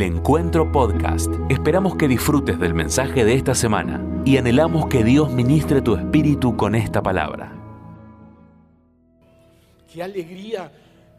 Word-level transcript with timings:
El 0.00 0.14
Encuentro 0.14 0.72
Podcast. 0.72 1.30
Esperamos 1.50 1.94
que 1.94 2.08
disfrutes 2.08 2.58
del 2.58 2.72
mensaje 2.72 3.22
de 3.22 3.34
esta 3.34 3.54
semana 3.54 4.02
y 4.24 4.38
anhelamos 4.38 4.86
que 4.86 5.04
Dios 5.04 5.30
ministre 5.30 5.82
tu 5.82 5.94
espíritu 5.94 6.56
con 6.56 6.74
esta 6.74 7.02
palabra. 7.02 7.52
Qué 9.92 10.02
alegría 10.02 10.72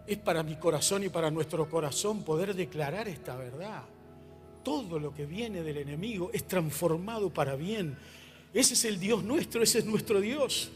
es 0.07 0.17
para 0.17 0.41
mi 0.41 0.55
corazón 0.55 1.03
y 1.03 1.09
para 1.09 1.29
nuestro 1.29 1.69
corazón 1.69 2.23
poder 2.23 2.55
declarar 2.55 3.07
esta 3.07 3.35
verdad. 3.35 3.83
Todo 4.63 4.97
lo 4.97 5.13
que 5.13 5.27
viene 5.27 5.61
del 5.61 5.77
enemigo 5.77 6.31
es 6.33 6.47
transformado 6.47 7.29
para 7.29 7.55
bien. 7.55 7.95
Ese 8.51 8.73
es 8.73 8.83
el 8.85 8.99
Dios 8.99 9.23
nuestro, 9.23 9.61
ese 9.61 9.77
es 9.77 9.85
nuestro 9.85 10.19
Dios. 10.19 10.71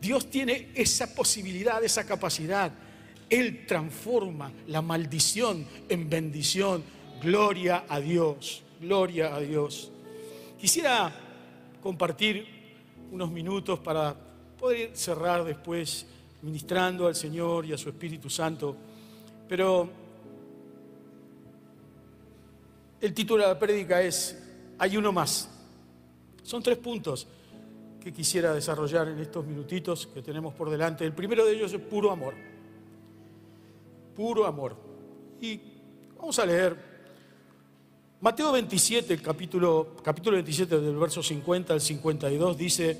Dios 0.00 0.30
tiene 0.30 0.68
esa 0.76 1.12
posibilidad, 1.12 1.82
esa 1.82 2.06
capacidad. 2.06 2.70
Él 3.28 3.66
transforma 3.66 4.52
la 4.68 4.80
maldición 4.80 5.66
en 5.88 6.08
bendición. 6.08 6.97
Gloria 7.20 7.84
a 7.88 7.98
Dios, 7.98 8.62
gloria 8.80 9.34
a 9.34 9.40
Dios. 9.40 9.90
Quisiera 10.56 11.12
compartir 11.82 12.46
unos 13.10 13.28
minutos 13.32 13.80
para 13.80 14.14
poder 14.56 14.96
cerrar 14.96 15.42
después 15.42 16.06
ministrando 16.42 17.08
al 17.08 17.16
Señor 17.16 17.66
y 17.66 17.72
a 17.72 17.78
su 17.78 17.88
Espíritu 17.88 18.30
Santo. 18.30 18.76
Pero 19.48 19.90
el 23.00 23.12
título 23.12 23.42
de 23.42 23.48
la 23.48 23.58
prédica 23.58 24.00
es 24.00 24.40
Hay 24.78 24.96
uno 24.96 25.10
más. 25.10 25.50
Son 26.44 26.62
tres 26.62 26.78
puntos 26.78 27.26
que 28.00 28.12
quisiera 28.12 28.54
desarrollar 28.54 29.08
en 29.08 29.18
estos 29.18 29.44
minutitos 29.44 30.06
que 30.06 30.22
tenemos 30.22 30.54
por 30.54 30.70
delante. 30.70 31.04
El 31.04 31.14
primero 31.14 31.44
de 31.44 31.56
ellos 31.56 31.72
es 31.72 31.80
puro 31.80 32.12
amor. 32.12 32.34
Puro 34.14 34.46
amor. 34.46 34.76
Y 35.40 35.60
vamos 36.16 36.38
a 36.38 36.46
leer 36.46 36.97
Mateo 38.20 38.50
27, 38.50 39.14
el 39.14 39.22
capítulo, 39.22 39.94
capítulo 40.02 40.34
27 40.34 40.80
del 40.80 40.96
verso 40.96 41.22
50 41.22 41.72
al 41.72 41.80
52 41.80 42.58
dice, 42.58 42.98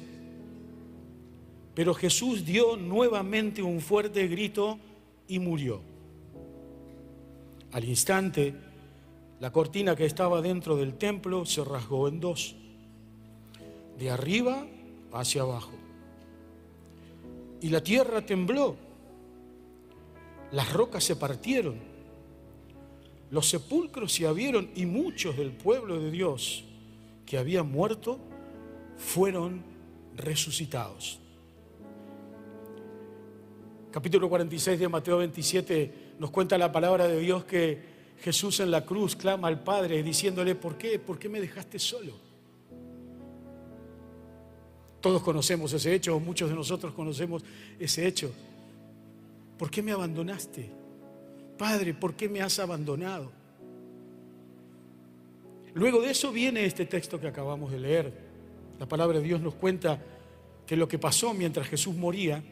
pero 1.75 1.92
Jesús 1.92 2.44
dio 2.44 2.77
nuevamente 2.77 3.60
un 3.60 3.80
fuerte 3.80 4.28
grito 4.28 4.78
y 5.27 5.41
murió. 5.41 5.80
Al 7.72 7.83
instante, 7.83 8.55
la 9.41 9.50
cortina 9.50 9.97
que 9.97 10.05
estaba 10.05 10.41
dentro 10.41 10.77
del 10.77 10.94
templo 10.94 11.44
se 11.44 11.64
rasgó 11.64 12.06
en 12.06 12.20
dos, 12.20 12.55
de 13.98 14.10
arriba 14.12 14.69
hacia 15.12 15.42
abajo. 15.42 15.72
Y 17.60 17.70
la 17.70 17.82
tierra 17.82 18.25
tembló, 18.25 18.77
las 20.53 20.72
rocas 20.72 21.03
se 21.03 21.16
partieron, 21.16 21.88
los 23.30 23.48
sepulcros 23.48 24.12
se 24.12 24.26
abrieron 24.26 24.70
y 24.74 24.86
muchos 24.86 25.36
del 25.36 25.52
pueblo 25.52 26.00
de 26.00 26.10
Dios 26.10 26.64
que 27.26 27.38
habían 27.38 27.70
muerto 27.70 28.18
fueron 28.96 29.62
resucitados. 30.16 31.20
Capítulo 33.90 34.28
46 34.28 34.78
de 34.78 34.88
Mateo 34.88 35.18
27 35.18 36.14
nos 36.18 36.30
cuenta 36.30 36.58
la 36.58 36.72
palabra 36.72 37.06
de 37.06 37.20
Dios 37.20 37.44
que 37.44 37.98
Jesús 38.20 38.60
en 38.60 38.70
la 38.70 38.84
cruz 38.84 39.14
clama 39.14 39.48
al 39.48 39.62
Padre 39.62 40.02
diciéndole, 40.02 40.54
¿por 40.54 40.76
qué? 40.76 40.98
¿Por 40.98 41.18
qué 41.18 41.28
me 41.28 41.40
dejaste 41.40 41.78
solo? 41.78 42.14
Todos 45.00 45.22
conocemos 45.22 45.72
ese 45.72 45.94
hecho, 45.94 46.16
o 46.16 46.20
muchos 46.20 46.50
de 46.50 46.56
nosotros 46.56 46.92
conocemos 46.92 47.44
ese 47.78 48.06
hecho. 48.06 48.32
¿Por 49.56 49.70
qué 49.70 49.80
me 49.80 49.92
abandonaste? 49.92 50.77
Padre, 51.58 51.92
¿por 51.92 52.14
qué 52.14 52.28
me 52.28 52.40
has 52.40 52.58
abandonado? 52.58 53.32
Luego 55.74 56.00
de 56.00 56.10
eso 56.10 56.32
viene 56.32 56.64
este 56.64 56.86
texto 56.86 57.20
que 57.20 57.28
acabamos 57.28 57.70
de 57.70 57.78
leer. 57.78 58.12
La 58.78 58.86
palabra 58.86 59.18
de 59.18 59.24
Dios 59.24 59.40
nos 59.40 59.54
cuenta 59.54 60.00
que 60.66 60.76
lo 60.76 60.88
que 60.88 60.98
pasó 60.98 61.34
mientras 61.34 61.68
Jesús 61.68 61.94
moría 61.94 62.42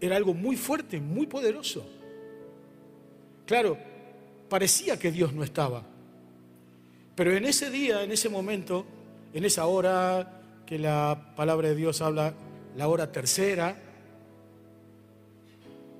era 0.00 0.16
algo 0.16 0.34
muy 0.34 0.56
fuerte, 0.56 1.00
muy 1.00 1.26
poderoso. 1.26 1.86
Claro, 3.46 3.78
parecía 4.48 4.98
que 4.98 5.12
Dios 5.12 5.32
no 5.32 5.44
estaba. 5.44 5.84
Pero 7.14 7.34
en 7.34 7.44
ese 7.44 7.70
día, 7.70 8.02
en 8.02 8.12
ese 8.12 8.28
momento, 8.28 8.84
en 9.32 9.44
esa 9.44 9.66
hora, 9.66 10.42
que 10.66 10.78
la 10.78 11.32
palabra 11.36 11.68
de 11.68 11.76
Dios 11.76 12.02
habla 12.02 12.34
la 12.76 12.88
hora 12.88 13.12
tercera. 13.12 13.80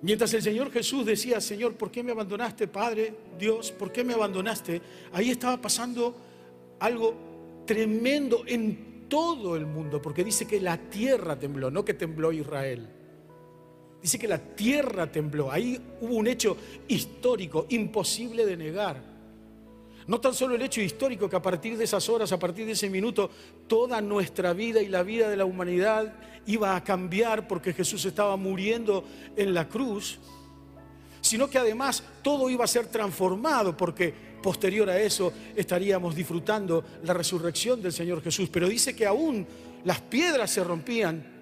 Mientras 0.03 0.33
el 0.35 0.43
Señor 0.43 0.71
Jesús 0.71 1.07
decía, 1.07 1.41
Señor, 1.41 1.75
¿por 1.75 1.91
qué 1.91 2.03
me 2.03 2.13
abandonaste, 2.13 2.69
Padre, 2.69 3.15
Dios? 3.39 3.73
¿Por 3.73 3.93
qué 3.93 4.05
me 4.05 4.15
abandonaste? 4.15 4.81
Ahí 5.13 5.31
estaba 5.31 5.61
pasando 5.61 6.15
algo 6.81 7.15
tremendo 7.65 8.45
en 8.47 9.09
todo 9.09 9.57
el 9.57 9.67
mundo, 9.67 10.03
porque 10.03 10.25
dice 10.25 10.47
que 10.47 10.61
la 10.61 10.77
tierra 10.77 11.39
tembló, 11.39 11.71
no 11.71 11.85
que 11.85 11.95
tembló 11.95 12.33
Israel. 12.33 12.89
Dice 14.03 14.19
que 14.19 14.29
la 14.29 14.39
tierra 14.39 15.11
tembló. 15.11 15.51
Ahí 15.51 15.81
hubo 16.01 16.15
un 16.15 16.27
hecho 16.27 16.57
histórico, 16.87 17.67
imposible 17.71 18.45
de 18.45 18.57
negar. 18.57 19.16
No 20.07 20.21
tan 20.21 20.35
solo 20.35 20.55
el 20.55 20.63
hecho 20.63 20.81
histórico 20.81 21.29
que 21.29 21.37
a 21.37 21.43
partir 21.43 21.77
de 21.77 21.85
esas 21.85 22.09
horas, 22.09 22.31
a 22.31 22.39
partir 22.39 22.65
de 22.67 22.73
ese 22.73 22.89
minuto, 22.89 23.29
toda 23.67 24.01
nuestra 24.01 24.53
vida 24.53 24.81
y 24.81 24.89
la 24.89 25.03
vida 25.03 25.29
de 25.29 25.37
la 25.37 25.45
humanidad 25.45 26.15
iba 26.47 26.77
a 26.77 26.85
cambiar 26.85 27.49
porque 27.49 27.73
Jesús 27.73 28.05
estaba 28.05 28.37
muriendo 28.37 29.05
en 29.37 29.53
la 29.53 29.69
cruz, 29.69 30.19
sino 31.21 31.51
que 31.51 31.59
además 31.59 32.05
todo 32.23 32.49
iba 32.49 32.65
a 32.65 32.69
ser 32.69 32.87
transformado 32.87 33.77
porque 33.77 34.15
posterior 34.41 34.89
a 34.89 35.01
eso 35.01 35.33
estaríamos 35.57 36.15
disfrutando 36.15 36.85
la 37.03 37.13
resurrección 37.13 37.83
del 37.83 37.93
Señor 37.93 38.23
Jesús. 38.23 38.49
Pero 38.49 38.69
dice 38.69 38.95
que 38.95 39.07
aún 39.07 39.45
las 39.85 40.01
piedras 40.03 40.51
se 40.53 40.63
rompían 40.63 41.37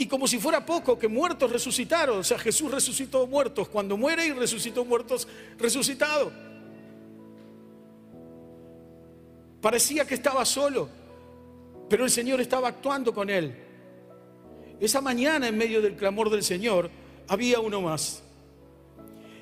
y 0.00 0.06
como 0.06 0.26
si 0.26 0.38
fuera 0.38 0.64
poco, 0.64 0.98
que 0.98 1.08
muertos 1.08 1.52
resucitaron. 1.52 2.20
O 2.20 2.24
sea, 2.24 2.38
Jesús 2.38 2.70
resucitó 2.70 3.26
muertos 3.26 3.68
cuando 3.68 3.98
muere 3.98 4.24
y 4.24 4.32
resucitó 4.32 4.82
muertos 4.82 5.28
resucitados. 5.58 6.32
Parecía 9.60 10.06
que 10.06 10.14
estaba 10.14 10.44
solo, 10.44 10.88
pero 11.88 12.04
el 12.04 12.10
Señor 12.10 12.40
estaba 12.40 12.68
actuando 12.68 13.12
con 13.12 13.28
él. 13.28 13.54
Esa 14.80 15.00
mañana, 15.00 15.48
en 15.48 15.58
medio 15.58 15.82
del 15.82 15.96
clamor 15.96 16.30
del 16.30 16.42
Señor, 16.42 16.90
había 17.28 17.60
uno 17.60 17.82
más. 17.82 18.22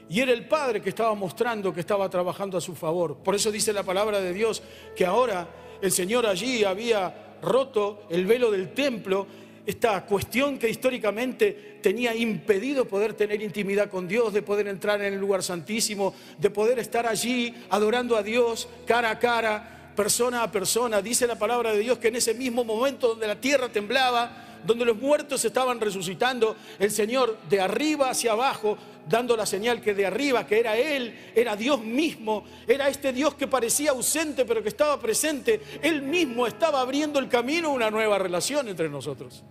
Y 0.09 0.21
era 0.21 0.33
el 0.33 0.49
Padre 0.49 0.81
que 0.81 0.89
estaba 0.89 1.15
mostrando 1.15 1.73
que 1.73 1.81
estaba 1.81 2.09
trabajando 2.09 2.59
a 2.59 2.61
su 2.61 2.75
favor. 2.75 3.19
Por 3.19 3.35
eso 3.35 3.53
dice 3.53 3.73
la 3.73 3.83
palabra 3.83 4.21
de 4.21 4.33
Dios 4.33 4.63
que 4.97 5.05
ahora 5.05 5.49
el 5.81 5.93
Señor 5.93 6.27
allí 6.27 6.65
había 6.65 7.37
roto 7.43 8.07
el 8.11 8.27
velo 8.27 8.51
del 8.51 8.73
templo, 8.73 9.27
esta 9.65 10.05
cuestión 10.07 10.59
que 10.59 10.71
históricamente 10.71 11.79
tenía 11.83 12.15
impedido 12.15 12.87
poder 12.87 13.13
tener 13.13 13.43
intimidad 13.43 13.91
con 13.91 14.09
Dios, 14.09 14.33
de 14.33 14.43
poder 14.43 14.67
entrar 14.67 15.01
en 15.03 15.13
el 15.13 15.21
lugar 15.21 15.43
santísimo, 15.43 16.15
de 16.39 16.51
poder 16.51 16.79
estar 16.79 17.07
allí 17.07 17.55
adorando 17.69 18.17
a 18.17 18.23
Dios 18.23 18.69
cara 18.87 19.11
a 19.11 19.19
cara, 19.19 19.78
persona 19.99 20.45
a 20.45 20.53
persona. 20.53 21.03
Dice 21.03 21.27
la 21.27 21.35
palabra 21.35 21.73
de 21.73 21.81
Dios 21.81 21.99
que 21.99 22.07
en 22.07 22.15
ese 22.15 22.33
mismo 22.33 22.63
momento 22.63 23.09
donde 23.09 23.27
la 23.27 23.41
tierra 23.41 23.69
temblaba, 23.69 24.61
donde 24.65 24.85
los 24.85 24.97
muertos 24.97 25.45
estaban 25.45 25.81
resucitando, 25.81 26.55
el 26.79 26.93
Señor 26.93 27.37
de 27.51 27.61
arriba 27.61 28.09
hacia 28.09 28.31
abajo, 28.31 28.79
dando 29.09 29.37
la 29.37 29.45
señal 29.45 29.81
que 29.81 29.95
de 29.95 30.07
arriba, 30.07 30.47
que 30.47 30.61
era 30.61 30.77
Él, 30.77 31.33
era 31.35 31.57
Dios 31.57 31.83
mismo, 31.83 32.45
era 32.69 32.89
este 32.89 33.13
Dios 33.13 33.35
que 33.35 33.49
parecía 33.49 33.91
ausente 33.91 34.45
pero 34.45 34.63
que 34.63 34.69
estaba 34.69 35.01
presente, 35.01 35.61
Él 35.83 36.03
mismo 36.03 36.47
estaba 36.47 36.81
abriendo 36.81 37.19
el 37.19 37.29
camino 37.29 37.71
a 37.71 37.73
una 37.73 37.91
nueva 37.91 38.19
relación 38.19 38.69
entre 38.69 38.89
nosotros. 38.89 39.43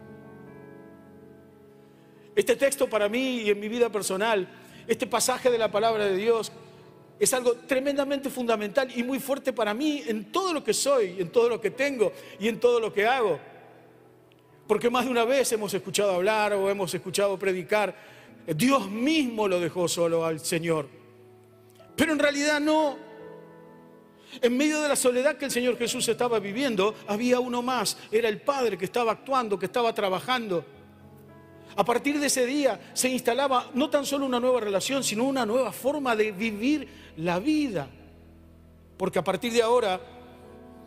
Este 2.37 2.55
texto 2.55 2.89
para 2.89 3.09
mí 3.09 3.41
y 3.41 3.49
en 3.49 3.59
mi 3.59 3.67
vida 3.67 3.89
personal, 3.89 4.47
este 4.87 5.07
pasaje 5.07 5.51
de 5.51 5.57
la 5.57 5.69
palabra 5.69 6.05
de 6.05 6.15
Dios 6.15 6.53
es 7.19 7.33
algo 7.33 7.53
tremendamente 7.53 8.29
fundamental 8.29 8.89
y 8.95 9.03
muy 9.03 9.19
fuerte 9.19 9.53
para 9.53 9.73
mí 9.73 10.03
en 10.05 10.31
todo 10.31 10.53
lo 10.53 10.63
que 10.63 10.73
soy, 10.73 11.15
en 11.19 11.29
todo 11.29 11.49
lo 11.49 11.59
que 11.59 11.71
tengo 11.71 12.11
y 12.39 12.47
en 12.47 12.59
todo 12.59 12.79
lo 12.79 12.93
que 12.93 13.07
hago. 13.07 13.39
Porque 14.67 14.89
más 14.89 15.05
de 15.05 15.11
una 15.11 15.25
vez 15.25 15.51
hemos 15.51 15.73
escuchado 15.73 16.11
hablar 16.11 16.53
o 16.53 16.69
hemos 16.69 16.93
escuchado 16.93 17.39
predicar, 17.39 17.95
Dios 18.55 18.89
mismo 18.89 19.47
lo 19.47 19.59
dejó 19.59 19.87
solo 19.87 20.25
al 20.25 20.39
Señor. 20.39 20.87
Pero 21.95 22.13
en 22.13 22.19
realidad 22.19 22.59
no. 22.59 22.97
En 24.41 24.55
medio 24.55 24.81
de 24.81 24.89
la 24.89 24.95
soledad 24.95 25.37
que 25.37 25.45
el 25.45 25.51
Señor 25.51 25.77
Jesús 25.77 26.07
estaba 26.09 26.39
viviendo, 26.39 26.93
había 27.07 27.39
uno 27.39 27.61
más, 27.61 27.97
era 28.11 28.29
el 28.29 28.41
Padre 28.41 28.77
que 28.77 28.85
estaba 28.85 29.13
actuando, 29.13 29.57
que 29.57 29.65
estaba 29.65 29.93
trabajando. 29.93 30.63
A 31.77 31.85
partir 31.85 32.19
de 32.19 32.25
ese 32.25 32.43
día 32.47 32.79
se 32.95 33.07
instalaba 33.07 33.69
no 33.75 33.87
tan 33.87 34.03
solo 34.03 34.25
una 34.25 34.39
nueva 34.39 34.59
relación, 34.59 35.03
sino 35.03 35.25
una 35.25 35.45
nueva 35.45 35.71
forma 35.71 36.15
de 36.15 36.31
vivir 36.31 36.87
la 37.17 37.37
vida. 37.37 37.87
Porque 38.97 39.19
a 39.19 39.23
partir 39.23 39.53
de 39.53 39.61
ahora, 39.61 40.01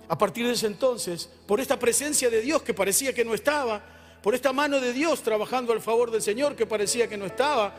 a 0.08 0.18
partir 0.18 0.44
de 0.48 0.54
ese 0.54 0.66
entonces, 0.66 1.30
por 1.46 1.60
esta 1.60 1.78
presencia 1.78 2.28
de 2.28 2.40
Dios 2.40 2.62
que 2.62 2.74
parecía 2.74 3.14
que 3.14 3.24
no 3.24 3.34
estaba, 3.34 3.80
por 4.20 4.34
esta 4.34 4.52
mano 4.52 4.80
de 4.80 4.92
Dios 4.92 5.22
trabajando 5.22 5.72
al 5.72 5.80
favor 5.80 6.10
del 6.10 6.22
Señor 6.22 6.56
que 6.56 6.66
parecía 6.66 7.08
que 7.08 7.16
no 7.16 7.26
estaba, 7.26 7.72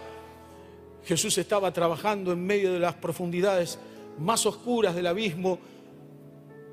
Jesús 1.04 1.38
estaba 1.38 1.74
trabajando 1.74 2.32
en 2.32 2.46
medio 2.46 2.72
de 2.72 2.80
las 2.80 2.94
profundidades 2.96 3.78
más 4.20 4.46
oscuras 4.46 4.96
del 4.96 5.08
abismo, 5.08 5.60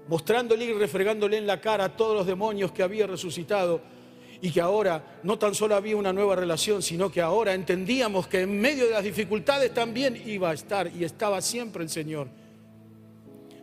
mostrándole 0.06 0.66
y 0.66 0.72
refregándole 0.72 1.36
en 1.36 1.48
la 1.48 1.60
cara 1.60 1.86
a 1.86 1.96
todos 1.96 2.16
los 2.16 2.26
demonios 2.28 2.70
que 2.70 2.84
había 2.84 3.08
resucitado 3.08 3.97
y 4.40 4.50
que 4.50 4.60
ahora 4.60 5.18
no 5.22 5.38
tan 5.38 5.54
solo 5.54 5.74
había 5.74 5.96
una 5.96 6.12
nueva 6.12 6.36
relación, 6.36 6.82
sino 6.82 7.10
que 7.10 7.20
ahora 7.20 7.54
entendíamos 7.54 8.26
que 8.28 8.42
en 8.42 8.60
medio 8.60 8.86
de 8.86 8.92
las 8.92 9.04
dificultades 9.04 9.74
también 9.74 10.20
iba 10.26 10.50
a 10.50 10.54
estar 10.54 10.90
y 10.94 11.04
estaba 11.04 11.40
siempre 11.40 11.82
el 11.82 11.90
Señor. 11.90 12.28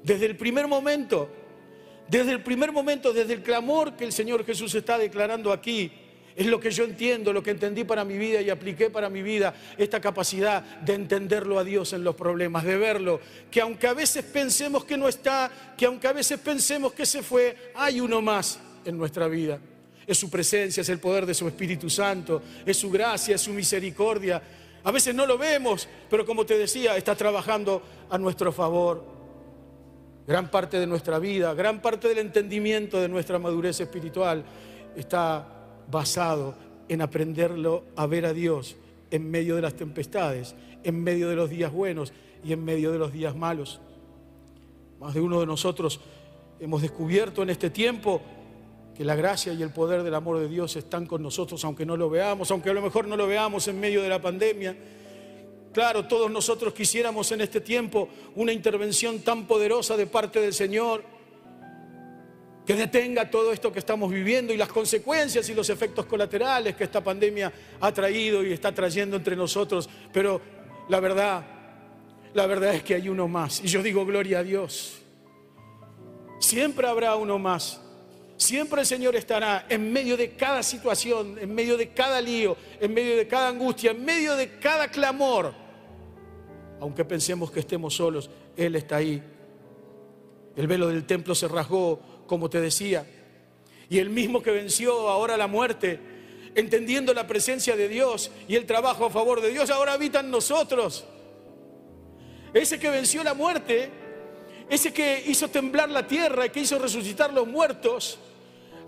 Desde 0.03 0.25
el 0.25 0.35
primer 0.35 0.67
momento, 0.67 1.29
desde 2.07 2.31
el 2.31 2.43
primer 2.43 2.71
momento, 2.71 3.13
desde 3.13 3.33
el 3.33 3.41
clamor 3.41 3.95
que 3.95 4.03
el 4.03 4.11
Señor 4.11 4.45
Jesús 4.45 4.75
está 4.75 4.97
declarando 4.97 5.51
aquí, 5.51 5.91
es 6.35 6.45
lo 6.47 6.59
que 6.59 6.69
yo 6.69 6.83
entiendo, 6.83 7.31
lo 7.31 7.41
que 7.41 7.51
entendí 7.51 7.85
para 7.85 8.03
mi 8.03 8.17
vida 8.17 8.41
y 8.41 8.49
apliqué 8.49 8.89
para 8.89 9.09
mi 9.09 9.21
vida, 9.21 9.53
esta 9.77 10.01
capacidad 10.01 10.61
de 10.81 10.93
entenderlo 10.93 11.57
a 11.57 11.63
Dios 11.63 11.93
en 11.93 12.03
los 12.03 12.13
problemas, 12.15 12.65
de 12.65 12.77
verlo, 12.77 13.21
que 13.49 13.61
aunque 13.61 13.87
a 13.87 13.93
veces 13.93 14.25
pensemos 14.25 14.83
que 14.83 14.97
no 14.97 15.07
está, 15.07 15.49
que 15.77 15.85
aunque 15.85 16.07
a 16.07 16.13
veces 16.13 16.37
pensemos 16.39 16.91
que 16.91 17.05
se 17.05 17.23
fue, 17.23 17.71
hay 17.73 18.01
uno 18.01 18.21
más 18.21 18.59
en 18.83 18.97
nuestra 18.97 19.29
vida. 19.29 19.59
Es 20.07 20.17
su 20.17 20.29
presencia, 20.29 20.81
es 20.81 20.89
el 20.89 20.99
poder 20.99 21.25
de 21.25 21.33
su 21.33 21.47
Espíritu 21.47 21.89
Santo, 21.89 22.41
es 22.65 22.77
su 22.77 22.89
gracia, 22.91 23.35
es 23.35 23.41
su 23.41 23.51
misericordia. 23.51 24.41
A 24.83 24.91
veces 24.91 25.15
no 25.15 25.25
lo 25.25 25.37
vemos, 25.37 25.87
pero 26.09 26.25
como 26.25 26.45
te 26.45 26.57
decía, 26.57 26.95
está 26.95 27.15
trabajando 27.15 27.81
a 28.09 28.17
nuestro 28.17 28.51
favor. 28.51 29.03
Gran 30.27 30.49
parte 30.49 30.79
de 30.79 30.87
nuestra 30.87 31.19
vida, 31.19 31.53
gran 31.53 31.81
parte 31.81 32.07
del 32.07 32.19
entendimiento 32.19 32.99
de 32.99 33.09
nuestra 33.09 33.39
madurez 33.39 33.79
espiritual 33.79 34.43
está 34.95 35.47
basado 35.89 36.55
en 36.87 37.01
aprenderlo 37.01 37.83
a 37.95 38.05
ver 38.05 38.25
a 38.25 38.33
Dios 38.33 38.75
en 39.11 39.29
medio 39.29 39.55
de 39.55 39.61
las 39.61 39.75
tempestades, 39.75 40.55
en 40.83 41.03
medio 41.03 41.29
de 41.29 41.35
los 41.35 41.49
días 41.49 41.71
buenos 41.71 42.13
y 42.43 42.53
en 42.53 42.63
medio 42.63 42.91
de 42.91 42.99
los 42.99 43.11
días 43.11 43.35
malos. 43.35 43.79
Más 44.99 45.13
de 45.13 45.21
uno 45.21 45.39
de 45.39 45.45
nosotros 45.45 45.99
hemos 46.59 46.81
descubierto 46.81 47.43
en 47.43 47.49
este 47.49 47.69
tiempo 47.69 48.21
que 48.95 49.03
la 49.03 49.15
gracia 49.15 49.51
y 49.51 49.61
el 49.61 49.71
poder 49.71 50.03
del 50.03 50.15
amor 50.15 50.39
de 50.39 50.47
Dios 50.47 50.75
están 50.77 51.05
con 51.05 51.21
nosotros, 51.21 51.63
aunque 51.65 51.85
no 51.85 51.97
lo 51.97 52.09
veamos, 52.09 52.49
aunque 52.51 52.69
a 52.69 52.73
lo 52.73 52.81
mejor 52.81 53.07
no 53.07 53.17
lo 53.17 53.27
veamos 53.27 53.67
en 53.67 53.79
medio 53.79 54.01
de 54.01 54.07
la 54.07 54.21
pandemia. 54.21 54.75
Claro, 55.73 56.05
todos 56.05 56.31
nosotros 56.31 56.73
quisiéramos 56.73 57.29
en 57.33 57.41
este 57.41 57.59
tiempo 57.59 58.07
una 58.35 58.53
intervención 58.53 59.19
tan 59.19 59.45
poderosa 59.45 59.97
de 59.97 60.07
parte 60.07 60.39
del 60.39 60.53
Señor 60.53 61.03
que 62.65 62.73
detenga 62.73 63.29
todo 63.29 63.51
esto 63.51 63.71
que 63.71 63.79
estamos 63.79 64.09
viviendo 64.09 64.53
y 64.53 64.57
las 64.57 64.69
consecuencias 64.69 65.47
y 65.49 65.53
los 65.53 65.69
efectos 65.69 66.05
colaterales 66.05 66.75
que 66.75 66.85
esta 66.85 67.03
pandemia 67.03 67.51
ha 67.81 67.91
traído 67.91 68.43
y 68.43 68.53
está 68.53 68.73
trayendo 68.73 69.17
entre 69.17 69.35
nosotros. 69.35 69.89
Pero 70.13 70.39
la 70.87 71.01
verdad, 71.01 71.45
la 72.33 72.47
verdad 72.47 72.73
es 72.73 72.83
que 72.83 72.95
hay 72.95 73.09
uno 73.09 73.27
más. 73.27 73.61
Y 73.61 73.67
yo 73.67 73.83
digo, 73.83 74.05
gloria 74.05 74.39
a 74.39 74.43
Dios. 74.43 75.01
Siempre 76.39 76.87
habrá 76.87 77.15
uno 77.17 77.37
más. 77.37 77.81
Siempre 78.37 78.81
el 78.81 78.87
Señor 78.87 79.15
estará 79.15 79.65
en 79.69 79.93
medio 79.93 80.17
de 80.17 80.31
cada 80.31 80.61
situación, 80.61 81.37
en 81.39 81.53
medio 81.55 81.77
de 81.77 81.89
cada 81.89 82.19
lío, 82.19 82.57
en 82.79 82.93
medio 82.93 83.15
de 83.15 83.27
cada 83.27 83.47
angustia, 83.47 83.91
en 83.91 84.03
medio 84.03 84.35
de 84.35 84.59
cada 84.59 84.89
clamor. 84.89 85.53
Aunque 86.81 87.05
pensemos 87.05 87.49
que 87.49 87.61
estemos 87.61 87.95
solos, 87.95 88.29
Él 88.57 88.75
está 88.75 88.97
ahí. 88.97 89.23
El 90.55 90.67
velo 90.67 90.87
del 90.87 91.05
templo 91.05 91.33
se 91.33 91.47
rasgó 91.47 91.99
como 92.27 92.49
te 92.49 92.59
decía. 92.59 93.05
Y 93.89 93.99
el 93.99 94.09
mismo 94.09 94.41
que 94.41 94.51
venció 94.51 95.09
ahora 95.09 95.37
la 95.37 95.47
muerte, 95.47 95.99
entendiendo 96.55 97.13
la 97.13 97.27
presencia 97.27 97.75
de 97.75 97.87
Dios 97.87 98.31
y 98.47 98.55
el 98.55 98.65
trabajo 98.65 99.05
a 99.05 99.09
favor 99.09 99.41
de 99.41 99.51
Dios, 99.51 99.69
ahora 99.69 99.93
habita 99.93 100.19
en 100.19 100.31
nosotros. 100.31 101.05
Ese 102.53 102.79
que 102.79 102.89
venció 102.89 103.23
la 103.23 103.33
muerte, 103.33 103.89
ese 104.69 104.91
que 104.91 105.23
hizo 105.27 105.47
temblar 105.49 105.89
la 105.89 106.07
tierra 106.07 106.45
y 106.45 106.49
que 106.49 106.61
hizo 106.61 106.79
resucitar 106.79 107.31
los 107.33 107.47
muertos, 107.47 108.17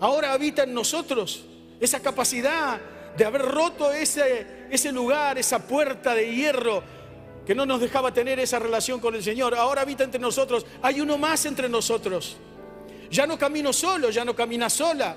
ahora 0.00 0.32
habita 0.32 0.64
en 0.64 0.74
nosotros. 0.74 1.44
Esa 1.80 2.00
capacidad 2.00 2.80
de 3.16 3.24
haber 3.24 3.42
roto 3.42 3.92
ese, 3.92 4.66
ese 4.70 4.92
lugar, 4.92 5.38
esa 5.38 5.66
puerta 5.66 6.14
de 6.14 6.34
hierro 6.34 6.82
que 7.46 7.54
no 7.54 7.64
nos 7.64 7.80
dejaba 7.80 8.12
tener 8.12 8.38
esa 8.40 8.58
relación 8.58 9.00
con 9.00 9.14
el 9.14 9.22
Señor, 9.22 9.54
ahora 9.54 9.82
habita 9.82 10.04
entre 10.04 10.20
nosotros. 10.20 10.66
Hay 10.82 11.00
uno 11.00 11.16
más 11.16 11.46
entre 11.46 11.68
nosotros. 11.68 12.36
Ya 13.10 13.26
no 13.26 13.38
camino 13.38 13.72
solo, 13.72 14.10
ya 14.10 14.24
no 14.24 14.36
camina 14.36 14.68
sola. 14.68 15.16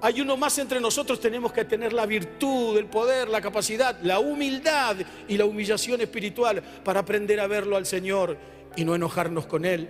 Hay 0.00 0.20
uno 0.20 0.36
más 0.36 0.56
entre 0.58 0.80
nosotros, 0.80 1.18
tenemos 1.18 1.52
que 1.52 1.64
tener 1.64 1.92
la 1.92 2.06
virtud, 2.06 2.78
el 2.78 2.86
poder, 2.86 3.28
la 3.28 3.40
capacidad, 3.40 3.98
la 4.02 4.20
humildad 4.20 4.96
y 5.26 5.36
la 5.36 5.44
humillación 5.44 6.00
espiritual 6.00 6.62
para 6.84 7.00
aprender 7.00 7.40
a 7.40 7.48
verlo 7.48 7.76
al 7.76 7.84
Señor 7.84 8.38
y 8.78 8.84
no 8.84 8.94
enojarnos 8.94 9.46
con 9.46 9.64
Él. 9.64 9.88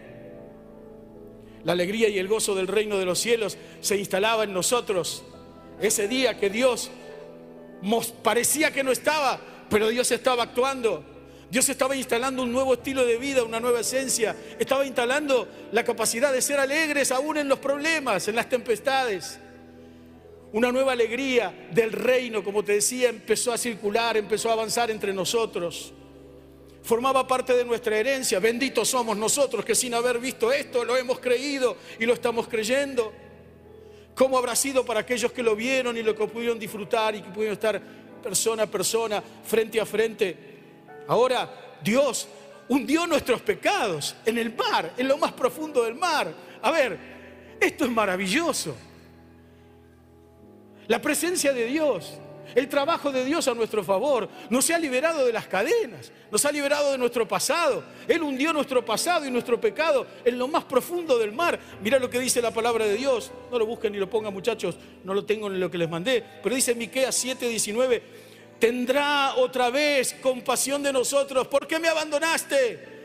La 1.63 1.73
alegría 1.73 2.09
y 2.09 2.19
el 2.19 2.27
gozo 2.27 2.55
del 2.55 2.67
reino 2.67 2.97
de 2.97 3.05
los 3.05 3.19
cielos 3.19 3.59
se 3.83 3.99
instalaba 3.99 4.45
en 4.45 4.55
nosotros. 4.55 5.25
Ese 5.79 6.09
día 6.09 6.39
que 6.41 6.49
Dios 6.49 6.91
parecía 8.23 8.73
que 8.73 8.83
no 8.83 8.91
estaba, 8.91 9.39
pero 9.69 9.89
Dios 9.89 10.11
estaba 10.11 10.45
actuando. 10.45 11.05
Dios 11.51 11.69
estaba 11.69 11.97
instalando 11.97 12.43
un 12.43 12.51
nuevo 12.51 12.73
estilo 12.73 13.05
de 13.05 13.19
vida, 13.19 13.45
una 13.45 13.61
nueva 13.61 13.81
esencia. 13.81 14.35
Estaba 14.59 14.87
instalando 14.87 15.47
la 15.71 15.85
capacidad 15.85 16.33
de 16.33 16.41
ser 16.41 16.59
alegres 16.59 17.13
aún 17.13 17.37
en 17.37 17.47
los 17.47 17.59
problemas, 17.59 18.27
en 18.29 18.37
las 18.37 18.49
tempestades. 18.49 19.39
Una 20.55 20.73
nueva 20.73 20.93
alegría 20.93 21.69
del 21.73 21.93
reino, 21.93 22.43
como 22.43 22.65
te 22.65 22.73
decía, 22.73 23.11
empezó 23.11 23.53
a 23.53 23.59
circular, 23.59 24.17
empezó 24.17 24.49
a 24.49 24.55
avanzar 24.55 24.91
entre 24.91 25.13
nosotros. 25.13 25.93
Formaba 26.89 27.27
parte 27.27 27.55
de 27.55 27.67
nuestra 27.67 27.99
herencia. 27.99 28.39
Benditos 28.39 28.89
somos 28.89 29.15
nosotros 29.15 29.63
que 29.63 29.75
sin 29.75 29.93
haber 29.93 30.19
visto 30.19 30.51
esto 30.51 30.87
lo 30.87 30.97
hemos 30.97 31.19
creído 31.19 31.77
y 31.99 32.07
lo 32.07 32.15
estamos 32.15 32.49
creyendo. 32.49 33.13
¿Cómo 34.15 34.39
habrá 34.39 34.57
sido 34.57 34.87
para 34.87 35.01
aquellos 35.01 35.31
que 35.31 35.43
lo 35.43 35.55
vieron 35.55 35.99
y 35.99 36.03
lo 36.03 36.17
que 36.17 36.27
pudieron 36.27 36.59
disfrutar 36.59 37.15
y 37.15 37.21
que 37.21 37.29
pudieron 37.29 37.53
estar 37.53 37.79
persona 38.23 38.63
a 38.63 38.67
persona, 38.67 39.23
frente 39.45 39.79
a 39.79 39.85
frente? 39.85 40.35
Ahora 41.09 41.77
Dios 41.85 42.27
hundió 42.71 43.07
nuestros 43.07 43.43
pecados 43.43 44.17
en 44.25 44.39
el 44.39 44.57
mar, 44.57 44.95
en 44.97 45.09
lo 45.09 45.19
más 45.19 45.33
profundo 45.33 45.85
del 45.85 45.95
mar. 45.95 46.33
A 46.63 46.71
ver, 46.71 46.99
esto 47.61 47.85
es 47.85 47.91
maravilloso. 47.91 48.75
La 50.87 51.03
presencia 51.03 51.53
de 51.53 51.67
Dios, 51.67 52.15
el 52.55 52.69
trabajo 52.69 53.13
de 53.13 53.25
Dios 53.25 53.49
a 53.49 53.55
nuestro 53.55 53.85
favor, 53.85 54.29
nos 54.51 54.69
ha 54.71 54.79
liberado 54.79 55.27
de 55.27 55.33
las 55.33 55.47
cadenas, 55.47 56.13
nos 56.31 56.45
ha 56.45 56.53
liberado 56.53 56.93
de 56.93 56.99
nuestro 56.99 57.27
pasado. 57.27 57.83
Él 58.07 58.23
hundió 58.23 58.53
nuestro 58.53 58.85
pasado 58.85 59.27
y 59.27 59.31
nuestro 59.31 59.61
pecado 59.61 60.07
en 60.25 60.39
lo 60.39 60.49
más 60.49 60.65
profundo 60.65 61.19
del 61.19 61.33
mar. 61.33 61.59
Mira 61.83 61.99
lo 61.99 62.11
que 62.11 62.21
dice 62.21 62.43
la 62.43 62.51
palabra 62.51 62.85
de 62.85 62.95
Dios. 62.95 63.31
No 63.51 63.59
lo 63.59 63.67
busquen 63.67 63.93
ni 63.93 63.99
lo 63.99 64.09
pongan, 64.09 64.33
muchachos, 64.33 64.77
no 65.05 65.15
lo 65.15 65.25
tengo 65.25 65.49
en 65.49 65.61
lo 65.61 65.71
que 65.71 65.79
les 65.79 65.89
mandé. 65.89 66.25
Pero 66.43 66.55
dice 66.55 66.75
Miqueas 66.75 67.25
7:19 67.25 68.03
tendrá 68.59 69.35
otra 69.37 69.71
vez 69.71 70.15
compasión 70.21 70.83
de 70.83 70.93
nosotros. 70.93 71.47
¿Por 71.47 71.67
qué 71.67 71.79
me 71.79 71.89
abandonaste? 71.89 72.98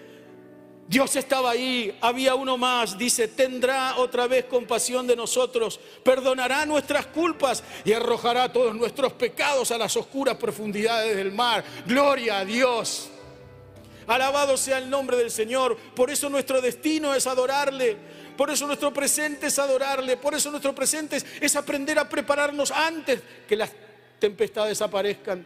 Dios 0.87 1.15
estaba 1.15 1.51
ahí, 1.51 1.97
había 2.01 2.35
uno 2.35 2.57
más, 2.57 2.97
dice, 2.97 3.29
tendrá 3.29 3.95
otra 3.97 4.27
vez 4.27 4.45
compasión 4.45 5.07
de 5.07 5.15
nosotros, 5.15 5.79
perdonará 6.03 6.65
nuestras 6.65 7.07
culpas 7.07 7.63
y 7.85 7.93
arrojará 7.93 8.51
todos 8.51 8.75
nuestros 8.75 9.13
pecados 9.13 9.71
a 9.71 9.77
las 9.77 9.95
oscuras 9.95 10.35
profundidades 10.35 11.15
del 11.15 11.31
mar. 11.31 11.63
Gloria 11.85 12.39
a 12.39 12.45
Dios. 12.45 13.09
Alabado 14.07 14.57
sea 14.57 14.77
el 14.77 14.89
nombre 14.89 15.17
del 15.17 15.31
Señor. 15.31 15.77
Por 15.95 16.09
eso 16.09 16.29
nuestro 16.29 16.61
destino 16.61 17.13
es 17.13 17.27
adorarle. 17.27 17.97
Por 18.35 18.49
eso 18.49 18.67
nuestro 18.67 18.93
presente 18.93 19.47
es 19.47 19.59
adorarle. 19.59 20.17
Por 20.17 20.33
eso 20.33 20.51
nuestro 20.51 20.73
presente 20.75 21.21
es, 21.39 21.55
aprender 21.55 21.97
a 21.99 22.09
prepararnos 22.09 22.71
antes 22.71 23.21
que 23.47 23.55
las 23.55 23.71
tempestades 24.19 24.81
aparezcan. 24.81 25.45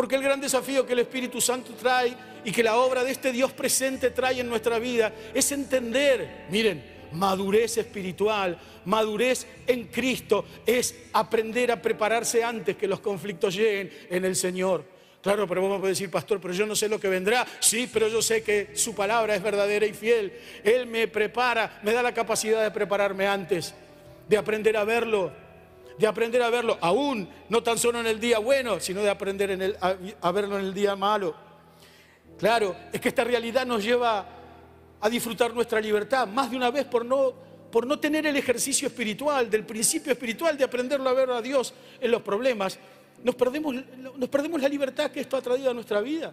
Porque 0.00 0.16
el 0.16 0.22
gran 0.22 0.40
desafío 0.40 0.86
que 0.86 0.94
el 0.94 1.00
Espíritu 1.00 1.42
Santo 1.42 1.74
trae 1.74 2.16
y 2.42 2.50
que 2.50 2.62
la 2.62 2.76
obra 2.76 3.04
de 3.04 3.10
este 3.10 3.32
Dios 3.32 3.52
presente 3.52 4.08
trae 4.08 4.40
en 4.40 4.48
nuestra 4.48 4.78
vida 4.78 5.12
es 5.34 5.52
entender, 5.52 6.46
miren, 6.48 6.82
madurez 7.12 7.76
espiritual, 7.76 8.58
madurez 8.86 9.46
en 9.66 9.88
Cristo, 9.88 10.46
es 10.64 10.94
aprender 11.12 11.70
a 11.70 11.82
prepararse 11.82 12.42
antes 12.42 12.78
que 12.78 12.86
los 12.86 13.00
conflictos 13.00 13.54
lleguen 13.54 13.92
en 14.08 14.24
el 14.24 14.36
Señor. 14.36 14.86
Claro, 15.20 15.46
pero 15.46 15.60
vamos 15.68 15.84
a 15.84 15.88
decir, 15.88 16.10
pastor, 16.10 16.40
pero 16.40 16.54
yo 16.54 16.64
no 16.64 16.74
sé 16.74 16.88
lo 16.88 16.98
que 16.98 17.08
vendrá. 17.08 17.46
Sí, 17.58 17.86
pero 17.92 18.08
yo 18.08 18.22
sé 18.22 18.42
que 18.42 18.70
su 18.72 18.94
palabra 18.94 19.34
es 19.34 19.42
verdadera 19.42 19.84
y 19.84 19.92
fiel. 19.92 20.32
Él 20.64 20.86
me 20.86 21.08
prepara, 21.08 21.78
me 21.82 21.92
da 21.92 22.02
la 22.02 22.14
capacidad 22.14 22.62
de 22.62 22.70
prepararme 22.70 23.26
antes, 23.26 23.74
de 24.26 24.38
aprender 24.38 24.78
a 24.78 24.84
verlo, 24.84 25.30
de 26.00 26.06
aprender 26.06 26.40
a 26.40 26.48
verlo, 26.48 26.78
aún 26.80 27.28
no 27.50 27.62
tan 27.62 27.76
solo 27.76 28.00
en 28.00 28.06
el 28.06 28.18
día 28.18 28.38
bueno, 28.38 28.80
sino 28.80 29.02
de 29.02 29.10
aprender 29.10 29.50
en 29.50 29.60
el, 29.60 29.76
a, 29.78 30.32
verlo 30.32 30.58
en 30.58 30.64
el 30.64 30.72
día 30.72 30.96
malo. 30.96 31.34
Claro, 32.38 32.74
es 32.90 32.98
que 32.98 33.10
esta 33.10 33.22
realidad 33.22 33.66
nos 33.66 33.84
lleva 33.84 34.26
a 34.98 35.10
disfrutar 35.10 35.52
nuestra 35.52 35.78
libertad, 35.78 36.26
más 36.26 36.50
de 36.50 36.56
una 36.56 36.70
vez 36.70 36.86
por 36.86 37.04
no, 37.04 37.34
por 37.70 37.86
no 37.86 38.00
tener 38.00 38.26
el 38.26 38.34
ejercicio 38.34 38.88
espiritual, 38.88 39.50
del 39.50 39.66
principio 39.66 40.10
espiritual 40.10 40.56
de 40.56 40.64
aprenderlo 40.64 41.10
a 41.10 41.12
ver 41.12 41.30
a 41.30 41.42
Dios 41.42 41.74
en 42.00 42.10
los 42.10 42.22
problemas, 42.22 42.78
nos 43.22 43.34
perdemos, 43.34 43.74
nos 44.16 44.28
perdemos 44.30 44.62
la 44.62 44.70
libertad 44.70 45.10
que 45.10 45.20
esto 45.20 45.36
ha 45.36 45.42
traído 45.42 45.70
a 45.70 45.74
nuestra 45.74 46.00
vida. 46.00 46.32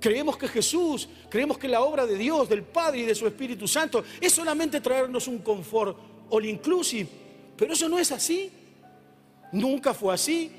Creemos 0.00 0.38
que 0.38 0.48
Jesús, 0.48 1.10
creemos 1.28 1.58
que 1.58 1.68
la 1.68 1.82
obra 1.82 2.06
de 2.06 2.16
Dios, 2.16 2.48
del 2.48 2.62
Padre 2.62 3.00
y 3.00 3.04
de 3.04 3.14
su 3.14 3.26
Espíritu 3.26 3.68
Santo 3.68 4.02
es 4.18 4.32
solamente 4.32 4.80
traernos 4.80 5.28
un 5.28 5.40
confort 5.40 5.98
all 6.30 6.46
inclusive. 6.46 7.29
Pero 7.60 7.74
eso 7.74 7.90
no 7.90 7.98
es 7.98 8.10
así. 8.10 8.50
Nunca 9.52 9.92
fue 9.92 10.14
así. 10.14 10.50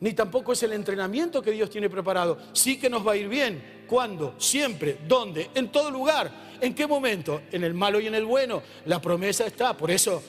Ni 0.00 0.14
tampoco 0.14 0.54
es 0.54 0.62
el 0.62 0.72
entrenamiento 0.72 1.42
que 1.42 1.50
Dios 1.50 1.68
tiene 1.68 1.90
preparado. 1.90 2.38
Sí 2.54 2.78
que 2.78 2.88
nos 2.88 3.06
va 3.06 3.12
a 3.12 3.16
ir 3.16 3.28
bien. 3.28 3.84
¿Cuándo? 3.86 4.34
Siempre. 4.38 5.00
¿Dónde? 5.06 5.50
En 5.54 5.70
todo 5.70 5.90
lugar. 5.90 6.30
¿En 6.62 6.74
qué 6.74 6.86
momento? 6.86 7.42
En 7.52 7.62
el 7.62 7.74
malo 7.74 8.00
y 8.00 8.06
en 8.06 8.14
el 8.14 8.24
bueno. 8.24 8.62
La 8.86 9.02
promesa 9.02 9.44
está. 9.46 9.76
Por 9.76 9.90
eso 9.90 10.22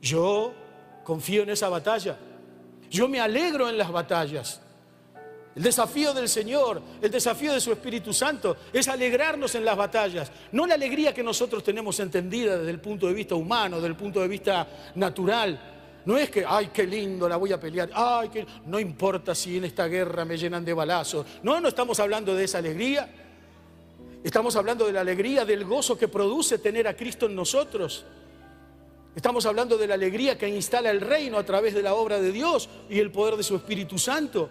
yo 0.00 0.54
confío 1.04 1.42
en 1.42 1.50
esa 1.50 1.68
batalla. 1.68 2.16
Yo 2.90 3.06
me 3.06 3.20
alegro 3.20 3.68
en 3.68 3.76
las 3.76 3.92
batallas. 3.92 4.62
El 5.54 5.62
desafío 5.62 6.14
del 6.14 6.28
Señor, 6.28 6.80
el 7.00 7.10
desafío 7.10 7.52
de 7.52 7.60
su 7.60 7.72
Espíritu 7.72 8.12
Santo 8.12 8.56
es 8.72 8.88
alegrarnos 8.88 9.54
en 9.54 9.64
las 9.64 9.76
batallas. 9.76 10.32
No 10.52 10.66
la 10.66 10.74
alegría 10.74 11.12
que 11.12 11.22
nosotros 11.22 11.62
tenemos 11.62 12.00
entendida 12.00 12.56
desde 12.56 12.70
el 12.70 12.80
punto 12.80 13.06
de 13.06 13.12
vista 13.12 13.34
humano, 13.34 13.76
desde 13.76 13.88
el 13.88 13.96
punto 13.96 14.20
de 14.20 14.28
vista 14.28 14.66
natural. 14.94 16.00
No 16.06 16.16
es 16.16 16.30
que, 16.30 16.44
ay, 16.46 16.70
qué 16.72 16.84
lindo, 16.86 17.28
la 17.28 17.36
voy 17.36 17.52
a 17.52 17.60
pelear. 17.60 17.90
Ay, 17.92 18.30
que 18.30 18.46
no 18.66 18.80
importa 18.80 19.34
si 19.34 19.58
en 19.58 19.64
esta 19.64 19.86
guerra 19.88 20.24
me 20.24 20.38
llenan 20.38 20.64
de 20.64 20.72
balazos. 20.72 21.26
No, 21.42 21.60
no 21.60 21.68
estamos 21.68 22.00
hablando 22.00 22.34
de 22.34 22.44
esa 22.44 22.58
alegría. 22.58 23.08
Estamos 24.24 24.56
hablando 24.56 24.86
de 24.86 24.92
la 24.92 25.02
alegría, 25.02 25.44
del 25.44 25.64
gozo 25.64 25.98
que 25.98 26.08
produce 26.08 26.58
tener 26.58 26.88
a 26.88 26.96
Cristo 26.96 27.26
en 27.26 27.36
nosotros. 27.36 28.06
Estamos 29.14 29.44
hablando 29.44 29.76
de 29.76 29.86
la 29.86 29.94
alegría 29.94 30.38
que 30.38 30.48
instala 30.48 30.90
el 30.90 31.02
reino 31.02 31.36
a 31.36 31.44
través 31.44 31.74
de 31.74 31.82
la 31.82 31.92
obra 31.94 32.18
de 32.18 32.32
Dios 32.32 32.70
y 32.88 32.98
el 32.98 33.10
poder 33.10 33.36
de 33.36 33.42
su 33.42 33.56
Espíritu 33.56 33.98
Santo. 33.98 34.48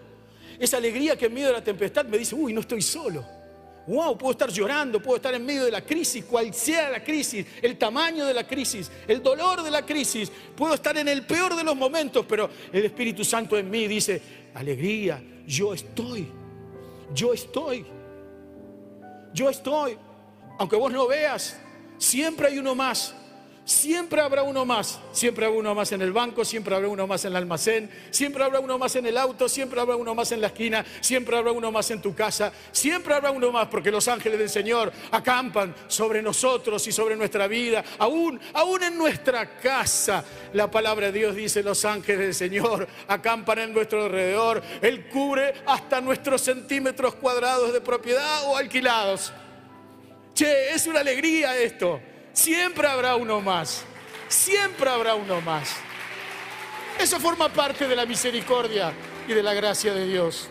Esa 0.62 0.78
alegría 0.78 1.18
que 1.18 1.26
en 1.26 1.34
medio 1.34 1.48
de 1.48 1.54
la 1.54 1.64
tempestad 1.64 2.06
me 2.06 2.20
dice, 2.20 2.36
uy, 2.36 2.54
no 2.54 2.60
estoy 2.60 2.84
solo. 2.84 3.26
Wow, 3.88 4.16
puedo 4.16 4.34
estar 4.34 4.52
llorando, 4.52 5.02
puedo 5.02 5.16
estar 5.16 5.34
en 5.34 5.44
medio 5.44 5.66
de 5.66 5.72
la 5.72 5.84
crisis, 5.84 6.24
cual 6.24 6.54
sea 6.54 6.92
la 6.92 7.04
crisis, 7.04 7.44
el 7.64 7.80
tamaño 7.80 8.28
de 8.28 8.34
la 8.36 8.46
crisis, 8.46 8.92
el 9.08 9.24
dolor 9.24 9.64
de 9.64 9.72
la 9.72 9.84
crisis. 9.84 10.32
Puedo 10.56 10.76
estar 10.76 10.96
en 11.00 11.08
el 11.08 11.26
peor 11.26 11.56
de 11.56 11.64
los 11.64 11.76
momentos, 11.76 12.28
pero 12.30 12.48
el 12.72 12.86
Espíritu 12.86 13.26
Santo 13.26 13.58
en 13.58 13.72
mí 13.72 13.88
dice, 13.88 14.22
alegría, 14.54 15.20
yo 15.48 15.74
estoy, 15.74 16.28
yo 17.12 17.34
estoy, 17.34 17.84
yo 19.34 19.50
estoy. 19.50 19.98
Aunque 20.60 20.76
vos 20.76 20.92
no 20.92 21.08
veas, 21.08 21.58
siempre 21.98 22.50
hay 22.50 22.60
uno 22.60 22.76
más 22.76 23.16
Siempre 23.64 24.22
habrá 24.22 24.42
uno 24.42 24.66
más, 24.66 25.00
siempre 25.12 25.46
habrá 25.46 25.60
uno 25.60 25.76
más 25.76 25.92
en 25.92 26.02
el 26.02 26.12
banco, 26.12 26.44
siempre 26.44 26.74
habrá 26.74 26.88
uno 26.88 27.06
más 27.06 27.24
en 27.26 27.32
el 27.32 27.36
almacén, 27.38 27.92
siempre 28.10 28.44
habrá 28.44 28.60
uno 28.60 28.80
más 28.80 28.96
en 28.96 29.06
el 29.06 29.16
auto, 29.18 29.48
siempre 29.48 29.80
habrá 29.80 29.96
uno 29.96 30.16
más 30.16 30.32
en 30.32 30.42
la 30.42 30.48
esquina, 30.48 30.84
siempre 31.00 31.38
habrá 31.38 31.52
uno 31.52 31.72
más 31.72 31.92
en 31.92 32.02
tu 32.02 32.16
casa, 32.16 32.52
siempre 32.72 33.14
habrá 33.14 33.30
uno 33.30 33.52
más 33.52 33.68
porque 33.68 33.92
los 33.92 34.08
ángeles 34.08 34.40
del 34.40 34.50
Señor 34.50 34.92
acampan 35.12 35.76
sobre 35.88 36.24
nosotros 36.24 36.86
y 36.88 36.92
sobre 36.92 37.16
nuestra 37.16 37.46
vida, 37.46 37.84
aún, 38.00 38.40
aún 38.54 38.82
en 38.82 38.98
nuestra 38.98 39.60
casa. 39.60 40.26
La 40.54 40.70
palabra 40.70 41.12
de 41.12 41.20
Dios 41.20 41.36
dice, 41.36 41.62
los 41.62 41.86
ángeles 41.86 42.20
del 42.20 42.34
Señor 42.34 42.88
acampan 43.08 43.60
en 43.60 43.74
nuestro 43.74 44.06
alrededor, 44.06 44.64
Él 44.82 45.08
cubre 45.08 45.54
hasta 45.68 46.02
nuestros 46.02 46.42
centímetros 46.42 47.14
cuadrados 47.14 47.72
de 47.72 47.80
propiedad 47.80 48.44
o 48.48 48.58
alquilados. 48.58 49.32
Che, 50.34 50.74
es 50.74 50.88
una 50.88 51.02
alegría 51.02 51.56
esto. 51.60 52.11
Siempre 52.34 52.88
habrá 52.88 53.16
uno 53.16 53.42
más. 53.42 53.84
Siempre 54.28 54.90
habrá 54.90 55.16
uno 55.16 55.42
más. 55.42 55.76
Eso 57.00 57.20
forma 57.20 57.50
parte 57.50 57.88
de 57.88 57.96
la 57.96 58.06
misericordia 58.06 58.94
y 59.28 59.34
de 59.34 59.44
la 59.44 59.54
gracia 59.54 59.94
de 59.94 60.08
Dios. 60.08 60.48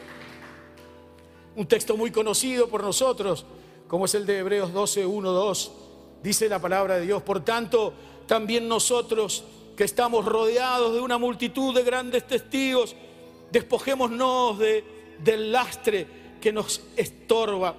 Un 1.56 1.66
texto 1.66 1.96
muy 1.96 2.10
conocido 2.10 2.68
por 2.68 2.82
nosotros, 2.82 3.46
como 3.88 4.04
es 4.04 4.14
el 4.14 4.26
de 4.26 4.38
Hebreos 4.38 4.72
12, 4.72 5.06
1, 5.06 5.32
2, 5.32 5.72
dice 6.22 6.49
la 6.49 6.58
palabra 6.58 6.96
de 6.96 7.06
Dios. 7.06 7.22
Por 7.22 7.44
tanto, 7.44 7.94
también 8.26 8.68
nosotros 8.68 9.44
que 9.76 9.84
estamos 9.84 10.25
rodeados 10.25 10.92
de 10.92 11.00
una 11.00 11.18
multitud 11.18 11.75
de 11.75 11.82
grandes 11.82 12.26
testigos, 12.26 12.94
despojémonos 13.50 14.58
de, 14.58 14.84
del 15.18 15.50
lastre 15.50 16.06
que 16.40 16.52
nos 16.52 16.82
estorba, 16.96 17.75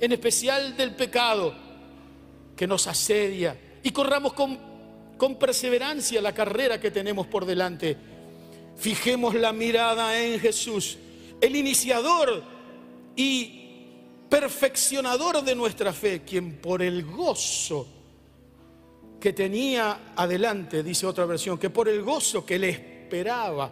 en 0.00 0.12
especial 0.12 0.76
del 0.76 0.94
pecado 0.94 1.67
que 2.58 2.66
nos 2.66 2.88
asedia 2.88 3.56
y 3.84 3.92
corramos 3.92 4.32
con, 4.32 4.58
con 5.16 5.36
perseverancia 5.36 6.20
la 6.20 6.34
carrera 6.34 6.80
que 6.80 6.90
tenemos 6.90 7.28
por 7.28 7.46
delante. 7.46 7.96
Fijemos 8.76 9.36
la 9.36 9.52
mirada 9.52 10.20
en 10.20 10.40
Jesús, 10.40 10.98
el 11.40 11.54
iniciador 11.54 12.42
y 13.14 13.94
perfeccionador 14.28 15.42
de 15.44 15.54
nuestra 15.54 15.92
fe, 15.92 16.22
quien 16.22 16.56
por 16.56 16.82
el 16.82 17.04
gozo 17.04 17.86
que 19.20 19.32
tenía 19.32 20.12
adelante, 20.16 20.82
dice 20.82 21.06
otra 21.06 21.26
versión, 21.26 21.58
que 21.58 21.70
por 21.70 21.88
el 21.88 22.02
gozo 22.02 22.44
que 22.44 22.58
le 22.58 22.70
esperaba, 22.70 23.70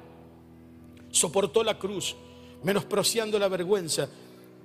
soportó 1.11 1.65
la 1.65 1.77
cruz, 1.77 2.15
menospreciando 2.63 3.37
la 3.37 3.49
vergüenza 3.49 4.09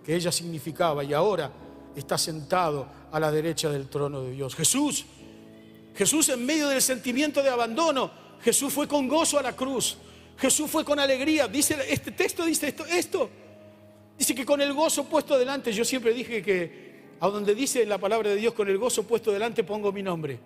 que 0.06 0.16
ella 0.16 0.32
significaba 0.32 1.04
y 1.04 1.12
ahora 1.12 1.52
está 1.96 2.20
sentado 2.20 3.01
a 3.12 3.20
la 3.20 3.32
derecha 3.32 3.70
del 3.70 3.90
trono 3.90 4.22
de 4.22 4.32
Dios. 4.32 4.56
Jesús, 4.56 5.06
Jesús 5.96 6.30
en 6.30 6.46
medio 6.46 6.70
del 6.70 6.82
sentimiento 6.82 7.44
de 7.44 7.50
abandono, 7.50 8.12
Jesús 8.42 8.74
fue 8.74 8.88
con 8.88 9.08
gozo 9.08 9.38
a 9.38 9.42
la 9.42 9.56
cruz. 9.56 9.98
Jesús 10.38 10.70
fue 10.70 10.84
con 10.84 11.00
alegría. 11.00 11.48
Dice 11.48 11.78
este 11.90 12.12
texto 12.12 12.46
dice 12.46 12.68
esto, 12.70 12.86
esto. 12.86 13.30
Dice 14.18 14.34
que 14.34 14.46
con 14.46 14.62
el 14.62 14.74
gozo 14.74 15.06
puesto 15.06 15.38
delante, 15.38 15.72
yo 15.72 15.86
siempre 15.86 16.14
dije 16.14 16.42
que 16.42 16.92
a 17.20 17.28
donde 17.28 17.54
dice 17.54 17.86
la 17.86 18.00
palabra 18.00 18.30
de 18.30 18.36
Dios 18.36 18.54
con 18.54 18.68
el 18.68 18.78
gozo 18.78 19.04
puesto 19.04 19.32
delante 19.32 19.64
pongo 19.64 19.92
mi 19.92 20.02
nombre. 20.02 20.40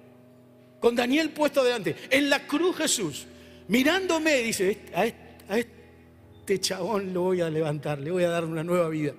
Con 0.79 0.95
Daniel 0.95 1.29
puesto 1.29 1.63
delante, 1.63 1.95
en 2.09 2.29
la 2.29 2.45
cruz 2.45 2.75
Jesús, 2.75 3.25
mirándome 3.69 4.37
dice, 4.37 4.79
a 4.93 5.57
este 5.57 6.59
chabón 6.59 7.13
lo 7.13 7.21
voy 7.23 7.41
a 7.41 7.49
levantar, 7.49 7.99
le 7.99 8.11
voy 8.11 8.23
a 8.23 8.29
dar 8.29 8.43
una 8.43 8.63
nueva 8.63 8.89
vida. 8.89 9.13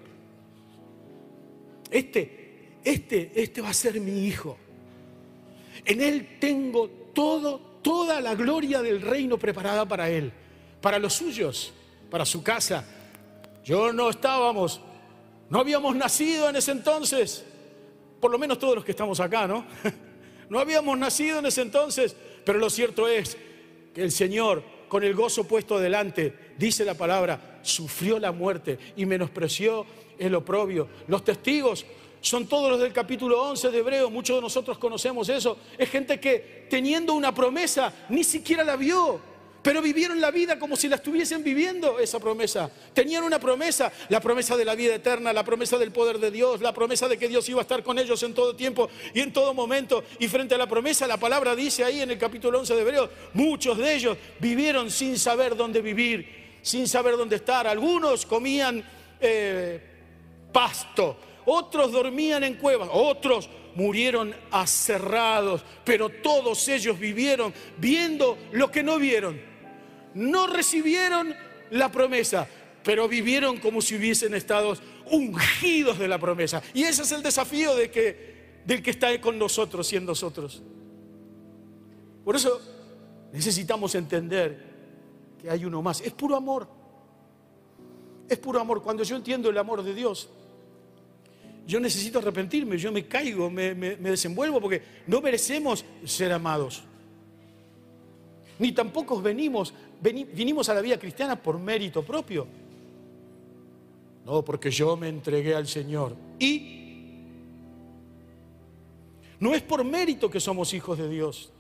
Este, 1.91 2.46
este, 2.87 3.33
este 3.35 3.61
va 3.61 3.71
a 3.71 3.75
ser 3.75 4.01
mi 4.01 4.27
hijo. 4.27 4.57
En 5.85 6.01
él 6.01 6.39
tengo 6.39 6.89
todo, 7.13 7.59
toda 7.83 8.21
la 8.21 8.37
gloria 8.37 8.81
del 8.81 9.03
reino 9.03 9.37
preparada 9.39 9.85
para 9.87 10.09
él, 10.09 10.33
para 10.81 11.01
los 11.01 11.15
suyos, 11.15 11.73
para 12.09 12.25
su 12.25 12.45
casa. 12.45 12.85
Yo 13.65 13.93
no 13.93 14.09
estábamos, 14.09 14.81
no 15.51 15.59
habíamos 15.59 15.97
nacido 15.97 16.49
en 16.49 16.55
ese 16.55 16.71
entonces, 16.71 17.45
por 18.21 18.31
lo 18.31 18.39
menos 18.39 18.57
todos 18.61 18.77
los 18.77 18.85
que 18.85 18.93
estamos 18.93 19.19
acá, 19.19 19.47
¿no? 19.47 19.67
No 20.49 20.61
habíamos 20.61 20.97
nacido 20.97 21.41
en 21.41 21.47
ese 21.47 21.63
entonces, 21.63 22.15
pero 22.45 22.61
lo 22.61 22.71
cierto 22.71 23.09
es 23.09 23.37
que 23.93 24.01
el 24.01 24.13
Señor, 24.13 24.63
con 24.87 25.03
el 25.03 25.13
gozo 25.13 25.43
puesto 25.43 25.81
delante, 25.81 26.33
dice 26.57 26.85
la 26.85 26.95
palabra, 26.95 27.59
sufrió 27.63 28.21
la 28.21 28.31
muerte 28.31 28.79
y 28.95 29.07
menospreció 29.07 29.85
el 30.21 30.37
oprobio. 30.37 30.87
Los 31.09 31.25
testigos 31.25 31.85
son 32.27 32.47
todos 32.49 32.71
los 32.71 32.81
del 32.81 32.93
capítulo 32.93 33.41
11 33.51 33.71
de 33.71 33.79
Hebreo, 33.79 34.11
muchos 34.11 34.37
de 34.37 34.43
nosotros 34.43 34.79
conocemos 34.79 35.29
eso. 35.29 35.59
Es 35.79 35.89
gente 35.89 36.19
que 36.19 36.67
teniendo 36.69 37.15
una 37.15 37.33
promesa 37.33 37.93
ni 38.09 38.25
siquiera 38.25 38.65
la 38.65 38.75
vio, 38.75 39.21
pero 39.63 39.81
vivieron 39.81 40.21
la 40.21 40.33
vida 40.33 40.59
como 40.59 40.75
si 40.75 40.89
la 40.89 40.97
estuviesen 40.97 41.45
viviendo 41.45 42.01
esa 42.01 42.19
promesa. 42.19 42.69
Tenían 42.93 43.23
una 43.23 43.39
promesa, 43.39 43.93
la 44.09 44.21
promesa 44.21 44.57
de 44.57 44.65
la 44.65 44.75
vida 44.75 44.97
eterna, 44.97 45.33
la 45.33 45.45
promesa 45.45 45.79
del 45.79 45.93
poder 45.93 46.19
de 46.19 46.33
Dios, 46.33 46.61
la 46.61 46.75
promesa 46.75 47.07
de 47.07 47.17
que 47.17 47.29
Dios 47.29 47.49
iba 47.49 47.61
a 47.61 47.63
estar 47.63 47.85
con 47.85 47.97
ellos 47.97 48.21
en 48.25 48.35
todo 48.35 48.57
tiempo 48.57 48.91
y 49.15 49.21
en 49.21 49.33
todo 49.33 49.55
momento. 49.55 50.03
Y 50.19 50.27
frente 50.27 50.57
a 50.57 50.59
la 50.59 50.67
promesa, 50.67 51.07
la 51.07 51.19
palabra 51.19 51.55
dice 51.55 51.85
ahí 51.85 52.01
en 52.01 52.11
el 52.11 52.19
capítulo 52.19 52.59
11 52.59 52.75
de 52.75 52.83
Hebreo, 52.83 53.11
muchos 53.35 53.79
de 53.79 53.95
ellos 53.95 54.19
vivieron 54.41 54.91
sin 54.91 55.17
saber 55.17 55.55
dónde 55.55 55.81
vivir, 55.81 56.59
sin 56.63 56.89
saber 56.89 57.17
dónde 57.17 57.37
estar. 57.37 57.69
Algunos 57.69 58.27
comían... 58.27 58.85
Eh, 59.21 59.93
pasto, 60.57 61.19
otros 61.47 61.93
dormían 61.93 62.45
en 62.45 62.57
cuevas, 62.57 62.91
otros 62.93 63.49
murieron 63.75 64.35
aserrados, 64.51 65.65
pero 65.85 66.09
todos 66.09 66.67
ellos 66.69 66.99
vivieron 66.99 67.55
viendo 67.79 68.37
lo 68.53 68.71
que 68.71 68.83
no 68.83 68.99
vieron. 68.99 69.41
No 70.15 70.47
recibieron 70.47 71.35
la 71.71 71.91
promesa, 71.91 72.49
pero 72.83 73.07
vivieron 73.09 73.59
como 73.59 73.81
si 73.81 73.97
hubiesen 73.97 74.35
estado 74.35 74.77
ungidos 75.11 75.99
de 75.99 76.09
la 76.09 76.19
promesa. 76.19 76.63
Y 76.75 76.85
ese 76.85 77.03
es 77.03 77.13
el 77.13 77.23
desafío 77.23 77.75
del 77.75 77.91
que 77.91 78.91
está 78.91 79.21
con 79.21 79.39
nosotros 79.39 79.93
y 79.93 79.97
en 79.97 80.07
nosotros. 80.07 80.63
Por 82.25 82.35
eso 82.35 82.61
necesitamos 83.33 83.95
entender 83.95 84.75
que 85.41 85.51
hay 85.51 85.65
uno 85.65 85.83
más. 85.83 86.01
Es 86.01 86.13
puro 86.13 86.35
amor. 86.35 86.67
Es 88.29 88.39
puro 88.39 88.59
amor. 88.59 88.83
Cuando 88.83 89.05
yo 89.05 89.17
entiendo 89.17 89.51
el 89.51 89.59
amor 89.59 89.83
de 89.83 89.95
Dios, 89.95 90.29
yo 91.67 91.81
necesito 91.81 92.21
arrepentirme, 92.21 92.79
yo 92.79 92.93
me 92.93 93.07
caigo, 93.07 93.51
me, 93.51 93.75
desenvuelvo 93.75 94.61
porque 94.61 94.83
no 95.07 95.21
merecemos 95.21 95.85
ser 96.05 96.33
amados. 96.33 96.85
Ni 98.59 98.73
tampoco 98.73 99.21
venimos, 99.21 99.75
vinimos 100.01 100.69
a 100.69 100.75
la 100.75 100.81
vida 100.81 100.99
cristiana 100.99 101.41
por 101.41 101.59
mérito 101.59 102.03
propio. 102.05 102.47
No, 104.25 104.45
porque 104.45 104.71
yo 104.71 104.97
me 104.97 105.09
entregué 105.09 105.55
al 105.55 105.67
Señor. 105.67 106.17
Y 106.39 106.87
no 109.41 109.55
es 109.55 109.63
por 109.63 109.85
mérito 109.85 110.31
que 110.31 110.41
somos 110.41 110.73
hijos 110.73 110.99
de 110.99 111.09
Dios. 111.09 111.51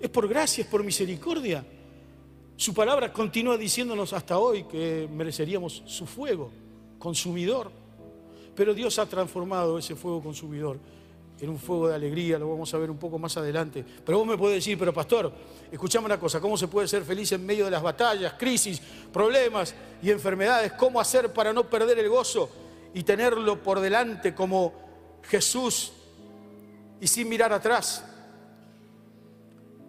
Es 0.00 0.10
por 0.10 0.28
gracia, 0.28 0.62
es 0.62 0.68
por 0.68 0.82
misericordia. 0.84 1.64
Su 2.56 2.74
palabra 2.74 3.12
continúa 3.12 3.56
diciéndonos 3.56 4.12
hasta 4.12 4.38
hoy 4.38 4.64
que 4.64 5.08
mereceríamos 5.10 5.82
su 5.86 6.04
fuego 6.04 6.50
consumidor. 6.98 7.83
Pero 8.54 8.74
Dios 8.74 8.98
ha 8.98 9.06
transformado 9.06 9.78
ese 9.78 9.96
fuego 9.96 10.22
consumidor 10.22 10.78
en 11.40 11.50
un 11.50 11.58
fuego 11.58 11.88
de 11.88 11.94
alegría, 11.94 12.38
lo 12.38 12.48
vamos 12.48 12.72
a 12.72 12.78
ver 12.78 12.90
un 12.90 12.96
poco 12.96 13.18
más 13.18 13.36
adelante. 13.36 13.84
Pero 14.04 14.18
vos 14.18 14.26
me 14.26 14.38
puedes 14.38 14.56
decir, 14.56 14.78
pero 14.78 14.92
pastor, 14.92 15.32
escuchame 15.70 16.06
una 16.06 16.18
cosa, 16.18 16.40
¿cómo 16.40 16.56
se 16.56 16.68
puede 16.68 16.86
ser 16.86 17.02
feliz 17.04 17.32
en 17.32 17.44
medio 17.44 17.64
de 17.64 17.70
las 17.70 17.82
batallas, 17.82 18.34
crisis, 18.34 18.80
problemas 19.12 19.74
y 20.02 20.10
enfermedades? 20.10 20.72
¿Cómo 20.72 21.00
hacer 21.00 21.32
para 21.32 21.52
no 21.52 21.68
perder 21.68 21.98
el 21.98 22.08
gozo 22.08 22.48
y 22.94 23.02
tenerlo 23.02 23.62
por 23.62 23.80
delante 23.80 24.34
como 24.34 24.72
Jesús 25.24 25.92
y 27.00 27.06
sin 27.06 27.28
mirar 27.28 27.52
atrás? 27.52 28.04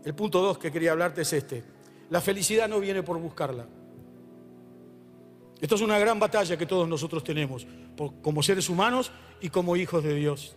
El 0.04 0.14
punto 0.14 0.42
dos 0.42 0.58
que 0.58 0.72
quería 0.72 0.92
hablarte 0.92 1.22
es 1.22 1.34
este. 1.34 1.64
La 2.10 2.22
felicidad 2.22 2.68
no 2.68 2.80
viene 2.80 3.02
por 3.04 3.18
buscarla. 3.18 3.66
Esto 5.62 5.76
es 5.76 5.82
una 5.82 5.98
gran 5.98 6.20
batalla 6.20 6.58
que 6.58 6.66
todos 6.66 6.88
nosotros 6.88 7.24
tenemos, 7.24 7.66
como 8.22 8.44
seres 8.44 8.70
humanos 8.70 9.12
y 9.42 9.50
como 9.50 9.76
hijos 9.76 10.04
de 10.04 10.14
Dios. 10.14 10.56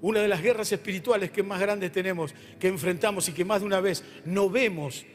Una 0.00 0.20
de 0.20 0.28
las 0.28 0.42
guerras 0.42 0.72
espirituales 0.72 1.30
que 1.30 1.44
más 1.44 1.60
grandes 1.60 1.92
tenemos, 1.92 2.34
que 2.58 2.66
enfrentamos 2.66 3.28
y 3.28 3.32
que 3.32 3.44
más 3.44 3.60
de 3.60 3.66
una 3.66 3.80
vez 3.80 4.02
no 4.24 4.50
vemos, 4.50 5.06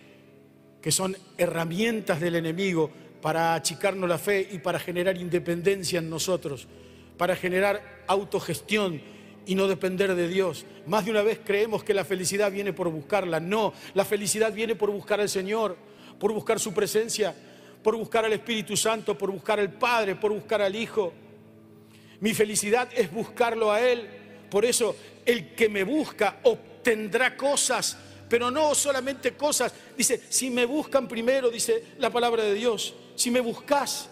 que 0.82 0.92
son 0.92 1.18
herramientas 1.38 2.22
del 2.22 2.36
enemigo 2.36 2.90
para 3.22 3.56
achicarnos 3.56 4.08
la 4.08 4.18
fe 4.18 4.48
y 4.52 4.60
para 4.60 4.80
generar 4.80 5.18
independencia 5.18 6.00
en 6.00 6.10
nosotros, 6.10 6.68
para 7.18 7.36
generar 7.36 8.06
autogestión 8.08 9.02
y 9.46 9.56
no 9.56 9.68
depender 9.68 10.16
de 10.16 10.30
Dios. 10.30 10.66
Más 10.86 11.04
de 11.04 11.12
una 11.12 11.22
vez 11.22 11.42
creemos 11.44 11.84
que 11.84 11.94
la 11.94 12.06
felicidad 12.06 12.52
viene 12.52 12.72
por 12.72 12.90
buscarla. 12.90 13.42
No, 13.42 13.74
la 13.94 14.06
felicidad 14.06 14.54
viene 14.54 14.76
por 14.76 14.92
buscar 14.92 15.20
al 15.20 15.30
Señor, 15.30 15.76
por 16.20 16.32
buscar 16.32 16.60
su 16.60 16.74
presencia, 16.74 17.36
por 17.88 17.96
buscar 17.96 18.26
al 18.26 18.34
Espíritu 18.34 18.76
Santo, 18.76 19.18
por 19.18 19.32
buscar 19.32 19.62
al 19.62 19.72
Padre, 19.72 20.16
por 20.16 20.34
buscar 20.34 20.62
al 20.62 20.76
Hijo. 20.76 21.14
Mi 22.20 22.34
felicidad 22.34 22.90
es 22.94 23.10
buscarlo 23.10 23.72
a 23.72 23.80
Él. 23.80 24.06
Por 24.52 24.66
eso 24.66 24.94
el 25.26 25.56
que 25.56 25.70
me 25.70 25.86
busca 25.86 26.42
obtendrá 26.44 27.38
cosas, 27.38 27.98
pero 28.28 28.52
no 28.52 28.76
solamente 28.76 29.38
cosas. 29.38 29.74
Dice, 29.96 30.22
si 30.28 30.50
me 30.50 30.66
buscan 30.66 31.08
primero, 31.08 31.50
dice 31.50 31.82
la 32.00 32.10
palabra 32.10 32.44
de 32.44 32.56
Dios, 32.56 32.94
si 33.16 33.32
me 33.32 33.40
buscas, 33.40 34.10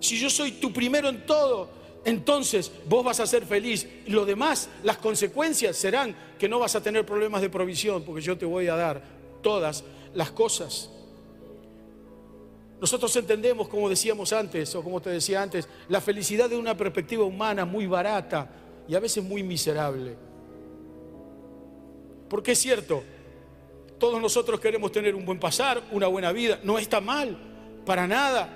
si 0.00 0.18
yo 0.18 0.30
soy 0.30 0.52
tu 0.52 0.72
primero 0.72 1.10
en 1.10 1.26
todo, 1.26 1.68
entonces 2.06 2.72
vos 2.88 3.04
vas 3.04 3.20
a 3.20 3.26
ser 3.26 3.44
feliz. 3.44 3.86
Y 4.06 4.12
lo 4.12 4.24
demás, 4.24 4.70
las 4.82 4.96
consecuencias 4.96 5.76
serán 5.76 6.16
que 6.38 6.48
no 6.48 6.58
vas 6.58 6.74
a 6.74 6.82
tener 6.82 7.04
problemas 7.04 7.42
de 7.42 7.50
provisión, 7.50 8.02
porque 8.02 8.22
yo 8.22 8.38
te 8.38 8.46
voy 8.46 8.68
a 8.68 8.76
dar 8.76 9.02
todas 9.42 9.84
las 10.14 10.30
cosas. 10.30 10.88
Nosotros 12.84 13.16
entendemos, 13.16 13.66
como 13.66 13.88
decíamos 13.88 14.30
antes, 14.34 14.74
o 14.74 14.82
como 14.82 15.00
te 15.00 15.08
decía 15.08 15.40
antes, 15.40 15.66
la 15.88 16.02
felicidad 16.02 16.50
de 16.50 16.58
una 16.58 16.76
perspectiva 16.76 17.24
humana 17.24 17.64
muy 17.64 17.86
barata 17.86 18.46
y 18.86 18.94
a 18.94 19.00
veces 19.00 19.24
muy 19.24 19.42
miserable. 19.42 20.14
Porque 22.28 22.52
es 22.52 22.58
cierto, 22.58 23.02
todos 23.98 24.20
nosotros 24.20 24.60
queremos 24.60 24.92
tener 24.92 25.14
un 25.14 25.24
buen 25.24 25.40
pasar, 25.40 25.82
una 25.92 26.08
buena 26.08 26.30
vida. 26.30 26.60
No 26.62 26.78
está 26.78 27.00
mal, 27.00 27.38
para 27.86 28.06
nada, 28.06 28.50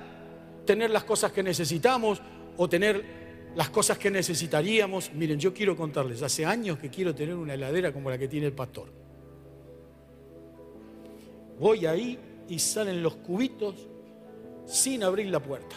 tener 0.66 0.90
las 0.90 1.04
cosas 1.04 1.32
que 1.32 1.42
necesitamos 1.42 2.20
o 2.58 2.68
tener 2.68 3.50
las 3.56 3.70
cosas 3.70 3.96
que 3.96 4.10
necesitaríamos. 4.10 5.10
Miren, 5.14 5.40
yo 5.40 5.54
quiero 5.54 5.74
contarles, 5.74 6.20
hace 6.20 6.44
años 6.44 6.78
que 6.78 6.90
quiero 6.90 7.14
tener 7.14 7.34
una 7.34 7.54
heladera 7.54 7.94
como 7.94 8.10
la 8.10 8.18
que 8.18 8.28
tiene 8.28 8.44
el 8.44 8.52
pastor. 8.52 8.92
Voy 11.58 11.86
ahí 11.86 12.18
y 12.46 12.58
salen 12.58 13.02
los 13.02 13.16
cubitos 13.16 13.88
sin 14.68 15.02
abrir 15.02 15.26
la 15.30 15.40
puerta. 15.40 15.74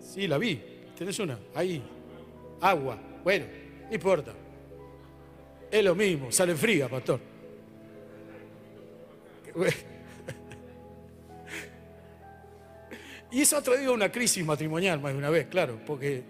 Sí, 0.00 0.26
la 0.26 0.36
vi. 0.36 0.60
¿Tenés 0.96 1.18
una? 1.20 1.38
Ahí. 1.54 1.82
Agua. 2.60 2.98
Bueno, 3.24 3.46
no 3.88 3.94
importa. 3.94 4.34
Es 5.70 5.82
lo 5.82 5.94
mismo, 5.94 6.30
sale 6.30 6.54
fría, 6.54 6.88
pastor. 6.88 7.20
Y 13.32 13.40
eso 13.40 13.56
ha 13.56 13.62
traído 13.62 13.94
una 13.94 14.12
crisis 14.12 14.44
matrimonial 14.44 15.00
más 15.00 15.12
de 15.12 15.18
una 15.18 15.30
vez, 15.30 15.46
claro, 15.46 15.80
porque 15.86 16.22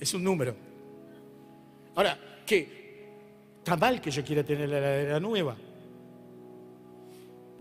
es 0.00 0.12
un 0.12 0.24
número. 0.24 0.56
Ahora, 1.94 2.18
¿qué? 2.44 3.06
¿Está 3.58 3.76
mal 3.76 4.00
que 4.00 4.10
yo 4.10 4.24
quiera 4.24 4.42
tener 4.42 4.68
la 4.68 4.78
heladera 4.78 5.20
nueva? 5.20 5.56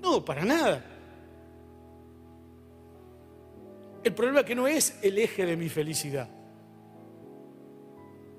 No, 0.02 0.26
para 0.26 0.43
nada. 0.43 0.90
El 4.04 4.14
problema 4.14 4.40
es 4.40 4.46
que 4.46 4.56
no 4.56 4.68
es 4.68 4.98
el 5.02 5.18
eje 5.18 5.46
de 5.46 5.56
mi 5.56 5.70
felicidad. 5.70 6.28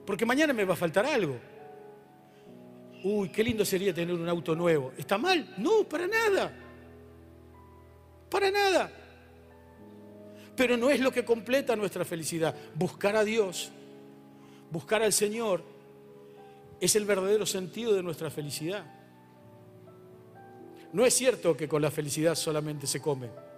Porque 0.05 0.27
mañana 0.27 0.53
me 0.53 0.64
va 0.64 0.75
a 0.75 0.77
faltar 0.77 1.07
algo. 1.07 1.38
Uy, 3.05 3.29
qué 3.29 3.44
lindo 3.44 3.64
sería 3.64 3.94
tener 3.94 4.14
un 4.14 4.29
auto 4.29 4.55
nuevo. 4.55 4.92
¿Está 4.96 5.18
mal? 5.18 5.55
No, 5.59 5.85
para 5.85 6.07
nada. 6.07 6.53
Para 8.29 8.51
nada. 8.51 8.90
Pero 10.57 10.77
no 10.77 10.90
es 10.90 11.01
lo 11.01 11.12
que 11.12 11.25
completa 11.25 11.77
nuestra 11.77 12.05
felicidad. 12.05 12.55
Buscar 12.75 13.16
a 13.16 13.25
Dios, 13.25 13.70
buscar 14.70 15.03
al 15.03 15.12
Señor, 15.12 15.62
es 16.81 16.96
el 16.96 17.05
verdadero 17.05 17.46
sentido 17.46 17.94
de 17.94 18.03
nuestra 18.03 18.31
felicidad. 18.31 18.85
No 20.92 21.07
es 21.07 21.14
cierto 21.14 21.57
que 21.57 21.68
con 21.68 21.81
la 21.81 21.90
felicidad 21.90 22.35
solamente 22.35 22.87
se 22.87 23.01
come 23.01 23.51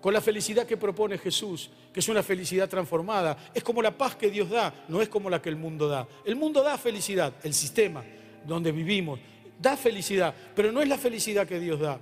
con 0.00 0.14
la 0.14 0.20
felicidad 0.20 0.66
que 0.66 0.76
propone 0.76 1.18
Jesús, 1.18 1.70
que 1.92 2.00
es 2.00 2.08
una 2.08 2.22
felicidad 2.22 2.68
transformada. 2.68 3.36
Es 3.54 3.62
como 3.62 3.82
la 3.82 3.96
paz 3.96 4.16
que 4.16 4.30
Dios 4.30 4.50
da, 4.50 4.72
no 4.88 5.02
es 5.02 5.08
como 5.08 5.28
la 5.28 5.42
que 5.42 5.48
el 5.48 5.56
mundo 5.56 5.88
da. 5.88 6.06
El 6.24 6.36
mundo 6.36 6.62
da 6.62 6.78
felicidad, 6.78 7.34
el 7.42 7.54
sistema 7.54 8.04
donde 8.46 8.72
vivimos 8.72 9.18
da 9.60 9.76
felicidad, 9.76 10.34
pero 10.54 10.70
no 10.70 10.80
es 10.80 10.88
la 10.88 10.98
felicidad 10.98 11.46
que 11.46 11.58
Dios 11.58 11.80
da. 11.80 11.98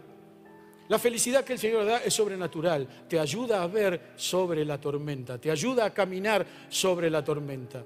La 0.88 0.98
felicidad 0.98 1.44
que 1.44 1.54
el 1.54 1.58
Señor 1.58 1.84
da 1.84 1.98
es 1.98 2.14
sobrenatural, 2.14 2.86
te 3.08 3.18
ayuda 3.18 3.62
a 3.62 3.66
ver 3.66 4.12
sobre 4.14 4.64
la 4.64 4.78
tormenta, 4.78 5.38
te 5.38 5.50
ayuda 5.50 5.86
a 5.86 5.92
caminar 5.92 6.46
sobre 6.68 7.10
la 7.10 7.24
tormenta. 7.24 7.82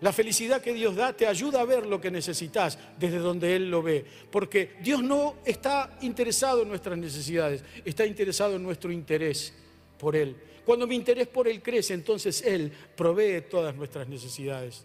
La 0.00 0.12
felicidad 0.12 0.60
que 0.60 0.74
Dios 0.74 0.94
da 0.94 1.12
te 1.12 1.26
ayuda 1.26 1.60
a 1.60 1.64
ver 1.64 1.86
lo 1.86 2.00
que 2.00 2.10
necesitas 2.10 2.78
desde 2.98 3.18
donde 3.18 3.56
Él 3.56 3.70
lo 3.70 3.82
ve. 3.82 4.04
Porque 4.30 4.74
Dios 4.82 5.02
no 5.02 5.36
está 5.44 5.96
interesado 6.02 6.62
en 6.62 6.68
nuestras 6.68 6.98
necesidades, 6.98 7.64
está 7.84 8.04
interesado 8.04 8.56
en 8.56 8.62
nuestro 8.62 8.92
interés 8.92 9.54
por 9.98 10.14
Él. 10.14 10.36
Cuando 10.64 10.86
mi 10.86 10.96
interés 10.96 11.28
por 11.28 11.48
Él 11.48 11.62
crece, 11.62 11.94
entonces 11.94 12.42
Él 12.42 12.72
provee 12.96 13.42
todas 13.48 13.74
nuestras 13.74 14.08
necesidades. 14.08 14.84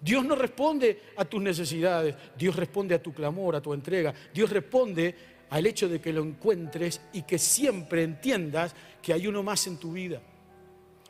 Dios 0.00 0.24
no 0.24 0.36
responde 0.36 1.00
a 1.16 1.24
tus 1.24 1.42
necesidades, 1.42 2.14
Dios 2.38 2.54
responde 2.54 2.94
a 2.94 3.02
tu 3.02 3.12
clamor, 3.12 3.56
a 3.56 3.60
tu 3.60 3.74
entrega. 3.74 4.14
Dios 4.32 4.50
responde 4.50 5.14
al 5.50 5.66
hecho 5.66 5.88
de 5.88 6.00
que 6.00 6.12
lo 6.12 6.22
encuentres 6.22 7.00
y 7.12 7.22
que 7.22 7.38
siempre 7.38 8.02
entiendas 8.02 8.74
que 9.02 9.12
hay 9.12 9.26
uno 9.26 9.42
más 9.42 9.66
en 9.66 9.78
tu 9.78 9.92
vida. 9.92 10.20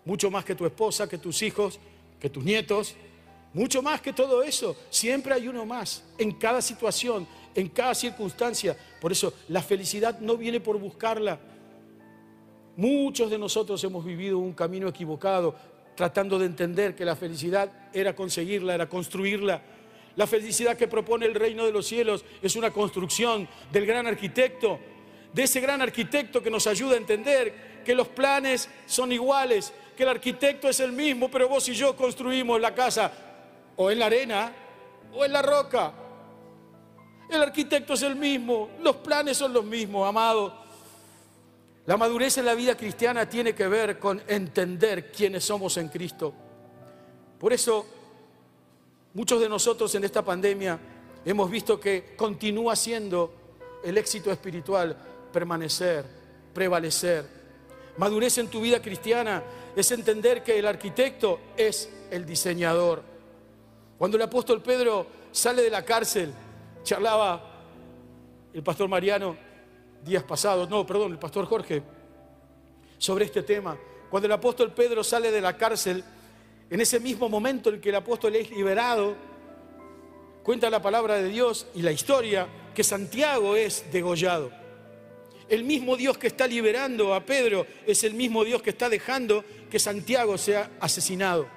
Mucho 0.05 0.31
más 0.31 0.45
que 0.45 0.55
tu 0.55 0.67
esposa, 0.67 1.09
que 1.09 1.19
tus 1.19 1.43
hijos, 1.43 1.79
que 2.21 2.31
tus 2.31 2.45
nietos, 2.45 2.95
mucho 3.57 3.81
más 3.81 4.03
que 4.03 4.13
todo 4.13 4.43
eso, 4.43 4.77
siempre 4.91 5.33
hay 5.33 5.49
uno 5.49 5.65
más, 5.65 6.05
en 6.19 6.33
cada 6.33 6.61
situación, 6.61 7.27
en 7.55 7.71
cada 7.71 7.95
circunstancia. 7.95 8.77
Por 9.01 9.13
eso 9.13 9.33
la 9.49 9.63
felicidad 9.63 10.21
no 10.21 10.37
viene 10.37 10.61
por 10.61 10.79
buscarla. 10.79 11.41
Muchos 12.77 13.31
de 13.31 13.39
nosotros 13.39 13.83
hemos 13.83 14.05
vivido 14.05 14.37
un 14.37 14.53
camino 14.53 14.89
equivocado, 14.89 15.57
tratando 15.95 16.39
de 16.39 16.45
entender 16.45 16.95
que 16.95 17.07
la 17.07 17.17
felicidad 17.17 17.73
era 17.95 18.15
conseguirla, 18.15 18.75
era 18.75 18.91
construirla. 18.91 19.63
La 20.17 20.27
felicidad 20.27 20.77
que 20.77 20.87
propone 20.87 21.25
el 21.25 21.35
reino 21.35 21.65
de 21.65 21.73
los 21.73 21.87
cielos 21.87 22.27
es 22.43 22.57
una 22.57 22.71
construcción 22.71 23.49
del 23.73 23.87
gran 23.87 24.07
arquitecto, 24.07 24.79
de 25.33 25.45
ese 25.45 25.61
gran 25.61 25.81
arquitecto 25.81 26.43
que 26.43 26.51
nos 26.51 26.67
ayuda 26.67 26.93
a 26.93 26.99
entender 26.99 27.83
que 27.87 27.95
los 27.95 28.09
planes 28.09 28.69
son 28.85 29.13
iguales, 29.13 29.73
que 29.97 30.03
el 30.03 30.11
arquitecto 30.11 30.69
es 30.69 30.79
el 30.81 30.93
mismo, 30.93 31.31
pero 31.31 31.49
vos 31.49 31.67
y 31.71 31.73
yo 31.73 31.97
construimos 31.97 32.61
la 32.61 32.75
casa 32.75 33.26
o 33.77 33.91
en 33.91 33.99
la 33.99 34.07
arena 34.07 34.53
o 35.15 35.25
en 35.25 35.33
la 35.33 35.43
roca. 35.43 35.93
El 37.29 37.43
arquitecto 37.43 37.95
es 37.95 38.03
el 38.03 38.17
mismo, 38.17 38.71
los 38.81 38.97
planes 38.97 39.37
son 39.37 39.53
los 39.53 39.65
mismos, 39.65 40.09
amado. 40.09 40.65
La 41.87 41.97
madurez 41.97 42.39
en 42.39 42.47
la 42.47 42.55
vida 42.55 42.77
cristiana 42.77 43.29
tiene 43.29 43.55
que 43.55 43.67
ver 43.69 43.99
con 43.99 44.23
entender 44.27 45.11
quiénes 45.11 45.45
somos 45.45 45.77
en 45.77 45.89
Cristo. 45.89 46.33
Por 47.39 47.53
eso, 47.53 47.87
muchos 49.15 49.41
de 49.41 49.49
nosotros 49.49 49.95
en 49.95 50.05
esta 50.05 50.25
pandemia 50.25 50.79
hemos 51.25 51.51
visto 51.51 51.79
que 51.79 52.15
continúa 52.17 52.75
siendo 52.77 53.35
el 53.85 53.99
éxito 53.99 54.33
espiritual 54.33 54.97
permanecer, 55.33 56.05
prevalecer, 56.53 57.37
Madurez 57.99 58.37
en 58.39 58.49
tu 58.49 58.61
vida 58.61 58.81
cristiana 58.83 59.43
es 59.75 59.91
entender 59.91 60.43
que 60.43 60.59
el 60.59 60.67
arquitecto 60.67 61.41
es 61.57 61.91
el 62.11 62.27
diseñador. 62.27 63.03
Cuando 63.99 64.17
el 64.17 64.23
apóstol 64.23 64.63
Pedro 64.63 65.07
sale 65.33 65.63
de 65.63 65.71
la 65.71 65.85
cárcel, 65.85 66.33
charlaba 66.83 67.43
el 68.53 68.63
pastor 68.63 68.89
Mariano 68.89 69.37
días 70.05 70.23
pasados, 70.23 70.69
no, 70.71 70.87
perdón, 70.87 71.13
el 71.13 71.19
pastor 71.19 71.47
Jorge, 71.47 71.83
sobre 72.99 73.25
este 73.25 73.43
tema. 73.43 73.77
Cuando 74.09 74.27
el 74.27 74.33
apóstol 74.33 74.73
Pedro 74.73 75.03
sale 75.03 75.31
de 75.31 75.41
la 75.41 75.57
cárcel, 75.57 76.05
en 76.71 76.81
ese 76.81 77.01
mismo 77.01 77.29
momento 77.29 77.71
en 77.71 77.81
que 77.81 77.89
el 77.89 77.97
apóstol 77.97 78.37
es 78.37 78.51
liberado, 78.51 79.17
cuenta 80.43 80.71
la 80.71 80.81
palabra 80.81 81.17
de 81.17 81.29
Dios 81.29 81.67
y 81.75 81.83
la 81.83 81.93
historia 81.93 82.47
que 82.75 82.85
Santiago 82.85 83.57
es 83.57 83.91
degollado. 83.91 84.51
El 85.49 85.65
mismo 85.65 85.97
Dios 85.97 86.19
que 86.19 86.27
está 86.27 86.47
liberando 86.47 87.15
a 87.15 87.25
Pedro 87.25 87.67
es 87.87 88.05
el 88.05 88.15
mismo 88.15 88.45
Dios 88.45 88.63
que 88.63 88.71
está 88.71 88.89
dejando 88.89 89.45
que 89.71 89.79
Santiago 89.79 90.39
sea 90.39 90.71
asesinado. 90.81 91.56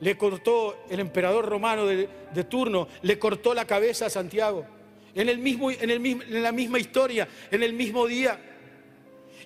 Le 0.00 0.16
cortó 0.16 0.84
el 0.88 1.00
emperador 1.00 1.46
romano 1.46 1.86
de, 1.86 2.08
turno, 2.48 2.88
le 3.02 3.18
cortó 3.18 3.54
la 3.54 3.66
cabeza 3.66 4.06
a 4.06 4.10
Santiago. 4.10 4.66
En, 5.14 5.28
el 5.28 5.38
mismo, 5.38 5.70
en, 5.70 5.90
el 5.90 6.04
en 6.04 6.42
la 6.42 6.52
misma 6.52 6.78
historia, 6.78 7.28
en 7.50 7.62
el 7.62 7.72
mismo 7.72 8.06
día, 8.06 8.40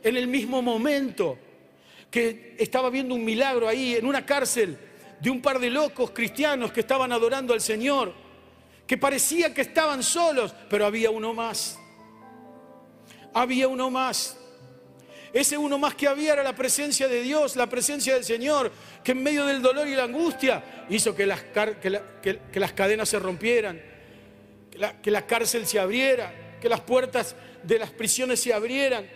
en 0.02 0.16
el 0.16 0.28
mismo 0.28 0.62
momento 0.62 1.38
que 2.10 2.54
estaba 2.58 2.90
viendo 2.90 3.14
un 3.14 3.24
milagro 3.24 3.66
ahí 3.66 3.94
en 3.94 4.06
una 4.06 4.24
cárcel 4.24 4.78
de 5.20 5.30
un 5.30 5.42
par 5.42 5.58
de 5.58 5.70
locos 5.70 6.10
cristianos 6.10 6.70
que 6.70 6.80
estaban 6.80 7.10
adorando 7.10 7.54
al 7.54 7.60
Señor, 7.60 8.12
que 8.86 8.98
parecía 8.98 9.52
que 9.52 9.62
estaban 9.62 10.02
solos, 10.02 10.54
pero 10.68 10.86
había 10.86 11.10
uno 11.10 11.34
más 11.34 11.78
había 13.34 13.68
uno 13.68 13.90
más. 13.90 14.38
Ese 15.34 15.58
uno 15.58 15.78
más 15.78 15.96
que 15.96 16.06
había 16.06 16.34
era 16.34 16.44
la 16.44 16.54
presencia 16.54 17.08
de 17.08 17.20
Dios, 17.20 17.56
la 17.56 17.68
presencia 17.68 18.14
del 18.14 18.22
Señor, 18.22 18.70
que 19.02 19.10
en 19.12 19.22
medio 19.24 19.44
del 19.44 19.60
dolor 19.60 19.88
y 19.88 19.96
la 19.96 20.04
angustia 20.04 20.86
hizo 20.88 21.12
que 21.12 21.26
las, 21.26 21.42
que 21.42 22.60
las 22.60 22.72
cadenas 22.72 23.08
se 23.08 23.18
rompieran, 23.18 23.82
que 25.02 25.10
la 25.10 25.26
cárcel 25.26 25.66
se 25.66 25.80
abriera, 25.80 26.58
que 26.60 26.68
las 26.68 26.80
puertas 26.82 27.34
de 27.64 27.80
las 27.80 27.90
prisiones 27.90 28.40
se 28.40 28.54
abrieran. 28.54 29.08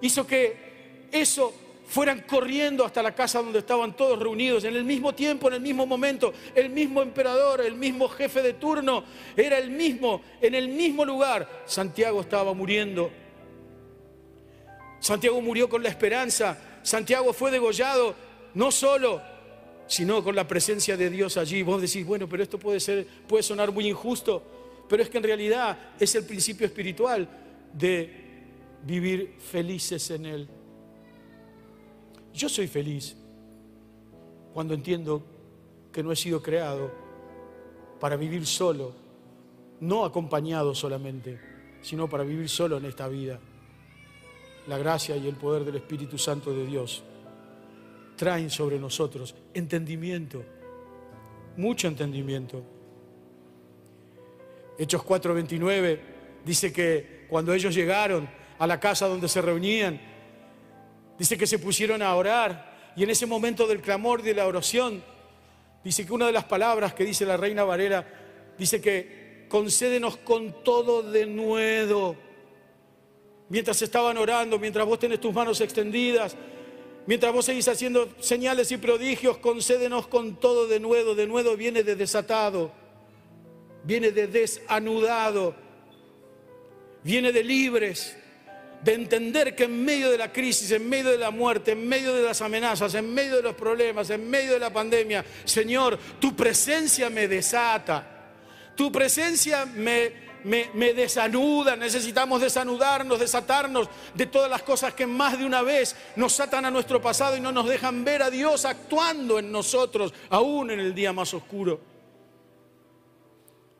Hizo 0.00 0.26
que 0.26 1.08
eso 1.12 1.54
fueran 1.86 2.22
corriendo 2.22 2.84
hasta 2.84 3.00
la 3.00 3.14
casa 3.14 3.40
donde 3.40 3.60
estaban 3.60 3.96
todos 3.96 4.18
reunidos, 4.18 4.64
en 4.64 4.74
el 4.74 4.82
mismo 4.82 5.14
tiempo, 5.14 5.46
en 5.46 5.54
el 5.54 5.60
mismo 5.60 5.86
momento, 5.86 6.34
el 6.52 6.68
mismo 6.68 7.00
emperador, 7.00 7.60
el 7.60 7.76
mismo 7.76 8.08
jefe 8.08 8.42
de 8.42 8.54
turno, 8.54 9.04
era 9.36 9.56
el 9.56 9.70
mismo, 9.70 10.20
en 10.40 10.56
el 10.56 10.68
mismo 10.68 11.04
lugar. 11.04 11.62
Santiago 11.64 12.22
estaba 12.22 12.52
muriendo 12.54 13.27
Santiago 15.00 15.40
murió 15.40 15.68
con 15.68 15.82
la 15.82 15.88
esperanza. 15.88 16.58
Santiago 16.82 17.32
fue 17.32 17.50
degollado 17.50 18.14
no 18.54 18.70
solo, 18.70 19.20
sino 19.86 20.22
con 20.22 20.34
la 20.34 20.46
presencia 20.46 20.96
de 20.96 21.10
Dios 21.10 21.36
allí. 21.36 21.62
Vos 21.62 21.80
decís, 21.80 22.04
bueno, 22.04 22.28
pero 22.28 22.42
esto 22.42 22.58
puede 22.58 22.80
ser, 22.80 23.06
puede 23.26 23.42
sonar 23.42 23.72
muy 23.72 23.88
injusto, 23.88 24.42
pero 24.88 25.02
es 25.02 25.08
que 25.08 25.18
en 25.18 25.24
realidad 25.24 25.78
es 25.98 26.14
el 26.14 26.24
principio 26.24 26.66
espiritual 26.66 27.28
de 27.72 28.10
vivir 28.84 29.36
felices 29.38 30.10
en 30.10 30.26
Él. 30.26 30.48
Yo 32.34 32.48
soy 32.48 32.68
feliz 32.68 33.16
cuando 34.52 34.74
entiendo 34.74 35.24
que 35.92 36.02
no 36.02 36.12
he 36.12 36.16
sido 36.16 36.42
creado 36.42 36.90
para 38.00 38.16
vivir 38.16 38.46
solo, 38.46 38.92
no 39.80 40.04
acompañado 40.04 40.74
solamente, 40.74 41.40
sino 41.82 42.08
para 42.08 42.24
vivir 42.24 42.48
solo 42.48 42.76
en 42.76 42.84
esta 42.84 43.08
vida 43.08 43.40
la 44.68 44.76
gracia 44.76 45.16
y 45.16 45.26
el 45.26 45.34
poder 45.34 45.64
del 45.64 45.76
Espíritu 45.76 46.18
Santo 46.18 46.52
de 46.52 46.66
Dios 46.66 47.02
traen 48.16 48.50
sobre 48.50 48.78
nosotros 48.78 49.34
entendimiento, 49.54 50.44
mucho 51.56 51.88
entendimiento. 51.88 52.62
Hechos 54.78 55.02
4:29 55.02 55.98
dice 56.44 56.70
que 56.70 57.26
cuando 57.30 57.54
ellos 57.54 57.74
llegaron 57.74 58.28
a 58.58 58.66
la 58.66 58.78
casa 58.78 59.08
donde 59.08 59.26
se 59.28 59.40
reunían, 59.40 59.98
dice 61.18 61.38
que 61.38 61.46
se 61.46 61.58
pusieron 61.58 62.02
a 62.02 62.14
orar 62.14 62.92
y 62.94 63.04
en 63.04 63.10
ese 63.10 63.24
momento 63.24 63.66
del 63.66 63.80
clamor 63.80 64.22
de 64.22 64.34
la 64.34 64.46
oración, 64.46 65.02
dice 65.82 66.04
que 66.04 66.12
una 66.12 66.26
de 66.26 66.32
las 66.32 66.44
palabras 66.44 66.92
que 66.92 67.04
dice 67.04 67.24
la 67.24 67.38
reina 67.38 67.64
Varela, 67.64 68.06
dice 68.58 68.82
que 68.82 69.46
concédenos 69.48 70.18
con 70.18 70.62
todo 70.62 71.02
de 71.02 71.24
nuevo 71.24 72.27
mientras 73.48 73.80
estaban 73.82 74.16
orando, 74.16 74.58
mientras 74.58 74.86
vos 74.86 74.98
tenés 74.98 75.20
tus 75.20 75.32
manos 75.32 75.60
extendidas, 75.60 76.36
mientras 77.06 77.32
vos 77.32 77.44
seguís 77.44 77.68
haciendo 77.68 78.08
señales 78.20 78.70
y 78.72 78.76
prodigios, 78.76 79.38
concédenos 79.38 80.06
con 80.06 80.36
todo 80.36 80.66
de 80.66 80.80
nuevo. 80.80 81.14
De 81.14 81.26
nuevo 81.26 81.56
viene 81.56 81.82
de 81.82 81.96
desatado, 81.96 82.70
viene 83.84 84.10
de 84.10 84.26
desanudado, 84.26 85.54
viene 87.02 87.32
de 87.32 87.44
libres, 87.44 88.16
de 88.82 88.94
entender 88.94 89.56
que 89.56 89.64
en 89.64 89.84
medio 89.84 90.10
de 90.10 90.18
la 90.18 90.32
crisis, 90.32 90.70
en 90.70 90.88
medio 90.88 91.10
de 91.10 91.18
la 91.18 91.30
muerte, 91.30 91.72
en 91.72 91.88
medio 91.88 92.14
de 92.14 92.22
las 92.22 92.40
amenazas, 92.42 92.94
en 92.94 93.12
medio 93.12 93.36
de 93.36 93.42
los 93.42 93.54
problemas, 93.54 94.08
en 94.10 94.28
medio 94.28 94.52
de 94.52 94.60
la 94.60 94.72
pandemia, 94.72 95.24
Señor, 95.44 95.98
tu 96.20 96.36
presencia 96.36 97.10
me 97.10 97.26
desata. 97.26 98.14
Tu 98.76 98.92
presencia 98.92 99.64
me 100.44 100.94
desanuda, 100.94 101.76
necesitamos 101.76 102.40
desanudarnos, 102.40 103.18
desatarnos 103.18 103.88
de 104.14 104.26
todas 104.26 104.50
las 104.50 104.62
cosas 104.62 104.94
que 104.94 105.06
más 105.06 105.38
de 105.38 105.44
una 105.44 105.62
vez 105.62 105.96
nos 106.16 106.38
atan 106.40 106.64
a 106.64 106.70
nuestro 106.70 107.00
pasado 107.00 107.36
y 107.36 107.40
no 107.40 107.52
nos 107.52 107.68
dejan 107.68 108.04
ver 108.04 108.22
a 108.22 108.30
Dios 108.30 108.64
actuando 108.64 109.38
en 109.38 109.52
nosotros, 109.52 110.12
aún 110.30 110.70
en 110.70 110.80
el 110.80 110.94
día 110.94 111.12
más 111.12 111.32
oscuro. 111.34 111.80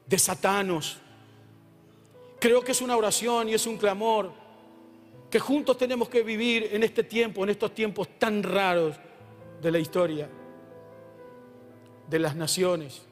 Desatanos. 0.06 0.98
Creo 2.40 2.62
que 2.62 2.72
es 2.72 2.80
una 2.80 2.96
oración 2.96 3.48
y 3.48 3.54
es 3.54 3.66
un 3.66 3.76
clamor 3.76 4.32
que 5.30 5.38
juntos 5.40 5.76
tenemos 5.76 6.08
que 6.08 6.22
vivir 6.22 6.70
en 6.72 6.82
este 6.82 7.04
tiempo, 7.04 7.42
en 7.42 7.50
estos 7.50 7.74
tiempos 7.74 8.08
tan 8.18 8.42
raros 8.42 8.96
de 9.60 9.70
la 9.70 9.78
historia, 9.78 10.30
de 12.08 12.18
las 12.18 12.36
naciones 12.36 13.07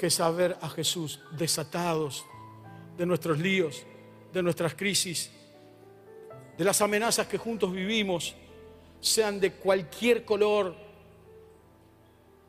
que 0.00 0.08
saber 0.08 0.56
a 0.62 0.68
Jesús 0.70 1.20
desatados 1.32 2.24
de 2.96 3.04
nuestros 3.04 3.38
líos, 3.38 3.84
de 4.32 4.42
nuestras 4.42 4.74
crisis, 4.74 5.30
de 6.56 6.64
las 6.64 6.80
amenazas 6.80 7.26
que 7.26 7.36
juntos 7.36 7.70
vivimos, 7.70 8.34
sean 8.98 9.38
de 9.38 9.52
cualquier 9.52 10.24
color. 10.24 10.74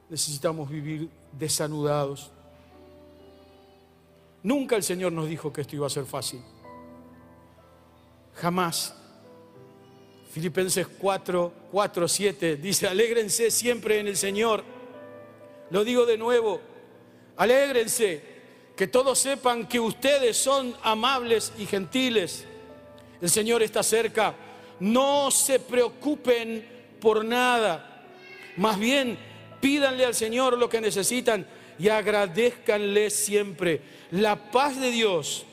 Necesitamos 0.10 0.70
vivir 0.70 1.10
desanudados. 1.34 2.32
Nunca 4.44 4.78
el 4.78 4.84
Señor 4.84 5.12
nos 5.12 5.28
dijo 5.28 5.52
que 5.52 5.60
esto 5.60 5.76
iba 5.76 5.88
a 5.88 5.90
ser 5.90 6.06
fácil. 6.06 6.42
Jamás. 8.36 8.96
Filipenses 10.32 10.88
4, 10.88 11.54
4, 11.70 12.08
7 12.08 12.56
dice, 12.56 12.88
alégrense 12.88 13.52
siempre 13.52 14.00
en 14.00 14.08
el 14.08 14.16
Señor. 14.16 14.64
Lo 15.70 15.84
digo 15.84 16.06
de 16.06 16.18
nuevo, 16.18 16.71
Alégrense, 17.42 18.22
que 18.76 18.86
todos 18.86 19.18
sepan 19.18 19.68
que 19.68 19.80
ustedes 19.80 20.38
son 20.38 20.76
amables 20.84 21.52
y 21.58 21.66
gentiles. 21.66 22.46
El 23.20 23.32
Señor 23.32 23.64
está 23.64 23.82
cerca. 23.82 24.36
No 24.80 25.32
se 25.32 25.60
preocupen 25.60 26.64
por 27.00 27.26
nada. 27.26 28.06
Más 28.58 28.78
bien, 28.78 29.18
pídanle 29.60 30.06
al 30.06 30.14
Señor 30.14 30.56
lo 30.56 30.70
que 30.70 30.82
necesitan 30.82 31.48
y 31.80 31.90
agradezcanle 31.90 33.10
siempre. 33.10 33.82
La 34.12 34.52
paz 34.52 34.80
de 34.80 34.92
Dios 34.92 35.44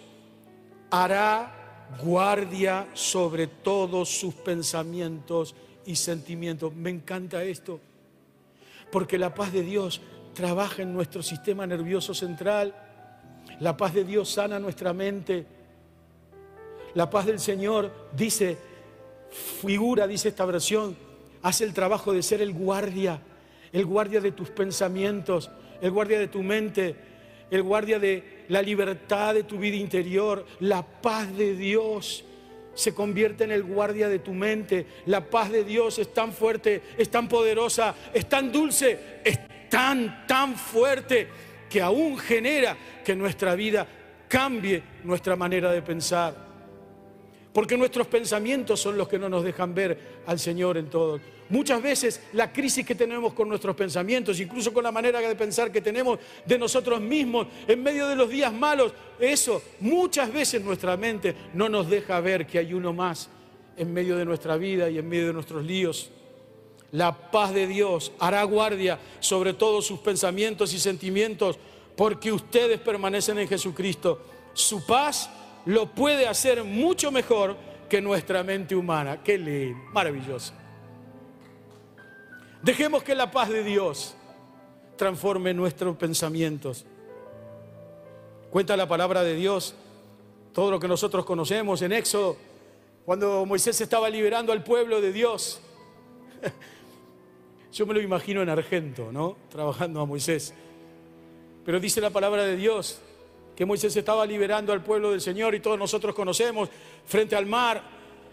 hará 0.91 1.87
guardia 2.03 2.87
sobre 2.93 3.47
todos 3.47 4.11
sus 4.11 4.35
pensamientos 4.35 5.55
y 5.87 5.97
sentimientos. 5.97 6.75
Me 6.75 6.91
encanta 6.91 7.43
esto, 7.45 7.81
porque 8.93 9.17
la 9.17 9.35
paz 9.35 9.55
de 9.55 9.63
Dios 9.63 10.03
trabaja 10.35 10.83
en 10.83 10.93
nuestro 10.93 11.23
sistema 11.23 11.67
nervioso 11.67 12.15
central. 12.15 12.75
La 13.61 13.77
paz 13.77 13.95
de 13.95 14.05
Dios 14.05 14.29
sana 14.29 14.59
nuestra 14.59 14.93
mente. 14.93 15.47
La 16.95 17.11
paz 17.11 17.27
del 17.27 17.39
Señor 17.39 17.93
dice, 18.17 18.57
figura, 19.61 20.07
dice 20.07 20.29
esta 20.29 20.45
versión, 20.45 20.97
hace 21.43 21.65
el 21.65 21.75
trabajo 21.75 22.13
de 22.13 22.23
ser 22.23 22.41
el 22.41 22.53
guardia, 22.53 23.21
el 23.73 23.85
guardia 23.85 24.21
de 24.21 24.33
tus 24.33 24.51
pensamientos, 24.51 25.51
el 25.81 25.91
guardia 25.91 26.19
de 26.19 26.29
tu 26.29 26.43
mente, 26.43 26.97
el 27.51 27.63
guardia 27.63 27.99
de 27.99 28.45
la 28.49 28.63
libertad 28.63 29.35
de 29.35 29.45
tu 29.45 29.59
vida 29.59 29.77
interior. 29.77 30.45
La 30.61 30.83
paz 30.83 31.35
de 31.37 31.55
Dios 31.55 32.25
se 32.75 32.95
convierte 32.95 33.45
en 33.45 33.51
el 33.51 33.65
guardia 33.65 34.09
de 34.09 34.21
tu 34.21 34.33
mente. 34.33 34.87
La 35.07 35.29
paz 35.29 35.51
de 35.51 35.65
Dios 35.65 35.99
es 35.99 36.13
tan 36.13 36.33
fuerte, 36.33 36.83
es 36.97 37.11
tan 37.11 37.29
poderosa, 37.29 37.95
es 38.15 38.29
tan 38.29 38.53
dulce, 38.53 39.21
tan, 39.69 40.27
tan 40.27 40.57
fuerte 40.57 41.29
que 41.69 41.83
aún 41.83 42.19
genera 42.19 42.77
que 43.05 43.15
nuestra 43.15 43.55
vida 43.55 43.87
cambie 44.29 44.83
nuestra 45.05 45.37
manera 45.37 45.73
de 45.73 45.83
pensar. 45.83 46.49
porque 47.53 47.77
nuestros 47.77 48.07
pensamientos 48.07 48.79
son 48.79 48.97
los 48.97 49.09
que 49.09 49.19
no 49.19 49.29
nos 49.29 49.43
dejan 49.43 49.75
ver 49.75 50.23
al 50.27 50.39
Señor 50.39 50.77
en 50.77 50.89
todo. 50.89 51.19
Muchas 51.49 51.83
veces 51.83 52.23
la 52.35 52.53
crisis 52.53 52.87
que 52.87 52.95
tenemos 52.95 53.33
con 53.33 53.49
nuestros 53.49 53.75
pensamientos, 53.75 54.39
incluso 54.39 54.73
con 54.73 54.85
la 54.85 54.93
manera 54.93 55.19
de 55.19 55.35
pensar 55.35 55.73
que 55.73 55.81
tenemos 55.81 56.21
de 56.47 56.57
nosotros 56.57 57.01
mismos 57.01 57.49
en 57.67 57.83
medio 57.83 58.07
de 58.07 58.15
los 58.15 58.29
días 58.29 58.53
malos, 58.53 58.93
eso 59.19 59.61
muchas 59.81 60.33
veces 60.33 60.63
nuestra 60.63 60.97
mente 60.97 61.35
no 61.55 61.69
nos 61.69 61.89
deja 61.89 62.21
ver 62.21 62.47
que 62.47 62.59
hay 62.59 62.75
uno 62.75 62.93
más 62.93 63.29
en 63.77 63.93
medio 63.93 64.17
de 64.17 64.25
nuestra 64.25 64.57
vida 64.57 64.89
y 64.89 64.99
en 64.99 65.09
medio 65.09 65.29
de 65.29 65.33
nuestros 65.33 65.65
líos. 65.65 66.13
La 66.93 67.31
paz 67.31 67.53
de 67.53 67.67
Dios 67.67 68.13
hará 68.19 68.43
guardia 68.45 68.99
sobre 69.21 69.53
todos 69.53 69.87
sus 69.87 69.99
pensamientos 70.01 70.73
y 70.73 70.79
sentimientos 70.79 71.59
porque 71.97 72.33
ustedes 72.33 72.81
permanecen 72.81 73.39
en 73.39 73.49
Jesucristo. 73.49 74.21
Su 74.55 74.87
paz 74.87 75.29
lo 75.67 75.87
puede 75.87 76.27
hacer 76.27 76.65
mucho 76.65 77.11
mejor 77.11 77.57
que 77.89 78.01
nuestra 78.01 78.43
mente 78.43 78.75
humana. 78.75 79.23
Qué 79.23 79.37
lindo, 79.37 79.79
maravilloso. 79.93 80.53
Dejemos 82.63 83.03
que 83.03 83.15
la 83.15 83.31
paz 83.31 83.49
de 83.49 83.63
Dios 83.63 84.15
transforme 84.97 85.55
nuestros 85.55 85.97
pensamientos. 85.97 86.87
Cuenta 88.51 88.77
la 88.77 88.89
palabra 88.89 89.23
de 89.23 89.35
Dios, 89.35 89.75
todo 90.53 90.71
lo 90.71 90.81
que 90.81 90.89
nosotros 90.89 91.25
conocemos 91.25 91.83
en 91.83 91.93
Éxodo, 91.93 92.37
cuando 93.05 93.45
Moisés 93.47 93.81
estaba 93.81 94.09
liberando 94.11 94.53
al 94.53 94.65
pueblo 94.65 95.01
de 95.01 95.13
Dios. 95.13 95.61
Yo 97.73 97.87
me 97.87 97.95
lo 97.95 98.01
imagino 98.01 98.43
en 98.43 98.49
Argento, 98.49 99.13
¿no? 99.13 99.37
Trabajando 99.51 100.01
a 100.01 100.07
Moisés. 100.07 100.55
Pero 101.65 101.79
dice 101.79 102.01
la 102.01 102.11
palabra 102.11 102.45
de 102.45 102.57
Dios 102.57 103.01
que 103.55 103.67
Moisés 103.67 103.95
estaba 103.97 104.25
liberando 104.25 104.73
al 104.73 104.83
pueblo 104.83 105.11
del 105.11 105.21
Señor 105.21 105.55
y 105.55 105.61
todos 105.61 105.79
nosotros 105.79 106.15
conocemos, 106.15 106.69
frente 107.05 107.35
al 107.35 107.45
mar, 107.45 107.83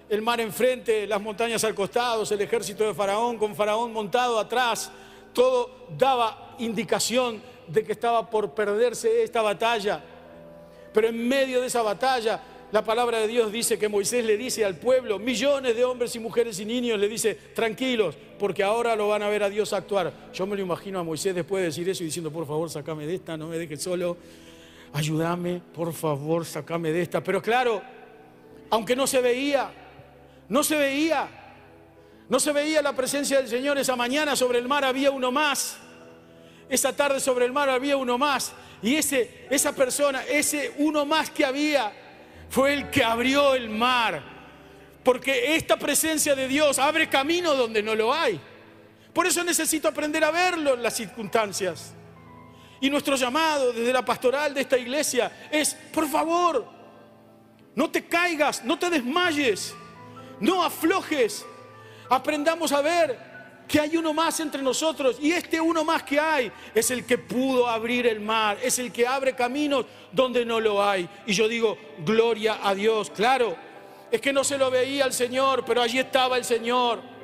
el 0.07 0.21
mar 0.21 0.39
enfrente, 0.39 1.07
las 1.07 1.19
montañas 1.19 1.63
al 1.63 1.73
costado, 1.73 2.23
el 2.29 2.41
ejército 2.41 2.85
de 2.85 2.93
Faraón 2.93 3.37
con 3.37 3.55
Faraón 3.55 3.91
montado 3.91 4.37
atrás, 4.37 4.91
todo 5.33 5.87
daba 5.97 6.55
indicación 6.59 7.41
de 7.67 7.83
que 7.83 7.93
estaba 7.93 8.29
por 8.29 8.51
perderse 8.51 9.23
esta 9.23 9.41
batalla. 9.41 10.03
Pero 10.93 11.07
en 11.07 11.27
medio 11.27 11.59
de 11.59 11.67
esa 11.67 11.81
batalla, 11.81 12.39
la 12.75 12.83
palabra 12.83 13.19
de 13.19 13.29
Dios 13.29 13.53
dice 13.53 13.79
que 13.79 13.87
Moisés 13.87 14.25
le 14.25 14.35
dice 14.35 14.65
al 14.65 14.75
pueblo, 14.75 15.17
millones 15.17 15.77
de 15.77 15.85
hombres 15.85 16.13
y 16.17 16.19
mujeres 16.19 16.59
y 16.59 16.65
niños, 16.65 16.99
le 16.99 17.07
dice, 17.07 17.33
tranquilos, 17.53 18.17
porque 18.37 18.63
ahora 18.63 18.97
lo 18.97 19.07
van 19.07 19.23
a 19.23 19.29
ver 19.29 19.43
a 19.43 19.49
Dios 19.49 19.71
actuar. 19.71 20.11
Yo 20.33 20.45
me 20.45 20.57
lo 20.57 20.61
imagino 20.61 20.99
a 20.99 21.03
Moisés 21.03 21.33
después 21.33 21.61
de 21.61 21.67
decir 21.67 21.87
eso 21.87 22.03
y 22.03 22.07
diciendo, 22.07 22.31
por 22.31 22.45
favor, 22.45 22.69
sacame 22.69 23.07
de 23.07 23.15
esta, 23.15 23.37
no 23.37 23.47
me 23.47 23.57
dejes 23.57 23.81
solo 23.81 24.17
ayúdame, 24.91 25.61
por 25.73 25.93
favor, 25.93 26.45
sacame 26.45 26.91
de 26.91 27.01
esta. 27.01 27.23
Pero 27.23 27.41
claro, 27.41 27.81
aunque 28.69 28.93
no 28.93 29.07
se 29.07 29.21
veía, 29.21 29.71
no 30.49 30.61
se 30.61 30.75
veía, 30.75 31.29
no 32.27 32.41
se 32.41 32.51
veía 32.51 32.81
la 32.81 32.93
presencia 32.93 33.37
del 33.37 33.47
Señor 33.47 33.77
esa 33.77 33.95
mañana 33.95 34.35
sobre 34.35 34.59
el 34.59 34.67
mar 34.67 34.83
había 34.83 35.11
uno 35.11 35.31
más. 35.31 35.77
Esa 36.67 36.93
tarde 36.93 37.21
sobre 37.21 37.45
el 37.45 37.53
mar 37.53 37.69
había 37.69 37.95
uno 37.95 38.17
más. 38.17 38.51
Y 38.81 38.95
ese, 38.95 39.47
esa 39.49 39.73
persona, 39.73 40.23
ese 40.25 40.73
uno 40.77 41.05
más 41.05 41.29
que 41.29 41.45
había, 41.45 42.04
fue 42.55 42.73
el 42.73 42.89
que 42.89 43.03
abrió 43.03 43.53
el 43.53 43.69
mar. 43.69 44.23
Porque 45.03 45.57
esta 45.57 45.75
presencia 45.75 46.35
de 46.35 46.47
Dios 46.47 46.79
abre 46.79 47.09
camino 47.09 47.53
donde 47.53 47.83
no 47.83 47.93
lo 47.95 48.13
hay. 48.13 48.39
Por 49.11 49.27
eso 49.27 49.43
necesito 49.43 49.89
aprender 49.89 50.23
a 50.23 50.31
verlo 50.31 50.75
en 50.75 50.81
las 50.81 50.95
circunstancias. 50.95 51.93
Y 52.79 52.89
nuestro 52.89 53.17
llamado 53.17 53.73
desde 53.73 53.91
la 53.91 54.05
pastoral 54.05 54.53
de 54.53 54.61
esta 54.61 54.77
iglesia 54.77 55.49
es, 55.51 55.73
por 55.91 56.07
favor, 56.07 56.65
no 57.75 57.91
te 57.91 58.05
caigas, 58.05 58.63
no 58.63 58.79
te 58.79 58.89
desmayes, 58.89 59.75
no 60.39 60.63
aflojes. 60.63 61.45
Aprendamos 62.09 62.71
a 62.71 62.79
ver 62.79 63.34
que 63.67 63.79
hay 63.79 63.97
uno 63.97 64.13
más 64.13 64.39
entre 64.39 64.61
nosotros 64.61 65.17
y 65.19 65.31
este 65.31 65.59
uno 65.59 65.83
más 65.83 66.03
que 66.03 66.19
hay 66.19 66.51
es 66.73 66.91
el 66.91 67.05
que 67.05 67.17
pudo 67.17 67.67
abrir 67.67 68.05
el 68.05 68.19
mar, 68.19 68.57
es 68.61 68.79
el 68.79 68.91
que 68.91 69.07
abre 69.07 69.35
caminos 69.35 69.85
donde 70.11 70.45
no 70.45 70.59
lo 70.59 70.83
hay. 70.83 71.09
Y 71.25 71.33
yo 71.33 71.47
digo, 71.47 71.77
gloria 72.05 72.59
a 72.61 72.75
Dios, 72.75 73.09
claro, 73.09 73.55
es 74.11 74.21
que 74.21 74.31
no 74.31 74.43
se 74.43 74.57
lo 74.57 74.69
veía 74.69 75.05
al 75.05 75.13
Señor, 75.13 75.63
pero 75.65 75.81
allí 75.81 75.99
estaba 75.99 76.37
el 76.37 76.45
Señor. 76.45 77.15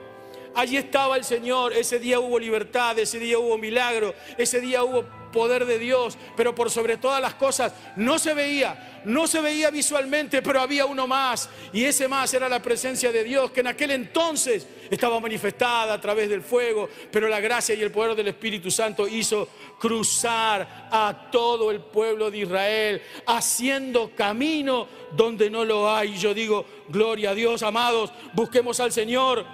Allí 0.54 0.76
estaba 0.76 1.16
el 1.16 1.24
Señor, 1.24 1.72
ese 1.72 1.98
día 1.98 2.20
hubo 2.20 2.38
libertad, 2.38 3.00
ese 3.00 3.20
día 3.20 3.40
hubo 3.40 3.58
milagro, 3.58 4.14
ese 4.38 4.60
día 4.60 4.84
hubo 4.84 5.06
poder 5.32 5.66
de 5.66 5.80
Dios, 5.80 6.18
pero 6.36 6.54
por 6.54 6.70
sobre 6.70 6.98
todas 6.98 7.22
las 7.22 7.36
cosas 7.36 7.74
no 7.96 8.20
se 8.20 8.34
veía, 8.34 9.02
no 9.06 9.28
se 9.28 9.42
veía 9.42 9.70
visualmente, 9.70 10.42
pero 10.42 10.62
había 10.62 10.86
uno 10.86 11.08
más, 11.08 11.50
y 11.74 11.86
ese 11.86 12.08
más 12.08 12.34
era 12.34 12.50
la 12.50 12.62
presencia 12.62 13.12
de 13.12 13.24
Dios, 13.24 13.52
que 13.52 13.62
en 13.62 13.68
aquel 13.68 13.92
entonces 13.92 14.68
estaba 14.90 15.20
manifestada 15.20 15.94
a 15.94 16.02
través 16.02 16.30
del 16.30 16.42
fuego, 16.42 16.90
pero 17.12 17.28
la 17.28 17.40
gracia 17.40 17.76
y 17.76 17.82
el 17.82 17.92
poder 17.92 18.16
del 18.16 18.28
Espíritu 18.28 18.70
Santo 18.70 19.08
hizo 19.08 19.48
cruzar 19.80 20.90
a 20.92 21.30
todo 21.32 21.72
el 21.72 21.80
pueblo 21.80 22.30
de 22.30 22.40
Israel, 22.40 23.02
haciendo 23.26 24.12
camino 24.16 24.88
donde 25.12 25.50
no 25.50 25.66
lo 25.66 25.94
hay. 25.94 26.18
Yo 26.18 26.34
digo, 26.34 26.66
gloria 26.88 27.32
a 27.32 27.36
Dios, 27.36 27.64
amados, 27.64 28.12
busquemos 28.34 28.80
al 28.80 28.92
Señor 28.92 29.46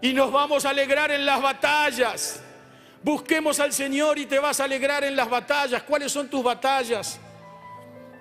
y 0.00 0.12
nos 0.12 0.30
vamos 0.30 0.66
a 0.66 0.70
alegrar 0.70 1.10
en 1.10 1.24
las 1.24 1.40
batallas. 1.40 2.43
Busquemos 3.04 3.60
al 3.60 3.70
Señor 3.74 4.18
y 4.18 4.24
te 4.24 4.38
vas 4.38 4.60
a 4.60 4.64
alegrar 4.64 5.04
en 5.04 5.14
las 5.14 5.28
batallas. 5.28 5.82
¿Cuáles 5.82 6.10
son 6.10 6.30
tus 6.30 6.42
batallas? 6.42 7.20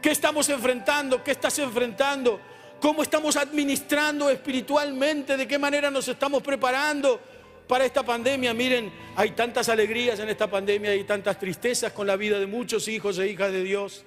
¿Qué 0.01 0.11
estamos 0.11 0.49
enfrentando? 0.49 1.23
¿Qué 1.23 1.31
estás 1.31 1.57
enfrentando? 1.59 2.37
¿Cómo 2.81 3.01
estamos 3.01 3.37
administrando 3.37 4.29
espiritualmente? 4.29 5.37
¿De 5.37 5.47
qué 5.47 5.57
manera 5.57 5.89
nos 5.89 6.09
estamos 6.09 6.43
preparando 6.43 7.17
para 7.65 7.85
esta 7.85 8.03
pandemia? 8.03 8.53
Miren, 8.53 8.91
hay 9.15 9.31
tantas 9.31 9.69
alegrías 9.69 10.19
en 10.19 10.27
esta 10.27 10.51
pandemia 10.51 10.93
y 10.93 11.05
tantas 11.05 11.39
tristezas 11.39 11.93
con 11.93 12.05
la 12.05 12.17
vida 12.17 12.37
de 12.37 12.45
muchos 12.45 12.89
hijos 12.89 13.17
e 13.19 13.29
hijas 13.29 13.53
de 13.53 13.63
Dios. 13.63 14.03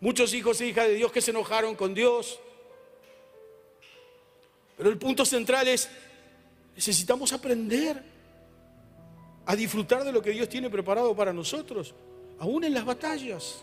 Muchos 0.00 0.32
hijos 0.32 0.58
e 0.62 0.68
hijas 0.68 0.86
de 0.86 0.94
Dios 0.94 1.12
que 1.12 1.20
se 1.20 1.32
enojaron 1.32 1.74
con 1.74 1.92
Dios. 1.92 2.40
Pero 4.78 4.88
el 4.88 4.96
punto 4.96 5.26
central 5.26 5.68
es, 5.68 5.90
necesitamos 6.74 7.34
aprender 7.34 8.09
a 9.46 9.56
disfrutar 9.56 10.04
de 10.04 10.12
lo 10.12 10.22
que 10.22 10.30
Dios 10.30 10.48
tiene 10.48 10.70
preparado 10.70 11.14
para 11.14 11.32
nosotros, 11.32 11.94
aún 12.38 12.64
en 12.64 12.74
las 12.74 12.84
batallas. 12.84 13.62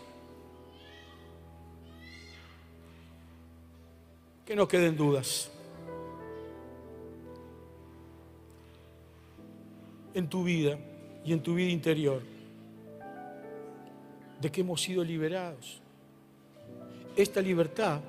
Que 4.44 4.56
no 4.56 4.66
queden 4.66 4.96
dudas. 4.96 5.50
En 10.14 10.28
tu 10.28 10.44
vida 10.44 10.78
y 11.24 11.32
en 11.32 11.42
tu 11.42 11.54
vida 11.54 11.70
interior, 11.70 12.22
de 14.40 14.50
que 14.50 14.62
hemos 14.62 14.80
sido 14.80 15.04
liberados. 15.04 15.80
Esta 17.14 17.40
libertad 17.40 18.00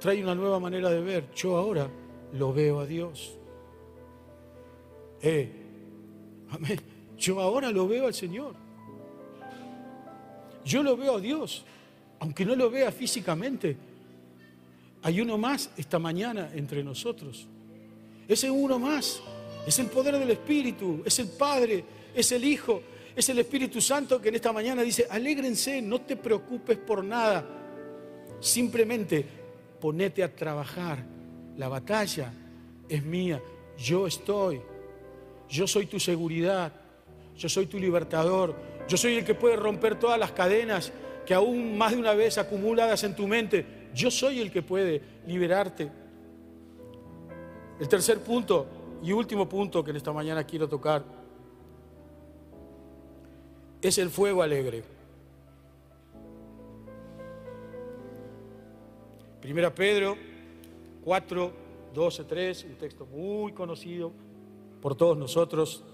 trae 0.00 0.22
una 0.22 0.34
nueva 0.34 0.58
manera 0.58 0.90
de 0.90 1.00
ver. 1.00 1.30
Yo 1.34 1.56
ahora 1.56 1.88
lo 2.32 2.52
veo 2.52 2.80
a 2.80 2.86
Dios. 2.86 3.36
Eh, 5.22 5.50
amén. 6.50 6.78
Yo 7.18 7.40
ahora 7.40 7.70
lo 7.70 7.88
veo 7.88 8.06
al 8.06 8.14
Señor. 8.14 8.54
Yo 10.64 10.82
lo 10.82 10.96
veo 10.96 11.16
a 11.16 11.20
Dios, 11.20 11.64
aunque 12.20 12.44
no 12.44 12.54
lo 12.54 12.70
vea 12.70 12.92
físicamente. 12.92 13.76
Hay 15.02 15.20
uno 15.20 15.38
más 15.38 15.70
esta 15.76 15.98
mañana 15.98 16.50
entre 16.54 16.84
nosotros. 16.84 17.46
Ese 18.26 18.50
uno 18.50 18.78
más 18.78 19.20
es 19.66 19.78
el 19.78 19.86
poder 19.86 20.18
del 20.18 20.30
Espíritu, 20.30 21.02
es 21.04 21.18
el 21.18 21.28
Padre, 21.28 21.84
es 22.14 22.30
el 22.32 22.44
Hijo, 22.44 22.82
es 23.16 23.28
el 23.28 23.38
Espíritu 23.38 23.80
Santo 23.80 24.20
que 24.20 24.28
en 24.28 24.36
esta 24.36 24.52
mañana 24.52 24.82
dice, 24.82 25.06
alégrense, 25.10 25.82
no 25.82 26.00
te 26.02 26.16
preocupes 26.16 26.78
por 26.78 27.02
nada. 27.02 27.44
Simplemente 28.40 29.24
ponete 29.80 30.22
a 30.22 30.34
trabajar. 30.34 31.04
La 31.56 31.68
batalla 31.68 32.32
es 32.88 33.02
mía. 33.02 33.42
Yo 33.76 34.06
estoy. 34.06 34.60
Yo 35.48 35.66
soy 35.66 35.86
tu 35.86 35.98
seguridad 35.98 36.72
yo 37.38 37.48
soy 37.48 37.66
tu 37.66 37.78
libertador, 37.78 38.54
yo 38.88 38.96
soy 38.96 39.14
el 39.14 39.24
que 39.24 39.34
puede 39.34 39.56
romper 39.56 39.98
todas 39.98 40.18
las 40.18 40.32
cadenas 40.32 40.92
que 41.24 41.34
aún 41.34 41.78
más 41.78 41.92
de 41.92 41.98
una 41.98 42.14
vez 42.14 42.36
acumuladas 42.36 43.04
en 43.04 43.14
tu 43.14 43.28
mente, 43.28 43.88
yo 43.94 44.10
soy 44.10 44.40
el 44.40 44.50
que 44.50 44.62
puede 44.62 45.00
liberarte. 45.26 45.90
El 47.78 47.88
tercer 47.88 48.18
punto 48.20 48.66
y 49.02 49.12
último 49.12 49.48
punto 49.48 49.84
que 49.84 49.90
en 49.90 49.96
esta 49.96 50.12
mañana 50.12 50.44
quiero 50.44 50.68
tocar 50.68 51.04
es 53.80 53.98
el 53.98 54.10
fuego 54.10 54.42
alegre. 54.42 54.82
Primera 59.40 59.72
Pedro 59.72 60.16
4, 61.04 61.52
12, 61.94 62.24
3, 62.24 62.64
un 62.64 62.74
texto 62.74 63.06
muy 63.06 63.52
conocido 63.52 64.12
por 64.82 64.96
todos 64.96 65.16
nosotros 65.16 65.84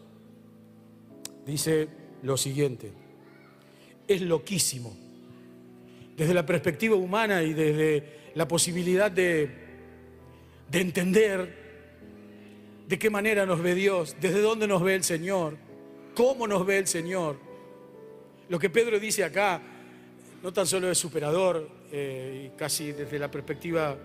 dice 1.47 1.89
lo 2.23 2.37
siguiente, 2.37 2.91
es 4.07 4.21
loquísimo, 4.23 4.97
desde 6.17 6.35
la 6.35 6.47
perspectiva 6.47 6.97
humana 6.97 7.43
y 7.43 7.53
desde 7.53 8.31
la 8.35 8.47
posibilidad 8.47 9.11
de, 9.11 9.51
de 10.71 10.81
entender 10.81 11.65
de 12.89 12.99
qué 12.99 13.11
manera 13.11 13.47
nos 13.47 13.63
ve 13.63 13.75
Dios, 13.75 14.17
desde 14.21 14.41
dónde 14.41 14.67
nos 14.67 14.83
ve 14.83 14.95
el 14.95 15.05
Señor, 15.05 15.57
cómo 16.15 16.47
nos 16.47 16.67
ve 16.67 16.79
el 16.79 16.87
Señor. 16.87 17.37
Lo 18.49 18.59
que 18.59 18.71
Pedro 18.71 19.01
dice 19.01 19.25
acá 19.25 19.61
no 20.45 20.53
tan 20.53 20.67
solo 20.67 20.91
es 20.91 20.99
superador, 20.99 21.67
eh, 21.91 22.51
y 22.53 22.59
casi 22.59 22.93
desde 22.93 23.19
la 23.19 23.31
perspectiva 23.31 23.97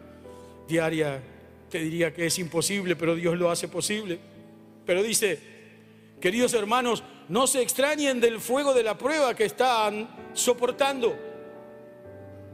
diaria 0.69 1.21
te 1.69 1.79
diría 1.79 2.13
que 2.13 2.27
es 2.27 2.39
imposible, 2.39 2.95
pero 2.95 3.13
Dios 3.13 3.37
lo 3.37 3.51
hace 3.51 3.67
posible. 3.67 4.17
Pero 4.85 5.03
dice, 5.03 5.37
queridos 6.19 6.53
hermanos, 6.53 7.03
no 7.27 7.47
se 7.47 7.61
extrañen 7.61 8.19
del 8.19 8.39
fuego 8.39 8.73
de 8.73 8.83
la 8.83 8.97
prueba 8.97 9.33
que 9.35 9.45
están 9.45 10.07
soportando. 10.33 11.15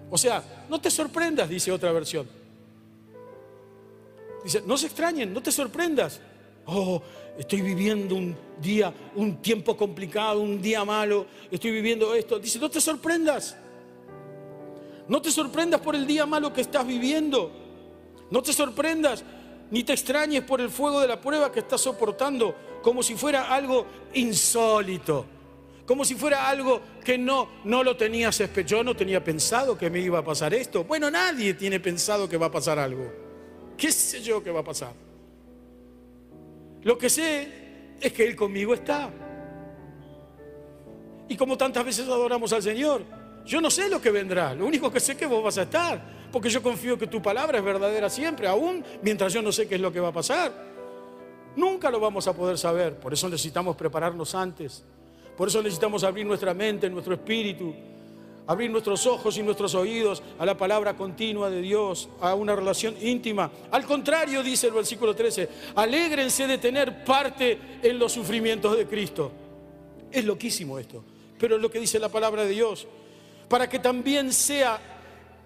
O 0.09 0.17
sea, 0.17 0.65
no 0.69 0.79
te 0.79 0.91
sorprendas, 0.91 1.49
dice 1.49 1.71
otra 1.71 1.91
versión. 1.91 2.27
Dice, 4.43 4.61
no 4.65 4.77
se 4.77 4.85
extrañen, 4.87 5.33
no 5.33 5.41
te 5.41 5.51
sorprendas. 5.51 6.21
Oh, 6.67 7.01
estoy 7.37 7.61
viviendo 7.61 8.15
un 8.15 8.35
día, 8.61 8.93
un 9.15 9.41
tiempo 9.41 9.75
complicado, 9.75 10.39
un 10.39 10.61
día 10.61 10.85
malo, 10.85 11.25
estoy 11.49 11.71
viviendo 11.71 12.13
esto. 12.13 12.39
Dice, 12.39 12.59
no 12.59 12.69
te 12.69 12.79
sorprendas. 12.79 13.57
No 15.07 15.21
te 15.21 15.31
sorprendas 15.31 15.81
por 15.81 15.95
el 15.95 16.05
día 16.05 16.25
malo 16.25 16.53
que 16.53 16.61
estás 16.61 16.85
viviendo. 16.85 17.51
No 18.29 18.41
te 18.41 18.53
sorprendas 18.53 19.23
ni 19.71 19.83
te 19.83 19.93
extrañes 19.93 20.43
por 20.43 20.61
el 20.61 20.69
fuego 20.69 20.99
de 21.01 21.07
la 21.07 21.19
prueba 21.19 21.51
que 21.51 21.59
estás 21.59 21.81
soportando, 21.81 22.55
como 22.81 23.01
si 23.01 23.15
fuera 23.15 23.53
algo 23.53 23.85
insólito, 24.13 25.25
como 25.85 26.05
si 26.05 26.15
fuera 26.15 26.49
algo 26.49 26.81
que 27.03 27.17
no, 27.17 27.49
no 27.63 27.83
lo 27.83 27.95
tenías 27.95 28.41
Yo 28.65 28.83
no 28.83 28.95
tenía 28.95 29.23
pensado 29.23 29.77
que 29.77 29.89
me 29.89 29.99
iba 29.99 30.19
a 30.19 30.23
pasar 30.23 30.53
esto. 30.53 30.83
Bueno, 30.83 31.11
nadie 31.11 31.53
tiene 31.53 31.79
pensado 31.79 32.27
que 32.27 32.37
va 32.37 32.47
a 32.47 32.51
pasar 32.51 32.79
algo. 32.79 33.11
¿Qué 33.77 33.91
sé 33.91 34.21
yo 34.21 34.43
que 34.43 34.51
va 34.51 34.61
a 34.61 34.63
pasar? 34.63 34.93
Lo 36.83 36.97
que 36.97 37.09
sé 37.09 37.95
es 37.99 38.13
que 38.13 38.25
Él 38.25 38.35
conmigo 38.35 38.73
está. 38.73 39.11
Y 41.27 41.35
como 41.35 41.57
tantas 41.57 41.83
veces 41.83 42.07
adoramos 42.07 42.53
al 42.53 42.61
Señor, 42.61 43.03
yo 43.45 43.61
no 43.61 43.69
sé 43.69 43.89
lo 43.89 44.01
que 44.01 44.11
vendrá, 44.11 44.53
lo 44.53 44.65
único 44.65 44.91
que 44.91 44.99
sé 44.99 45.13
es 45.13 45.17
que 45.17 45.25
vos 45.25 45.43
vas 45.43 45.57
a 45.57 45.63
estar, 45.63 46.14
porque 46.35 46.49
yo 46.49 46.61
confío 46.61 46.97
que 46.97 47.07
tu 47.07 47.21
palabra 47.21 47.59
es 47.59 47.63
verdadera 47.63 48.09
siempre, 48.09 48.45
aún 48.45 48.83
mientras 49.01 49.31
yo 49.31 49.41
no 49.41 49.53
sé 49.53 49.69
qué 49.69 49.75
es 49.75 49.81
lo 49.81 49.89
que 49.93 50.01
va 50.01 50.09
a 50.09 50.11
pasar. 50.11 50.51
Nunca 51.55 51.89
lo 51.89 51.97
vamos 51.97 52.27
a 52.27 52.35
poder 52.35 52.57
saber, 52.57 52.99
por 52.99 53.13
eso 53.13 53.29
necesitamos 53.29 53.77
prepararnos 53.77 54.35
antes, 54.35 54.83
por 55.37 55.47
eso 55.47 55.63
necesitamos 55.63 56.03
abrir 56.03 56.25
nuestra 56.25 56.53
mente, 56.53 56.89
nuestro 56.89 57.13
espíritu, 57.13 57.73
abrir 58.47 58.69
nuestros 58.69 59.07
ojos 59.07 59.37
y 59.37 59.43
nuestros 59.43 59.75
oídos 59.75 60.21
a 60.37 60.45
la 60.45 60.57
palabra 60.57 60.97
continua 60.97 61.49
de 61.49 61.61
Dios, 61.61 62.09
a 62.19 62.35
una 62.35 62.53
relación 62.53 62.97
íntima. 62.99 63.49
Al 63.71 63.85
contrario, 63.85 64.43
dice 64.43 64.67
el 64.67 64.73
versículo 64.73 65.15
13, 65.15 65.47
alégrense 65.75 66.47
de 66.47 66.57
tener 66.57 67.05
parte 67.05 67.57
en 67.81 67.97
los 67.97 68.11
sufrimientos 68.11 68.75
de 68.75 68.85
Cristo. 68.85 69.31
Es 70.11 70.25
loquísimo 70.25 70.79
esto, 70.79 71.01
pero 71.39 71.55
es 71.55 71.61
lo 71.61 71.71
que 71.71 71.79
dice 71.79 71.97
la 71.97 72.09
palabra 72.09 72.43
de 72.43 72.49
Dios 72.49 72.85
para 73.47 73.69
que 73.69 73.79
también 73.79 74.33
sea 74.33 74.94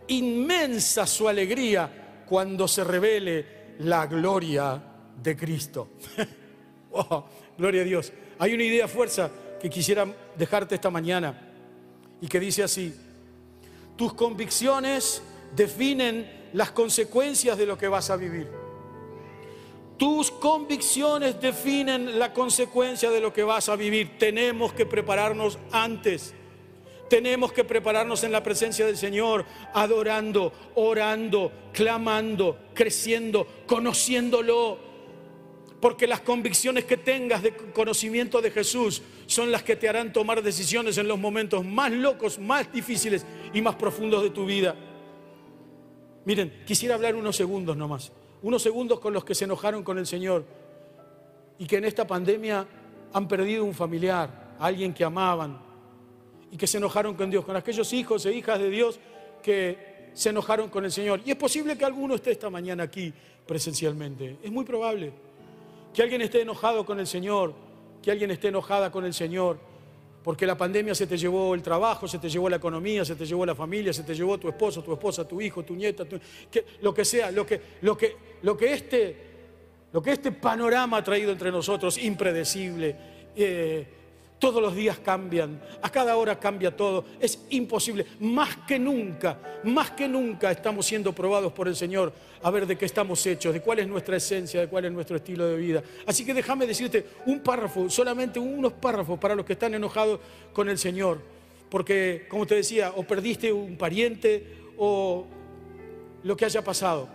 inmensa 0.10 1.08
su 1.08 1.28
alegría 1.28 2.24
cuando 2.28 2.68
se 2.68 2.84
revele 2.84 3.46
la 3.80 4.06
gloria 4.08 4.82
de 5.22 5.36
Cristo. 5.36 5.90
Oh, 6.92 7.24
gloria 7.56 7.84
a 7.84 7.86
Dios. 7.86 8.12
Hay 8.40 8.52
una 8.56 8.64
idea 8.64 8.88
fuerza 8.88 9.30
que 9.62 9.70
quisiera 9.70 10.08
dejarte 10.36 10.74
esta 10.74 10.90
mañana 10.90 11.40
y 12.20 12.28
que 12.28 12.40
dice 12.40 12.64
así, 12.64 12.96
tus 13.96 14.16
convicciones 14.16 15.22
definen 15.56 16.50
las 16.54 16.72
consecuencias 16.72 17.60
de 17.60 17.68
lo 17.68 17.78
que 17.78 17.88
vas 17.88 18.10
a 18.10 18.16
vivir. 18.16 18.48
Tus 19.98 20.32
convicciones 20.32 21.40
definen 21.42 22.18
la 22.18 22.34
consecuencia 22.34 23.12
de 23.12 23.20
lo 23.20 23.34
que 23.34 23.44
vas 23.44 23.68
a 23.68 23.76
vivir. 23.76 24.18
Tenemos 24.18 24.72
que 24.74 24.86
prepararnos 24.86 25.60
antes. 25.72 26.34
Tenemos 27.10 27.52
que 27.52 27.64
prepararnos 27.64 28.24
en 28.24 28.32
la 28.32 28.44
presencia 28.44 28.86
del 28.86 28.96
Señor, 28.96 29.46
adorando, 29.74 30.54
orando, 30.76 31.52
clamando, 31.74 32.58
creciendo, 32.74 33.48
conociéndolo. 33.66 34.78
Porque 35.82 36.08
las 36.08 36.20
convicciones 36.22 36.86
que 36.86 36.98
tengas 36.98 37.42
de 37.42 37.56
conocimiento 37.56 38.42
de 38.42 38.52
Jesús 38.52 39.02
son 39.26 39.52
las 39.52 39.64
que 39.64 39.76
te 39.76 39.90
harán 39.90 40.14
tomar 40.14 40.44
decisiones 40.44 40.98
en 40.98 41.08
los 41.08 41.18
momentos 41.18 41.66
más 41.66 41.92
locos, 41.92 42.38
más 42.38 42.72
difíciles 42.72 43.26
y 43.54 43.62
más 43.62 43.76
profundos 43.76 44.22
de 44.22 44.30
tu 44.30 44.46
vida. 44.46 44.76
Miren, 46.26 46.64
quisiera 46.66 46.96
hablar 46.96 47.16
unos 47.16 47.36
segundos 47.36 47.76
nomás. 47.76 48.12
Unos 48.42 48.62
segundos 48.62 49.00
con 49.00 49.14
los 49.14 49.26
que 49.26 49.34
se 49.34 49.46
enojaron 49.46 49.84
con 49.84 49.98
el 49.98 50.06
Señor 50.06 50.46
y 51.58 51.66
que 51.66 51.78
en 51.78 51.86
esta 51.86 52.06
pandemia 52.06 52.68
han 53.12 53.28
perdido 53.28 53.66
un 53.66 53.74
familiar, 53.74 54.56
alguien 54.60 54.94
que 54.94 55.04
amaban, 55.04 55.69
y 56.52 56.58
que 56.58 56.68
se 56.68 56.78
enojaron 56.78 57.16
con 57.16 57.30
Dios, 57.30 57.46
con 57.46 57.56
aquellos 57.56 57.92
hijos 57.94 58.26
e 58.26 58.34
hijas 58.34 58.60
de 58.60 58.70
Dios 58.70 59.00
que 59.44 59.90
se 60.14 60.30
enojaron 60.30 60.70
con 60.70 60.86
el 60.86 60.92
Señor. 60.92 61.22
Y 61.26 61.32
es 61.32 61.38
posible 61.38 61.78
que 61.78 61.86
alguno 61.86 62.16
esté 62.16 62.32
esta 62.32 62.50
mañana 62.50 62.84
aquí 62.84 63.14
presencialmente. 63.46 64.38
Es 64.44 64.52
muy 64.52 64.66
probable 64.66 65.12
que 65.94 66.02
alguien 66.02 66.22
esté 66.22 66.42
enojado 66.42 66.86
con 66.86 67.00
el 67.00 67.08
Señor, 67.08 67.54
que 68.02 68.12
alguien 68.12 68.32
esté 68.32 68.50
enojada 68.50 68.92
con 68.92 69.06
el 69.06 69.14
Señor, 69.14 69.58
porque 70.24 70.46
la 70.46 70.58
pandemia 70.58 70.94
se 70.94 71.08
te 71.08 71.18
llevó 71.18 71.56
el 71.56 71.62
trabajo, 71.62 72.08
se 72.08 72.20
te 72.20 72.30
llevó 72.30 72.50
la 72.50 72.58
economía, 72.58 73.06
se 73.06 73.16
te 73.16 73.26
llevó 73.26 73.46
la 73.46 73.56
familia, 73.56 73.94
se 73.94 74.04
te 74.04 74.14
llevó 74.14 74.38
tu 74.38 74.50
esposo, 74.50 74.84
tu 74.84 74.94
esposa, 74.94 75.28
tu 75.28 75.40
hijo, 75.40 75.64
tu 75.64 75.76
nieta, 75.76 76.06
lo 76.82 76.94
que 76.94 77.06
sea, 77.06 77.32
lo 77.32 77.46
que, 77.46 77.62
lo 77.82 77.98
que, 77.98 78.16
lo 78.42 78.58
que, 78.58 78.74
este, 78.74 79.18
lo 79.94 80.02
que 80.02 80.12
este 80.12 80.32
panorama 80.32 80.98
ha 80.98 81.04
traído 81.04 81.32
entre 81.32 81.52
nosotros, 81.52 81.98
impredecible. 81.98 82.96
Eh, 83.36 83.88
todos 84.40 84.62
los 84.62 84.74
días 84.74 84.98
cambian, 85.00 85.62
a 85.82 85.92
cada 85.92 86.16
hora 86.16 86.40
cambia 86.40 86.76
todo. 86.76 87.06
Es 87.20 87.46
imposible. 87.50 88.06
Más 88.22 88.56
que 88.68 88.80
nunca, 88.80 89.38
más 89.66 89.92
que 89.92 90.08
nunca 90.08 90.50
estamos 90.50 90.86
siendo 90.86 91.14
probados 91.14 91.52
por 91.52 91.68
el 91.68 91.76
Señor 91.76 92.14
a 92.42 92.50
ver 92.50 92.66
de 92.66 92.78
qué 92.78 92.86
estamos 92.86 93.24
hechos, 93.26 93.54
de 93.54 93.62
cuál 93.62 93.80
es 93.80 93.88
nuestra 93.88 94.16
esencia, 94.16 94.62
de 94.62 94.68
cuál 94.68 94.86
es 94.86 94.92
nuestro 94.92 95.18
estilo 95.18 95.46
de 95.46 95.58
vida. 95.58 95.84
Así 96.08 96.26
que 96.26 96.34
déjame 96.34 96.66
decirte 96.66 97.06
un 97.26 97.42
párrafo, 97.42 97.90
solamente 97.90 98.40
unos 98.40 98.74
párrafos 98.74 99.20
para 99.20 99.36
los 99.36 99.46
que 99.46 99.54
están 99.54 99.74
enojados 99.74 100.20
con 100.54 100.70
el 100.70 100.78
Señor. 100.78 101.20
Porque, 101.70 102.26
como 102.30 102.48
te 102.48 102.56
decía, 102.56 102.94
o 102.96 103.04
perdiste 103.04 103.52
un 103.52 103.78
pariente 103.78 104.58
o 104.78 105.28
lo 106.24 106.38
que 106.38 106.46
haya 106.46 106.64
pasado. 106.64 107.10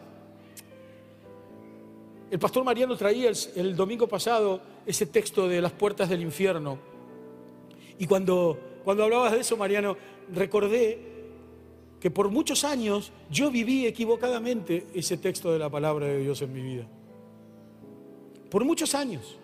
El 2.31 2.39
pastor 2.39 2.65
Mariano 2.65 2.97
traía 2.97 3.31
el, 3.31 3.37
el 3.57 3.75
domingo 3.77 4.07
pasado 4.07 4.61
ese 4.87 5.07
texto 5.07 5.49
de 5.49 5.63
las 5.63 5.73
puertas 5.73 6.09
del 6.09 6.21
infierno 6.21 6.94
y 7.99 8.07
cuando, 8.07 8.59
cuando 8.85 9.05
hablabas 9.05 9.33
de 9.33 9.41
eso, 9.41 9.57
Mariano, 9.57 9.97
recordé 10.33 10.99
que 12.01 12.11
por 12.11 12.29
muchos 12.29 12.65
años 12.65 13.13
yo 13.31 13.51
viví 13.51 13.87
equivocadamente 13.87 14.87
ese 14.95 15.17
texto 15.17 15.53
de 15.53 15.59
la 15.59 15.71
palabra 15.71 16.07
de 16.07 16.19
Dios 16.19 16.43
en 16.43 16.53
mi 16.53 16.63
vida. 16.63 16.87
Por 18.51 18.65
muchos 18.65 18.95
años. 18.95 19.39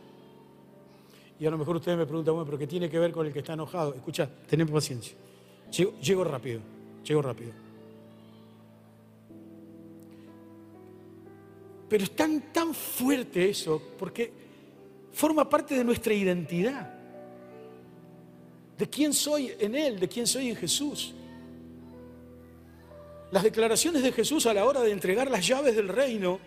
Y 1.38 1.46
a 1.46 1.50
lo 1.50 1.56
mejor 1.56 1.76
ustedes 1.76 1.96
me 1.96 2.04
preguntan, 2.04 2.34
bueno, 2.34 2.44
pero 2.44 2.58
¿qué 2.58 2.66
tiene 2.66 2.90
que 2.90 2.98
ver 2.98 3.12
con 3.12 3.26
el 3.26 3.32
que 3.32 3.38
está 3.38 3.54
enojado? 3.54 3.94
Escucha, 3.94 4.28
tened 4.46 4.68
paciencia. 4.68 5.16
Llego, 5.74 5.98
llego 6.00 6.24
rápido, 6.24 6.60
llego 7.02 7.22
rápido. 7.22 7.52
Pero 11.88 12.04
es 12.04 12.10
tan, 12.14 12.52
tan 12.52 12.74
fuerte 12.74 13.48
eso, 13.48 13.80
porque 13.98 14.30
forma 15.12 15.48
parte 15.48 15.74
de 15.74 15.82
nuestra 15.82 16.12
identidad 16.12 16.99
de 18.80 18.88
quién 18.88 19.12
soy 19.12 19.52
en 19.58 19.74
Él, 19.74 20.00
de 20.00 20.08
quién 20.08 20.26
soy 20.26 20.48
en 20.48 20.56
Jesús. 20.56 21.12
Las 23.30 23.42
declaraciones 23.42 24.02
de 24.02 24.10
Jesús 24.10 24.46
a 24.46 24.54
la 24.54 24.64
hora 24.64 24.80
de 24.80 24.90
entregar 24.90 25.30
las 25.30 25.46
llaves 25.46 25.76
del 25.76 25.88
reino 25.88 26.40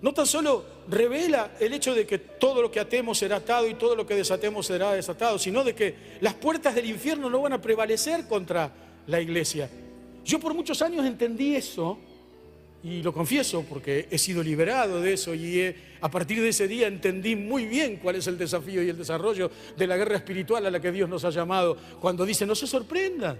no 0.00 0.14
tan 0.14 0.26
solo 0.26 0.64
revela 0.88 1.56
el 1.58 1.72
hecho 1.72 1.94
de 1.96 2.06
que 2.06 2.18
todo 2.18 2.62
lo 2.62 2.70
que 2.70 2.78
atemos 2.78 3.18
será 3.18 3.36
atado 3.36 3.66
y 3.66 3.74
todo 3.74 3.96
lo 3.96 4.06
que 4.06 4.14
desatemos 4.14 4.66
será 4.66 4.92
desatado, 4.92 5.36
sino 5.36 5.64
de 5.64 5.74
que 5.74 5.96
las 6.20 6.34
puertas 6.34 6.76
del 6.76 6.88
infierno 6.88 7.28
no 7.28 7.42
van 7.42 7.54
a 7.54 7.60
prevalecer 7.60 8.28
contra 8.28 8.70
la 9.08 9.20
iglesia. 9.20 9.68
Yo 10.24 10.38
por 10.38 10.54
muchos 10.54 10.80
años 10.80 11.04
entendí 11.04 11.56
eso 11.56 11.98
y 12.84 13.02
lo 13.02 13.14
confieso 13.14 13.64
porque 13.66 14.08
he 14.10 14.18
sido 14.18 14.42
liberado 14.42 15.00
de 15.00 15.14
eso 15.14 15.34
y 15.34 15.74
a 16.02 16.10
partir 16.10 16.42
de 16.42 16.50
ese 16.50 16.68
día 16.68 16.86
entendí 16.86 17.34
muy 17.34 17.64
bien 17.64 17.96
cuál 17.96 18.16
es 18.16 18.26
el 18.26 18.36
desafío 18.36 18.82
y 18.82 18.90
el 18.90 18.98
desarrollo 18.98 19.50
de 19.74 19.86
la 19.86 19.96
guerra 19.96 20.16
espiritual 20.16 20.66
a 20.66 20.70
la 20.70 20.78
que 20.78 20.92
Dios 20.92 21.08
nos 21.08 21.24
ha 21.24 21.30
llamado. 21.30 21.78
Cuando 21.98 22.26
dice, 22.26 22.44
no 22.44 22.54
se 22.54 22.66
sorprendan, 22.66 23.38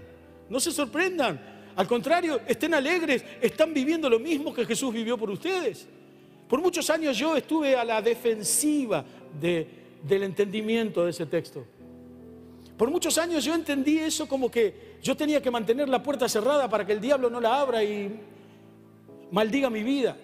no 0.49 0.59
se 0.59 0.71
sorprendan. 0.71 1.39
Al 1.75 1.87
contrario, 1.87 2.41
estén 2.47 2.73
alegres, 2.73 3.23
están 3.39 3.71
viviendo 3.71 4.09
lo 4.09 4.19
mismo 4.19 4.51
que 4.51 4.65
Jesús 4.65 4.91
vivió 4.91 5.15
por 5.15 5.29
ustedes. 5.29 5.85
Por 6.49 6.59
muchos 6.59 6.89
años 6.89 7.15
yo 7.15 7.37
estuve 7.37 7.75
a 7.75 7.85
la 7.85 8.01
defensiva 8.01 9.05
del 9.39 10.23
entendimiento 10.23 11.05
de 11.05 11.11
ese 11.11 11.27
texto. 11.27 11.63
Por 12.75 12.89
muchos 12.89 13.15
años 13.19 13.45
yo 13.45 13.53
entendí 13.53 13.99
eso 13.99 14.27
como 14.27 14.49
que 14.49 14.95
yo 15.03 15.15
tenía 15.15 15.39
que 15.39 15.51
mantener 15.51 15.87
la 15.87 16.01
puerta 16.01 16.27
cerrada 16.27 16.67
para 16.67 16.83
que 16.83 16.93
el 16.93 16.99
diablo 16.99 17.29
no 17.29 17.39
la 17.39 17.61
abra 17.61 17.83
y 17.83 18.19
maldiga 19.31 19.69
mi 19.69 19.83
vida, 19.83 20.17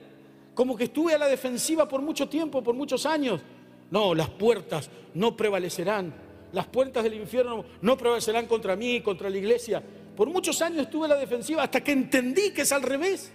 como 0.54 0.76
que 0.76 0.86
estuve 0.86 1.14
a 1.14 1.18
la 1.18 1.28
defensiva 1.28 1.88
por 1.88 2.02
mucho 2.02 2.28
tiempo, 2.28 2.64
por 2.64 2.76
muchos 2.76 3.06
años. 3.06 3.42
No, 3.90 4.16
las 4.16 4.30
puertas 4.30 4.90
no 5.14 5.36
prevalecerán. 5.36 6.14
Las 6.54 6.68
puertas 6.68 7.04
del 7.04 7.14
infierno 7.14 7.64
no 7.82 7.98
prevalecerán 7.98 8.46
contra 8.46 8.76
mí, 8.76 9.02
contra 9.02 9.30
la 9.30 9.38
iglesia. 9.38 9.82
Por 10.16 10.30
muchos 10.30 10.62
años 10.62 10.84
estuve 10.84 11.06
a 11.06 11.10
la 11.10 11.16
defensiva 11.16 11.64
hasta 11.64 11.82
que 11.82 11.92
entendí 11.92 12.52
que 12.52 12.62
es 12.62 12.72
al 12.72 12.82
revés. 12.82 13.32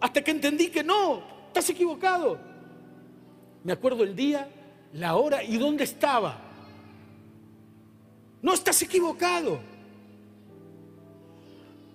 Hasta 0.00 0.22
que 0.22 0.30
entendí 0.30 0.68
que 0.68 0.84
no, 0.84 1.22
estás 1.48 1.70
equivocado. 1.70 2.38
Me 3.64 3.72
acuerdo 3.72 4.04
el 4.04 4.14
día, 4.14 4.48
la 4.92 5.16
hora 5.16 5.42
y 5.42 5.56
dónde 5.56 5.84
estaba. 5.84 6.38
No 8.42 8.52
estás 8.52 8.80
equivocado. 8.82 9.58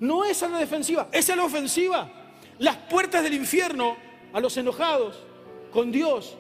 No 0.02 0.26
es 0.26 0.42
a 0.42 0.50
la 0.50 0.58
defensiva, 0.58 1.10
es 1.12 1.30
a 1.30 1.36
la 1.36 1.44
ofensiva. 1.44 2.12
Las 2.58 2.76
puertas 2.76 3.24
del 3.24 3.36
infierno 3.36 3.96
a 4.34 4.40
los 4.40 4.58
enojados 4.58 5.16
con 5.72 5.92
Dios. 5.92 6.36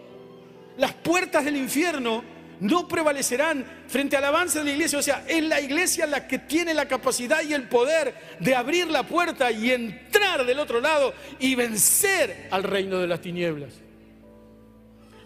Las 0.77 0.93
puertas 0.93 1.45
del 1.45 1.57
infierno 1.57 2.23
no 2.59 2.87
prevalecerán 2.87 3.63
frente 3.87 4.17
al 4.17 4.25
avance 4.25 4.57
de 4.57 4.65
la 4.65 4.71
iglesia. 4.71 4.97
O 4.97 5.03
sea, 5.03 5.23
es 5.27 5.43
la 5.43 5.61
iglesia 5.61 6.07
la 6.07 6.27
que 6.27 6.39
tiene 6.39 6.73
la 6.73 6.87
capacidad 6.87 7.43
y 7.43 7.53
el 7.53 7.69
poder 7.69 8.15
de 8.39 8.55
abrir 8.55 8.87
la 8.87 9.03
puerta 9.03 9.51
y 9.51 9.69
entrar 9.69 10.43
del 10.43 10.57
otro 10.57 10.81
lado 10.81 11.13
y 11.39 11.53
vencer 11.53 12.47
al 12.49 12.63
reino 12.63 12.97
de 12.97 13.07
las 13.07 13.21
tinieblas. 13.21 13.75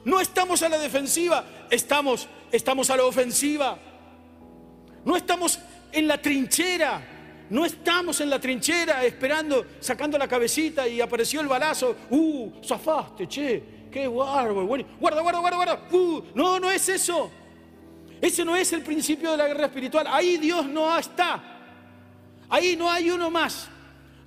No 0.03 0.19
estamos 0.19 0.61
a 0.61 0.67
la 0.67 0.77
defensiva, 0.77 1.45
estamos, 1.69 2.27
estamos 2.51 2.89
a 2.89 2.97
la 2.97 3.05
ofensiva. 3.05 3.79
No 5.05 5.15
estamos 5.15 5.57
en 5.93 6.05
la 6.05 6.21
trinchera. 6.21 7.14
No 7.49 7.65
estamos 7.65 8.19
en 8.21 8.29
la 8.29 8.39
trinchera 8.39 9.03
esperando, 9.05 9.65
sacando 9.79 10.17
la 10.17 10.27
cabecita 10.27 10.87
y 10.87 11.01
apareció 11.01 11.41
el 11.41 11.47
balazo. 11.47 11.95
¡Uh! 12.09 12.51
Zafaste, 12.63 13.27
che 13.27 13.75
qué 13.95 14.09
bárbaro, 14.09 14.65
bueno, 14.65 14.85
guarda, 14.99 15.21
guarda, 15.21 15.39
guarda, 15.39 15.55
guarda. 15.55 15.87
Uh, 15.89 16.21
no, 16.33 16.59
no 16.59 16.69
es 16.69 16.89
eso. 16.89 17.31
Ese 18.19 18.43
no 18.43 18.55
es 18.55 18.73
el 18.73 18.81
principio 18.81 19.31
de 19.31 19.37
la 19.37 19.47
guerra 19.47 19.67
espiritual. 19.67 20.05
Ahí 20.09 20.37
Dios 20.37 20.65
no 20.65 20.97
está. 20.97 21.41
Ahí 22.49 22.75
no 22.75 22.91
hay 22.91 23.09
uno 23.09 23.29
más. 23.29 23.69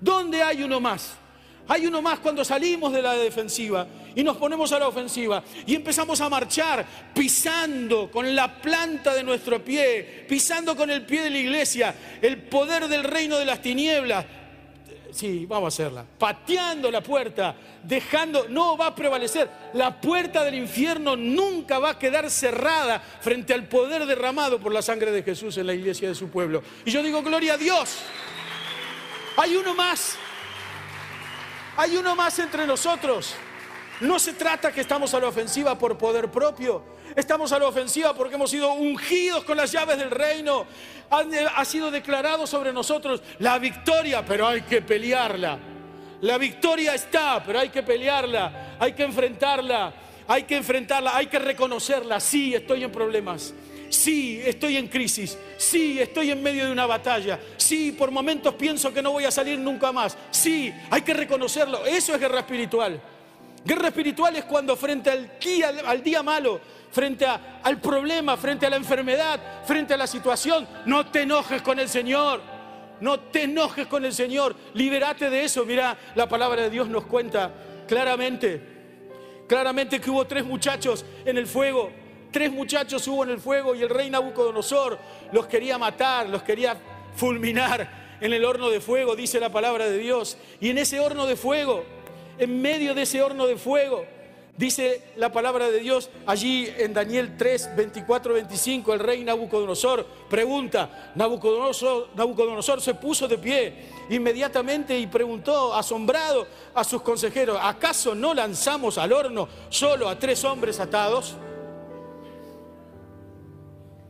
¿Dónde 0.00 0.42
hay 0.42 0.62
uno 0.62 0.80
más? 0.80 1.16
Hay 1.66 1.86
uno 1.86 2.00
más 2.00 2.18
cuando 2.20 2.44
salimos 2.44 2.92
de 2.92 3.02
la 3.02 3.14
defensiva 3.14 3.86
y 4.18 4.24
nos 4.24 4.36
ponemos 4.36 4.72
a 4.72 4.80
la 4.80 4.88
ofensiva 4.88 5.44
y 5.64 5.76
empezamos 5.76 6.20
a 6.20 6.28
marchar 6.28 6.84
pisando 7.14 8.10
con 8.10 8.34
la 8.34 8.60
planta 8.60 9.14
de 9.14 9.22
nuestro 9.22 9.62
pie, 9.62 10.24
pisando 10.28 10.74
con 10.74 10.90
el 10.90 11.06
pie 11.06 11.22
de 11.22 11.30
la 11.30 11.38
iglesia, 11.38 11.94
el 12.20 12.38
poder 12.38 12.88
del 12.88 13.04
reino 13.04 13.38
de 13.38 13.44
las 13.44 13.62
tinieblas, 13.62 14.26
sí, 15.12 15.46
vamos 15.46 15.66
a 15.66 15.68
hacerla, 15.68 16.04
pateando 16.18 16.90
la 16.90 17.00
puerta, 17.00 17.54
dejando, 17.84 18.48
no 18.48 18.76
va 18.76 18.88
a 18.88 18.94
prevalecer. 18.96 19.48
La 19.74 20.00
puerta 20.00 20.42
del 20.42 20.56
infierno 20.56 21.14
nunca 21.14 21.78
va 21.78 21.90
a 21.90 21.98
quedar 22.00 22.28
cerrada 22.28 22.98
frente 22.98 23.54
al 23.54 23.68
poder 23.68 24.04
derramado 24.04 24.58
por 24.58 24.72
la 24.72 24.82
sangre 24.82 25.12
de 25.12 25.22
Jesús 25.22 25.58
en 25.58 25.68
la 25.68 25.74
iglesia 25.74 26.08
de 26.08 26.16
su 26.16 26.28
pueblo. 26.28 26.64
Y 26.84 26.90
yo 26.90 27.04
digo, 27.04 27.22
gloria 27.22 27.54
a 27.54 27.56
Dios. 27.56 27.98
Hay 29.36 29.54
uno 29.54 29.76
más. 29.76 30.16
Hay 31.76 31.96
uno 31.96 32.16
más 32.16 32.36
entre 32.40 32.66
nosotros. 32.66 33.36
No 34.00 34.18
se 34.18 34.32
trata 34.34 34.70
que 34.70 34.80
estamos 34.80 35.12
a 35.14 35.20
la 35.20 35.26
ofensiva 35.26 35.76
por 35.76 35.98
poder 35.98 36.30
propio. 36.30 36.84
Estamos 37.16 37.50
a 37.50 37.58
la 37.58 37.66
ofensiva 37.66 38.14
porque 38.14 38.36
hemos 38.36 38.50
sido 38.50 38.72
ungidos 38.72 39.42
con 39.42 39.56
las 39.56 39.72
llaves 39.72 39.98
del 39.98 40.10
reino. 40.10 40.66
Ha, 41.10 41.64
sido 41.64 41.90
declarado 41.90 42.46
sobre 42.46 42.72
nosotros 42.72 43.22
la 43.40 43.58
victoria, 43.58 44.24
pero 44.24 44.46
hay 44.46 44.62
que 44.62 44.82
pelearla. 44.82 45.58
La 46.20 46.38
victoria 46.38 46.94
está, 46.94 47.42
pero 47.44 47.58
hay 47.60 47.70
que 47.70 47.82
pelearla, 47.82 48.76
hay 48.78 48.92
que 48.92 49.04
enfrentarla, 49.04 49.92
hay 50.26 50.42
que 50.44 50.56
enfrentarla, 50.56 51.16
hay 51.16 51.26
que 51.26 51.38
reconocerla. 51.38 52.20
Sí, 52.20 52.54
estoy 52.54 52.84
en 52.84 52.92
problemas. 52.92 53.52
Sí, 53.88 54.40
estoy 54.44 54.76
en 54.76 54.86
crisis. 54.86 55.36
Sí, 55.56 55.98
estoy 56.00 56.30
en 56.30 56.42
medio 56.42 56.66
de 56.66 56.72
una 56.72 56.86
batalla. 56.86 57.40
Sí, 57.56 57.92
por 57.92 58.10
momentos 58.12 58.54
pienso 58.54 58.92
que 58.92 59.02
no 59.02 59.12
voy 59.12 59.24
a 59.24 59.30
salir 59.30 59.58
nunca 59.58 59.90
más. 59.90 60.16
Sí, 60.30 60.72
hay 60.90 61.02
que 61.02 61.14
reconocerlo. 61.14 61.84
Eso 61.84 62.14
es 62.14 62.20
guerra 62.20 62.40
espiritual. 62.40 63.00
Guerra 63.68 63.88
espiritual 63.88 64.34
es 64.34 64.44
cuando 64.44 64.74
frente 64.76 65.10
al 65.10 65.38
día, 65.38 65.70
al 65.84 66.02
día 66.02 66.22
malo, 66.22 66.58
frente 66.90 67.26
al 67.26 67.78
problema, 67.82 68.34
frente 68.38 68.64
a 68.64 68.70
la 68.70 68.76
enfermedad, 68.76 69.38
frente 69.66 69.92
a 69.92 69.98
la 69.98 70.06
situación, 70.06 70.66
no 70.86 71.10
te 71.10 71.20
enojes 71.20 71.60
con 71.60 71.78
el 71.78 71.86
Señor. 71.86 72.40
No 73.02 73.20
te 73.20 73.42
enojes 73.42 73.86
con 73.86 74.06
el 74.06 74.14
Señor. 74.14 74.56
Libérate 74.72 75.28
de 75.28 75.44
eso. 75.44 75.66
Mira, 75.66 75.98
la 76.14 76.26
palabra 76.26 76.62
de 76.62 76.70
Dios 76.70 76.88
nos 76.88 77.04
cuenta 77.04 77.52
claramente, 77.86 78.58
claramente 79.46 80.00
que 80.00 80.10
hubo 80.10 80.26
tres 80.26 80.46
muchachos 80.46 81.04
en 81.26 81.36
el 81.36 81.46
fuego. 81.46 81.92
Tres 82.32 82.50
muchachos 82.50 83.06
hubo 83.06 83.22
en 83.22 83.30
el 83.30 83.38
fuego 83.38 83.74
y 83.74 83.82
el 83.82 83.90
rey 83.90 84.08
Nabucodonosor 84.08 84.98
los 85.30 85.46
quería 85.46 85.76
matar, 85.76 86.26
los 86.30 86.42
quería 86.42 86.74
fulminar 87.14 88.16
en 88.18 88.32
el 88.32 88.46
horno 88.46 88.70
de 88.70 88.80
fuego, 88.80 89.14
dice 89.14 89.38
la 89.38 89.52
palabra 89.52 89.84
de 89.90 89.98
Dios. 89.98 90.38
Y 90.58 90.70
en 90.70 90.78
ese 90.78 91.00
horno 91.00 91.26
de 91.26 91.36
fuego 91.36 91.84
en 92.38 92.60
medio 92.60 92.94
de 92.94 93.02
ese 93.02 93.22
horno 93.22 93.46
de 93.46 93.56
fuego. 93.56 94.04
Dice 94.58 95.12
la 95.14 95.30
palabra 95.30 95.70
de 95.70 95.78
Dios 95.78 96.10
allí 96.26 96.68
en 96.78 96.92
Daniel 96.92 97.36
3, 97.36 97.76
24, 97.76 98.34
25, 98.34 98.92
el 98.92 98.98
rey 98.98 99.22
Nabucodonosor 99.22 100.04
pregunta, 100.28 101.12
Nabucodonosor, 101.14 102.80
se 102.80 102.94
puso 102.94 103.28
de 103.28 103.38
pie 103.38 103.72
inmediatamente 104.10 104.98
y 104.98 105.06
preguntó, 105.06 105.72
asombrado 105.72 106.48
a 106.74 106.82
sus 106.82 107.02
consejeros, 107.02 107.56
¿acaso 107.62 108.16
no 108.16 108.34
lanzamos 108.34 108.98
al 108.98 109.12
horno 109.12 109.48
solo 109.68 110.08
a 110.08 110.18
tres 110.18 110.42
hombres 110.42 110.80
atados? 110.80 111.36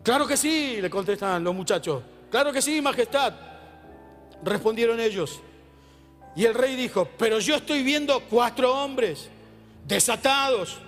Claro 0.02 0.26
que 0.26 0.38
sí, 0.38 0.80
le 0.80 0.88
contestan 0.88 1.44
los 1.44 1.54
muchachos, 1.54 2.02
claro 2.30 2.54
que 2.54 2.62
sí, 2.62 2.80
majestad, 2.80 3.34
respondieron 4.42 4.98
ellos. 4.98 5.42
Y 6.38 6.44
el 6.44 6.54
rey 6.54 6.76
dijo, 6.76 7.08
pero 7.18 7.40
yo 7.40 7.56
estoy 7.56 7.82
viendo 7.82 8.20
cuatro 8.30 8.72
hombres 8.72 9.28
desatados, 9.84 10.78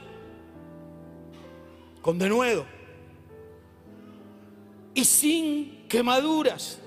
con 2.00 2.20
denuedo 2.20 2.64
y 4.94 5.04
sin 5.04 5.88
quemaduras, 5.88 6.78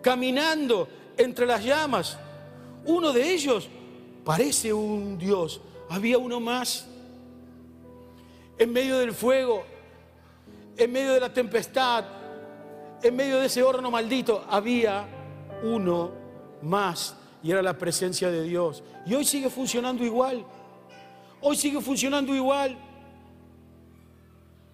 caminando 0.00 0.88
entre 1.16 1.46
las 1.46 1.64
llamas. 1.64 2.16
Uno 2.84 3.12
de 3.12 3.28
ellos 3.28 3.68
parece 4.24 4.72
un 4.72 5.18
Dios. 5.18 5.60
Había 5.88 6.16
uno 6.16 6.38
más. 6.38 6.86
En 8.56 8.72
medio 8.72 8.98
del 8.98 9.12
fuego, 9.12 9.64
en 10.76 10.92
medio 10.92 11.12
de 11.12 11.18
la 11.18 11.32
tempestad, 11.32 12.04
en 13.02 13.16
medio 13.16 13.40
de 13.40 13.46
ese 13.46 13.64
horno 13.64 13.90
maldito, 13.90 14.46
había 14.48 15.08
uno 15.64 16.12
más 16.62 17.17
y 17.42 17.50
era 17.50 17.62
la 17.62 17.76
presencia 17.76 18.30
de 18.30 18.42
Dios. 18.42 18.82
Y 19.06 19.14
hoy 19.14 19.24
sigue 19.24 19.50
funcionando 19.50 20.04
igual. 20.04 20.44
Hoy 21.40 21.56
sigue 21.56 21.80
funcionando 21.80 22.34
igual. 22.34 22.76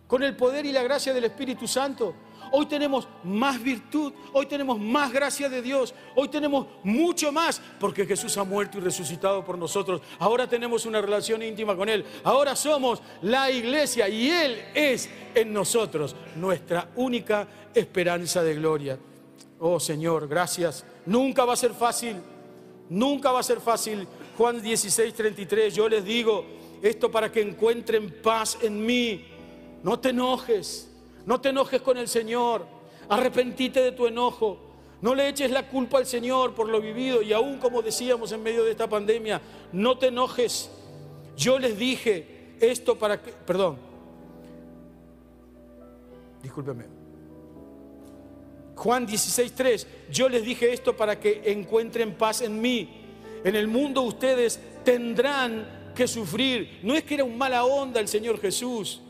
Con 0.07 0.23
el 0.23 0.37
poder 0.37 0.67
y 0.67 0.73
la 0.73 0.83
gracia 0.83 1.13
del 1.13 1.25
Espíritu 1.25 1.67
Santo. 1.67 2.15
Hoy 2.53 2.67
tenemos 2.67 3.09
más 3.25 3.61
virtud, 3.61 4.13
hoy 4.33 4.47
tenemos 4.47 4.79
más 4.79 5.13
gracia 5.13 5.49
de 5.49 5.61
Dios, 5.61 5.93
hoy 6.15 6.29
tenemos 6.29 6.67
mucho 6.85 7.33
más 7.33 7.61
porque 7.81 8.07
Jesús 8.07 8.37
ha 8.39 8.45
muerto 8.45 8.79
y 8.79 8.81
resucitado 8.81 9.45
por 9.45 9.59
nosotros. 9.59 10.03
Ahora 10.21 10.47
tenemos 10.47 10.87
una 10.87 11.01
relación 11.01 11.43
íntima 11.43 11.75
con 11.75 11.89
Él. 11.89 12.05
Ahora 12.23 12.55
somos 12.55 13.03
la 13.23 13.51
iglesia 13.51 14.09
y 14.09 14.31
Él 14.31 14.63
es 14.75 15.09
en 15.35 15.53
nosotros 15.53 16.15
nuestra 16.37 16.91
única 16.95 17.49
esperanza 17.75 18.43
de 18.43 18.55
gloria. 18.55 18.99
Oh 19.59 19.81
Señor, 19.81 20.29
gracias. 20.29 20.85
Nunca 21.07 21.45
va 21.45 21.55
a 21.55 21.57
ser 21.57 21.73
fácil. 21.73 22.17
Nunca 22.89 23.33
va 23.33 23.41
a 23.41 23.43
ser 23.43 23.61
fácil. 23.61 24.07
Juan 24.37 24.61
16, 24.61 25.15
33, 25.15 25.75
yo 25.75 25.89
les 25.89 26.05
digo 26.05 26.45
esto 26.83 27.11
para 27.11 27.31
que 27.31 27.41
encuentren 27.41 28.21
paz 28.23 28.59
en 28.63 28.85
mí. 28.85 29.25
No 29.83 29.99
te 29.99 30.11
enojes, 30.11 30.91
no 31.27 31.41
te 31.41 31.51
enojes 31.51 31.81
con 31.81 31.97
el 31.97 32.09
Señor. 32.09 32.67
Arrepentite 33.09 33.81
de 33.81 33.93
tu 33.93 34.07
enojo. 34.07 34.59
No 35.01 35.15
le 35.15 35.29
eches 35.29 35.51
la 35.51 35.69
culpa 35.69 35.99
al 35.99 36.07
Señor 36.07 36.55
por 36.55 36.69
lo 36.69 36.81
vivido 36.81 37.21
y 37.21 37.33
aún 37.33 37.59
como 37.59 37.83
decíamos 37.83 38.33
en 38.33 38.43
medio 38.43 38.65
de 38.65 38.71
esta 38.71 38.89
pandemia, 38.89 39.41
no 39.73 39.99
te 39.99 40.09
enojes. 40.09 40.71
Yo 41.37 41.59
les 41.59 41.77
dije 41.77 42.55
esto 42.61 42.97
para 42.97 43.21
que, 43.21 43.31
perdón, 43.33 43.77
discúlpeme. 46.43 46.94
Juan 48.75 49.07
16.3, 49.07 49.87
yo 50.11 50.29
les 50.29 50.45
dije 50.45 50.73
esto 50.73 50.97
para 50.97 51.19
que 51.19 51.43
encuentren 51.47 52.15
paz 52.15 52.43
en 52.43 52.61
mí. 52.61 52.89
En 53.45 53.55
el 53.55 53.69
mundo 53.69 54.03
ustedes 54.03 54.59
tendrán 54.85 55.93
que 55.95 56.09
sufrir. 56.09 56.81
No 56.83 56.95
es 56.95 57.05
que 57.05 57.15
era 57.15 57.25
un 57.25 57.39
mala 57.39 57.65
onda 57.65 58.01
el 58.01 58.09
Señor 58.09 58.41
Jesús. 58.41 59.01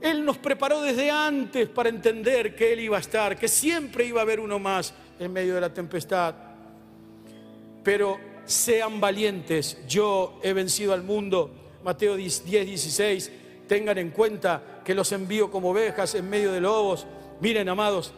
Él 0.00 0.24
nos 0.24 0.36
preparó 0.36 0.82
desde 0.82 1.10
antes 1.10 1.68
para 1.68 1.88
entender 1.88 2.54
que 2.54 2.74
Él 2.74 2.80
iba 2.80 2.98
a 2.98 3.00
estar, 3.00 3.38
que 3.38 3.48
siempre 3.48 4.04
iba 4.04 4.20
a 4.20 4.22
haber 4.22 4.38
uno 4.38 4.58
más 4.58 4.92
en 5.18 5.32
medio 5.32 5.54
de 5.54 5.60
la 5.60 5.72
tempestad. 5.72 6.34
pero 7.82 8.18
sean 8.46 9.00
valientes, 9.00 9.78
yo 9.88 10.38
he 10.42 10.52
vencido 10.52 10.92
al 10.92 11.02
mundo. 11.02 11.50
Mateo 11.82 12.16
10, 12.16 12.44
16, 12.44 13.32
tengan 13.66 13.98
en 13.98 14.10
cuenta 14.10 14.80
que 14.84 14.94
los 14.94 15.12
envío 15.12 15.50
como 15.50 15.70
ovejas 15.70 16.14
en 16.14 16.28
medio 16.28 16.52
de 16.52 16.60
lobos. 16.60 17.06
Miren, 17.40 17.68
amados, 17.68 18.12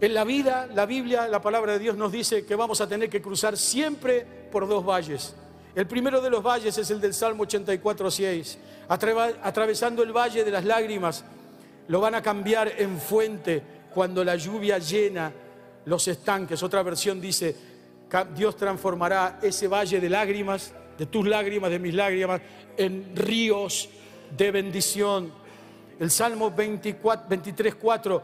en 0.00 0.14
la 0.14 0.24
vida, 0.24 0.68
la 0.74 0.84
Biblia, 0.84 1.26
la 1.26 1.40
palabra 1.40 1.72
de 1.72 1.78
Dios 1.78 1.96
nos 1.96 2.12
dice 2.12 2.44
que 2.44 2.54
vamos 2.54 2.80
a 2.80 2.88
tener 2.88 3.08
que 3.08 3.22
cruzar 3.22 3.56
siempre 3.56 4.26
por 4.52 4.68
dos 4.68 4.84
valles. 4.84 5.34
El 5.74 5.86
primero 5.86 6.20
de 6.20 6.30
los 6.30 6.42
valles 6.42 6.76
es 6.76 6.90
el 6.90 7.00
del 7.00 7.14
Salmo 7.14 7.44
84, 7.44 8.10
6. 8.10 8.58
Atravesando 8.88 10.02
el 10.02 10.12
valle 10.12 10.44
de 10.44 10.50
las 10.50 10.64
lágrimas, 10.64 11.24
lo 11.88 12.00
van 12.00 12.14
a 12.14 12.22
cambiar 12.22 12.72
en 12.78 12.98
fuente 12.98 13.62
cuando 13.92 14.22
la 14.22 14.36
lluvia 14.36 14.78
llena 14.78 15.32
los 15.86 16.08
estanques. 16.08 16.62
Otra 16.62 16.82
versión 16.82 17.20
dice, 17.20 17.56
Dios 18.34 18.56
transformará 18.56 19.38
ese 19.42 19.68
valle 19.68 20.00
de 20.00 20.10
lágrimas, 20.10 20.72
de 20.98 21.06
tus 21.06 21.26
lágrimas, 21.26 21.70
de 21.70 21.78
mis 21.78 21.94
lágrimas, 21.94 22.40
en 22.76 23.16
ríos 23.16 23.88
de 24.36 24.50
bendición. 24.50 25.32
El 25.98 26.10
Salmo 26.10 26.50
24, 26.50 27.26
23, 27.28 27.74
4, 27.74 28.22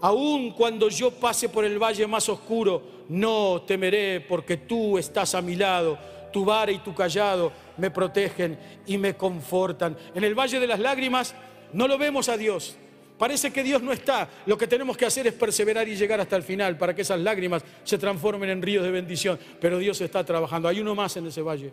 aun 0.00 0.52
cuando 0.52 0.88
yo 0.88 1.10
pase 1.10 1.48
por 1.48 1.64
el 1.64 1.78
valle 1.78 2.06
más 2.06 2.28
oscuro, 2.28 2.82
no 3.08 3.62
temeré 3.66 4.20
porque 4.20 4.56
tú 4.56 4.98
estás 4.98 5.34
a 5.34 5.42
mi 5.42 5.56
lado, 5.56 5.98
tu 6.32 6.44
vara 6.44 6.72
y 6.72 6.78
tu 6.78 6.94
callado 6.94 7.52
me 7.76 7.90
protegen 7.90 8.58
y 8.86 8.98
me 8.98 9.14
confortan. 9.14 9.96
En 10.14 10.24
el 10.24 10.34
valle 10.34 10.60
de 10.60 10.66
las 10.66 10.80
lágrimas 10.80 11.34
no 11.72 11.88
lo 11.88 11.98
vemos 11.98 12.28
a 12.28 12.36
Dios, 12.36 12.76
Parece 13.18 13.52
que 13.52 13.62
Dios 13.62 13.80
no 13.80 13.92
está. 13.92 14.28
Lo 14.46 14.58
que 14.58 14.66
tenemos 14.66 14.96
que 14.96 15.06
hacer 15.06 15.26
es 15.26 15.34
perseverar 15.34 15.88
y 15.88 15.94
llegar 15.94 16.20
hasta 16.20 16.36
el 16.36 16.42
final 16.42 16.76
para 16.76 16.94
que 16.94 17.02
esas 17.02 17.20
lágrimas 17.20 17.64
se 17.84 17.96
transformen 17.96 18.50
en 18.50 18.60
ríos 18.60 18.84
de 18.84 18.90
bendición. 18.90 19.38
Pero 19.60 19.78
Dios 19.78 20.00
está 20.00 20.24
trabajando. 20.24 20.68
Hay 20.68 20.80
uno 20.80 20.94
más 20.94 21.16
en 21.16 21.26
ese 21.26 21.40
valle. 21.40 21.72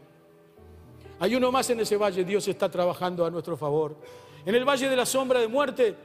Hay 1.19 1.36
uno 1.36 1.51
más 1.51 1.69
en 1.72 1.80
ese 1.80 1.97
valle. 1.97 2.24
Dios 2.24 2.47
está 2.47 2.69
trabajando 2.69 3.26
a 3.26 3.32
nuestro 3.32 3.57
favor. 3.57 3.97
En 4.45 4.53
el 4.53 4.65
valle 4.65 4.88
de 4.88 4.95
la 4.95 5.05
sombra 5.05 5.39
de 5.39 5.47
muerte 5.47 5.95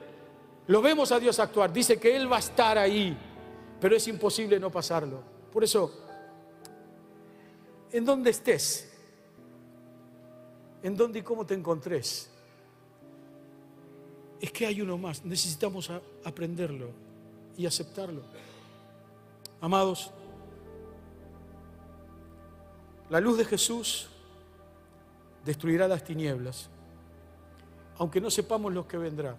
lo 0.67 0.83
vemos 0.83 1.13
a 1.13 1.21
Dios 1.21 1.39
actuar. 1.39 1.73
Dice 1.73 1.99
que 1.99 2.15
Él 2.17 2.31
va 2.31 2.37
a 2.37 2.41
estar 2.41 2.77
ahí. 2.79 3.17
Pero 3.81 3.95
es 3.95 4.09
imposible 4.09 4.59
no 4.59 4.71
pasarlo. 4.71 5.23
Por 5.53 5.63
eso, 5.63 5.93
en 7.93 8.05
donde 8.05 8.31
estés, 8.31 8.93
en 10.83 10.97
dónde 10.97 11.19
y 11.19 11.23
cómo 11.23 11.45
te 11.45 11.55
encontres, 11.55 12.31
es 14.41 14.51
que 14.51 14.67
hay 14.67 14.81
uno 14.81 14.99
más. 14.99 15.25
Necesitamos 15.25 15.91
aprenderlo 16.25 16.91
y 17.57 17.67
aceptarlo. 17.67 18.23
Amados, 19.61 20.11
la 23.09 23.21
luz 23.21 23.39
de 23.39 23.45
Jesús 23.45 24.09
destruirá 25.45 25.87
las 25.87 26.03
tinieblas, 26.03 26.69
aunque 27.99 28.21
no 28.21 28.31
sepamos 28.31 28.73
lo 28.73 28.87
que 28.87 28.99
vendrá. 28.99 29.37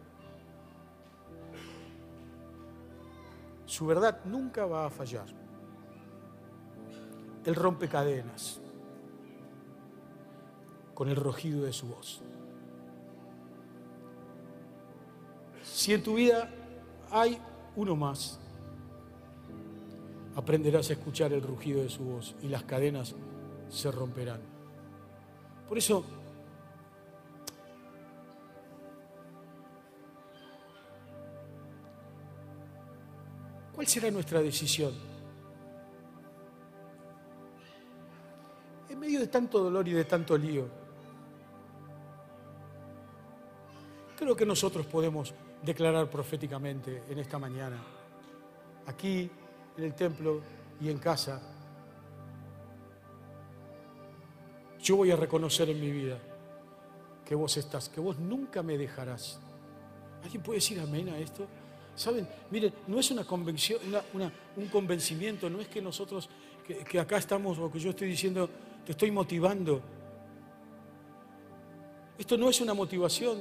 Su 3.68 3.86
verdad 3.86 4.22
nunca 4.26 4.66
va 4.66 4.88
a 4.88 4.90
fallar. 4.90 5.28
Él 7.46 7.54
rompe 7.54 7.88
cadenas 7.88 8.60
con 10.96 11.10
el 11.10 11.16
rugido 11.16 11.64
de 11.64 11.74
su 11.74 11.88
voz. 11.88 12.22
Si 15.64 15.94
en 15.94 16.02
tu 16.02 16.16
vida 16.16 16.50
hay 17.12 17.38
uno 17.76 17.96
más, 17.96 18.40
aprenderás 20.36 20.90
a 20.90 20.94
escuchar 20.94 21.34
el 21.34 21.42
rugido 21.42 21.84
de 21.84 21.90
su 21.90 22.04
voz 22.04 22.36
y 22.42 22.48
las 22.48 22.64
cadenas 22.64 23.16
se 23.70 23.92
romperán. 23.92 24.40
Por 25.68 25.78
eso, 25.78 26.04
¿cuál 33.88 33.94
será 33.94 34.12
nuestra 34.12 34.42
decisión? 34.42 34.94
En 38.90 39.00
medio 39.00 39.22
de 39.22 39.28
tanto 39.28 39.64
dolor 39.64 39.88
y 39.88 39.94
de 39.94 40.04
tanto 40.04 40.38
lío, 40.38 40.68
creo 44.18 44.36
que 44.36 44.46
nosotros 44.46 44.86
podemos 44.88 45.34
declarar 45.64 46.10
proféticamente 46.10 47.04
en 47.08 47.18
esta 47.20 47.40
mañana, 47.40 47.78
aquí 48.88 49.32
en 49.78 49.84
el 49.86 49.94
templo 49.94 50.42
y 50.82 50.90
en 50.90 50.98
casa. 50.98 51.42
Yo 54.82 54.98
voy 54.98 55.12
a 55.12 55.16
reconocer 55.16 55.70
en 55.70 55.80
mi 55.80 55.92
vida 55.92 56.20
que 57.24 57.36
vos 57.36 57.56
estás, 57.56 57.88
que 57.88 58.02
vos 58.02 58.20
nunca 58.20 58.62
me 58.62 58.78
dejarás. 58.78 59.40
¿Alguien 60.24 60.44
puede 60.44 60.58
decir 60.58 60.78
amén 60.78 61.08
a 61.08 61.18
esto? 61.20 61.48
Saben, 61.98 62.28
miren, 62.52 62.72
no 62.86 63.00
es 63.00 63.10
una 63.10 63.26
convención, 63.26 63.82
un 64.56 64.68
convencimiento, 64.68 65.50
no 65.50 65.60
es 65.60 65.68
que 65.68 65.82
nosotros, 65.82 66.30
que, 66.66 66.84
que 66.84 67.00
acá 67.00 67.18
estamos 67.18 67.58
o 67.58 67.72
que 67.72 67.80
yo 67.80 67.90
estoy 67.90 68.08
diciendo, 68.08 68.48
te 68.86 68.92
estoy 68.92 69.10
motivando. 69.10 69.82
Esto 72.20 72.38
no 72.38 72.50
es 72.52 72.62
una 72.62 72.76
motivación, 72.76 73.40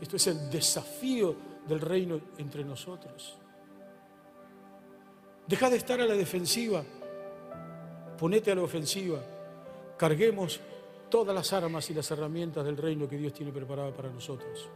esto 0.00 0.16
es 0.16 0.26
el 0.26 0.50
desafío 0.50 1.36
del 1.68 1.80
reino 1.80 2.20
entre 2.38 2.64
nosotros. 2.64 3.38
Deja 5.46 5.70
de 5.70 5.76
estar 5.76 6.00
a 6.00 6.06
la 6.06 6.14
defensiva, 6.14 6.82
ponete 8.18 8.50
a 8.50 8.56
la 8.56 8.62
ofensiva, 8.62 9.20
carguemos 9.96 10.58
todas 11.08 11.32
las 11.32 11.52
armas 11.52 11.88
y 11.88 11.94
las 11.94 12.10
herramientas 12.10 12.64
del 12.64 12.76
reino 12.76 13.08
que 13.08 13.16
Dios 13.16 13.32
tiene 13.32 13.52
preparado 13.52 13.94
para 13.94 14.10
nosotros, 14.10 14.68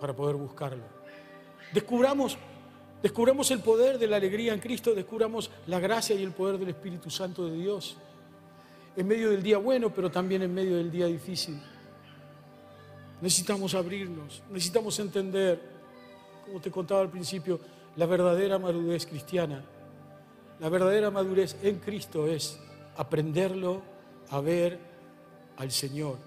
para 0.00 0.16
poder 0.16 0.34
buscarlo. 0.34 1.01
Descubramos, 1.72 2.36
descubramos 3.02 3.50
el 3.50 3.60
poder 3.60 3.98
de 3.98 4.06
la 4.06 4.16
alegría 4.16 4.52
en 4.52 4.60
Cristo, 4.60 4.94
descubramos 4.94 5.50
la 5.66 5.80
gracia 5.80 6.14
y 6.14 6.22
el 6.22 6.32
poder 6.32 6.58
del 6.58 6.68
Espíritu 6.68 7.10
Santo 7.10 7.46
de 7.46 7.56
Dios, 7.56 7.96
en 8.96 9.06
medio 9.06 9.30
del 9.30 9.42
día 9.42 9.58
bueno, 9.58 9.92
pero 9.92 10.10
también 10.10 10.42
en 10.42 10.52
medio 10.52 10.76
del 10.76 10.90
día 10.90 11.06
difícil. 11.06 11.58
Necesitamos 13.22 13.74
abrirnos, 13.74 14.42
necesitamos 14.50 14.98
entender, 14.98 15.60
como 16.44 16.60
te 16.60 16.70
contaba 16.70 17.00
al 17.00 17.10
principio, 17.10 17.58
la 17.96 18.06
verdadera 18.06 18.58
madurez 18.58 19.06
cristiana. 19.06 19.64
La 20.60 20.68
verdadera 20.68 21.10
madurez 21.10 21.56
en 21.62 21.78
Cristo 21.78 22.26
es 22.26 22.58
aprenderlo 22.96 23.82
a 24.30 24.40
ver 24.40 24.78
al 25.56 25.70
Señor. 25.70 26.18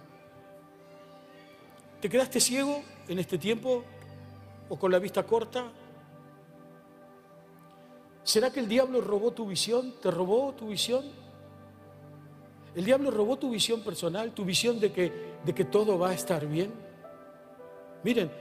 ¿Te 2.02 2.10
quedaste 2.10 2.40
ciego 2.40 2.84
en 3.08 3.20
este 3.20 3.38
tiempo 3.38 3.84
o 4.70 4.78
con 4.78 4.92
la 4.92 5.00
vista 5.00 5.24
corta? 5.24 5.72
¿Será 8.24 8.52
que 8.52 8.60
el 8.60 8.68
diablo 8.68 9.02
robó 9.02 9.32
tu 9.32 9.46
visión? 9.46 9.94
¿Te 10.02 10.10
robó 10.10 10.54
tu 10.54 10.68
visión? 10.68 11.06
¿El 12.74 12.84
diablo 12.84 13.12
robó 13.12 13.38
tu 13.38 13.50
visión 13.50 13.82
personal, 13.82 14.34
tu 14.34 14.44
visión 14.44 14.80
de 14.80 14.92
que, 14.92 15.36
de 15.46 15.54
que 15.54 15.66
todo 15.66 15.98
va 15.98 16.10
a 16.10 16.14
estar 16.14 16.46
bien? 16.46 16.74
Miren, 18.04 18.32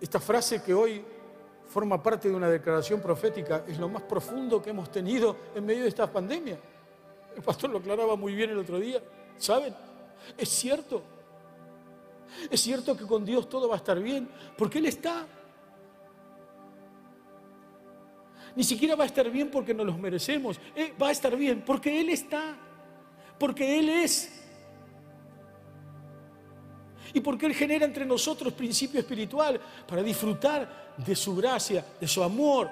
esta 0.00 0.20
frase 0.20 0.62
que 0.62 0.72
hoy 0.72 1.02
forma 1.68 2.02
parte 2.02 2.28
de 2.28 2.34
una 2.34 2.48
declaración 2.48 3.00
profética 3.00 3.64
es 3.66 3.78
lo 3.78 3.88
más 3.88 4.02
profundo 4.02 4.62
que 4.62 4.70
hemos 4.70 4.90
tenido 4.90 5.36
en 5.54 5.66
medio 5.66 5.82
de 5.82 5.88
esta 5.88 6.10
pandemia. 6.10 6.58
El 7.34 7.42
pastor 7.42 7.70
lo 7.70 7.78
aclaraba 7.78 8.16
muy 8.16 8.34
bien 8.34 8.50
el 8.50 8.58
otro 8.58 8.78
día. 8.78 9.02
¿Saben? 9.36 9.74
Es 10.38 10.48
cierto. 10.48 11.02
Es 12.50 12.60
cierto 12.60 12.96
que 12.96 13.06
con 13.06 13.24
Dios 13.24 13.48
todo 13.48 13.68
va 13.68 13.74
a 13.74 13.78
estar 13.78 14.00
bien, 14.00 14.28
porque 14.56 14.78
Él 14.78 14.86
está. 14.86 15.26
Ni 18.54 18.64
siquiera 18.64 18.96
va 18.96 19.04
a 19.04 19.06
estar 19.06 19.30
bien 19.30 19.50
porque 19.50 19.74
nos 19.74 19.86
los 19.86 19.98
merecemos. 19.98 20.58
Eh, 20.74 20.94
va 21.00 21.08
a 21.08 21.12
estar 21.12 21.36
bien 21.36 21.62
porque 21.64 22.00
Él 22.00 22.08
está. 22.08 22.56
Porque 23.38 23.78
Él 23.78 23.88
es 23.90 24.36
y 27.16 27.20
porque 27.20 27.46
Él 27.46 27.54
genera 27.54 27.86
entre 27.86 28.04
nosotros 28.04 28.52
principio 28.52 29.00
espiritual 29.00 29.58
para 29.86 30.02
disfrutar 30.02 30.94
de 30.98 31.16
su 31.16 31.34
gracia, 31.34 31.82
de 31.98 32.06
su 32.06 32.22
amor 32.22 32.68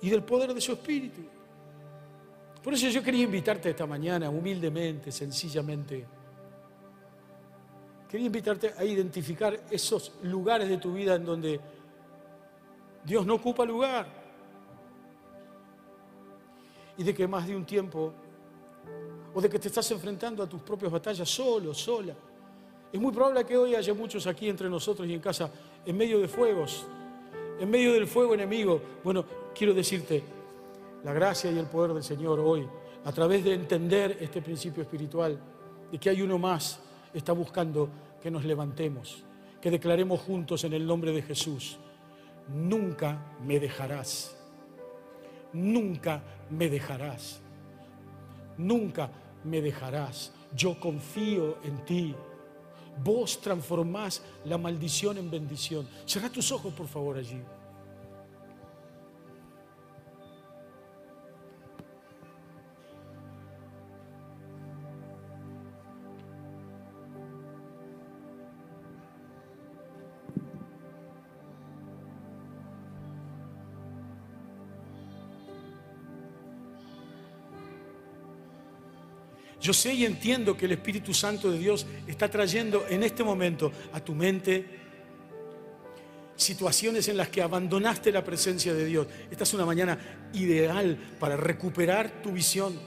y 0.00 0.10
del 0.10 0.22
poder 0.22 0.54
de 0.54 0.60
su 0.60 0.72
espíritu. 0.72 1.22
Por 2.64 2.72
eso 2.72 2.88
yo 2.88 3.02
quería 3.02 3.24
invitarte 3.24 3.68
esta 3.68 3.86
mañana, 3.86 4.30
humildemente, 4.30 5.12
sencillamente. 5.12 6.02
Quería 8.08 8.24
invitarte 8.24 8.72
a 8.74 8.82
identificar 8.82 9.64
esos 9.70 10.14
lugares 10.22 10.66
de 10.66 10.78
tu 10.78 10.94
vida 10.94 11.16
en 11.16 11.26
donde 11.26 11.60
Dios 13.04 13.26
no 13.26 13.34
ocupa 13.34 13.66
lugar. 13.66 14.06
Y 16.96 17.04
de 17.04 17.14
que 17.14 17.28
más 17.28 17.46
de 17.46 17.54
un 17.54 17.66
tiempo 17.66 18.14
o 19.34 19.42
de 19.42 19.50
que 19.50 19.58
te 19.58 19.68
estás 19.68 19.90
enfrentando 19.90 20.42
a 20.42 20.48
tus 20.48 20.62
propias 20.62 20.90
batallas 20.90 21.28
solo, 21.28 21.74
sola. 21.74 22.14
Es 22.90 22.98
muy 22.98 23.12
probable 23.12 23.44
que 23.44 23.58
hoy 23.58 23.74
haya 23.74 23.92
muchos 23.92 24.26
aquí 24.26 24.48
entre 24.48 24.70
nosotros 24.70 25.06
y 25.06 25.12
en 25.12 25.20
casa 25.20 25.50
en 25.84 25.94
medio 25.94 26.18
de 26.18 26.28
fuegos, 26.28 26.86
en 27.60 27.68
medio 27.68 27.92
del 27.92 28.06
fuego 28.06 28.32
enemigo. 28.32 28.80
Bueno, 29.02 29.26
quiero 29.54 29.74
decirte, 29.74 30.24
la 31.04 31.12
gracia 31.12 31.50
y 31.50 31.58
el 31.58 31.66
poder 31.66 31.92
del 31.92 32.02
Señor 32.02 32.40
hoy, 32.40 32.66
a 33.04 33.12
través 33.12 33.44
de 33.44 33.54
entender 33.54 34.16
este 34.20 34.40
principio 34.40 34.82
espiritual, 34.82 35.38
de 35.92 35.98
que 35.98 36.10
hay 36.10 36.22
uno 36.22 36.38
más, 36.38 36.80
está 37.12 37.32
buscando 37.32 37.88
que 38.22 38.30
nos 38.30 38.44
levantemos, 38.44 39.22
que 39.60 39.70
declaremos 39.70 40.20
juntos 40.20 40.64
en 40.64 40.72
el 40.72 40.86
nombre 40.86 41.12
de 41.12 41.22
Jesús, 41.22 41.78
nunca 42.48 43.18
me 43.46 43.60
dejarás, 43.60 44.34
nunca 45.52 46.22
me 46.50 46.70
dejarás, 46.70 47.40
nunca 48.56 49.10
me 49.44 49.60
dejarás, 49.60 50.32
yo 50.56 50.80
confío 50.80 51.58
en 51.64 51.84
ti. 51.84 52.14
Vos 53.02 53.40
transformás 53.40 54.22
la 54.44 54.56
maldición 54.56 55.18
en 55.18 55.28
bendición. 55.28 55.86
Cierra 56.06 56.30
tus 56.30 56.52
ojos, 56.52 56.72
por 56.72 56.86
favor, 56.86 57.16
allí. 57.16 57.42
Yo 79.64 79.72
sé 79.72 79.94
y 79.94 80.04
entiendo 80.04 80.54
que 80.58 80.66
el 80.66 80.72
Espíritu 80.72 81.14
Santo 81.14 81.50
de 81.50 81.56
Dios 81.56 81.86
está 82.06 82.28
trayendo 82.28 82.84
en 82.86 83.02
este 83.02 83.24
momento 83.24 83.72
a 83.94 84.00
tu 84.00 84.14
mente 84.14 84.62
situaciones 86.36 87.08
en 87.08 87.16
las 87.16 87.30
que 87.30 87.40
abandonaste 87.40 88.12
la 88.12 88.22
presencia 88.22 88.74
de 88.74 88.84
Dios. 88.84 89.06
Esta 89.30 89.44
es 89.44 89.54
una 89.54 89.64
mañana 89.64 90.28
ideal 90.34 90.98
para 91.18 91.38
recuperar 91.38 92.22
tu 92.22 92.32
visión, 92.32 92.78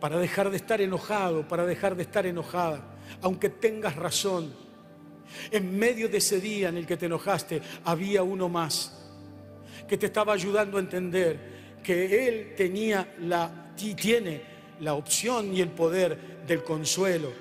para 0.00 0.18
dejar 0.18 0.50
de 0.50 0.56
estar 0.56 0.80
enojado, 0.80 1.46
para 1.46 1.64
dejar 1.64 1.94
de 1.94 2.02
estar 2.02 2.26
enojada, 2.26 2.80
aunque 3.22 3.50
tengas 3.50 3.94
razón. 3.94 4.52
En 5.52 5.78
medio 5.78 6.08
de 6.08 6.18
ese 6.18 6.40
día 6.40 6.70
en 6.70 6.76
el 6.76 6.86
que 6.86 6.96
te 6.96 7.06
enojaste, 7.06 7.62
había 7.84 8.24
uno 8.24 8.48
más 8.48 9.00
que 9.86 9.96
te 9.96 10.06
estaba 10.06 10.32
ayudando 10.32 10.76
a 10.76 10.80
entender 10.80 11.55
que 11.82 12.28
Él 12.28 12.54
tenía 12.56 13.14
la 13.20 13.66
y 13.78 13.94
tiene 13.94 14.40
la 14.80 14.94
opción 14.94 15.54
y 15.54 15.60
el 15.60 15.68
poder 15.68 16.44
del 16.46 16.62
consuelo 16.62 17.32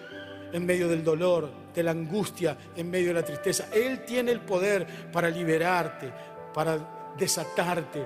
en 0.52 0.66
medio 0.66 0.88
del 0.88 1.04
dolor, 1.04 1.50
de 1.74 1.84
la 1.84 1.92
angustia, 1.92 2.58
en 2.76 2.90
medio 2.90 3.08
de 3.08 3.14
la 3.16 3.24
tristeza. 3.24 3.68
Él 3.74 4.06
tiene 4.06 4.32
el 4.32 4.42
poder 4.42 5.12
para 5.12 5.30
liberarte, 5.30 6.12
para 6.54 7.14
desatarte. 7.18 8.06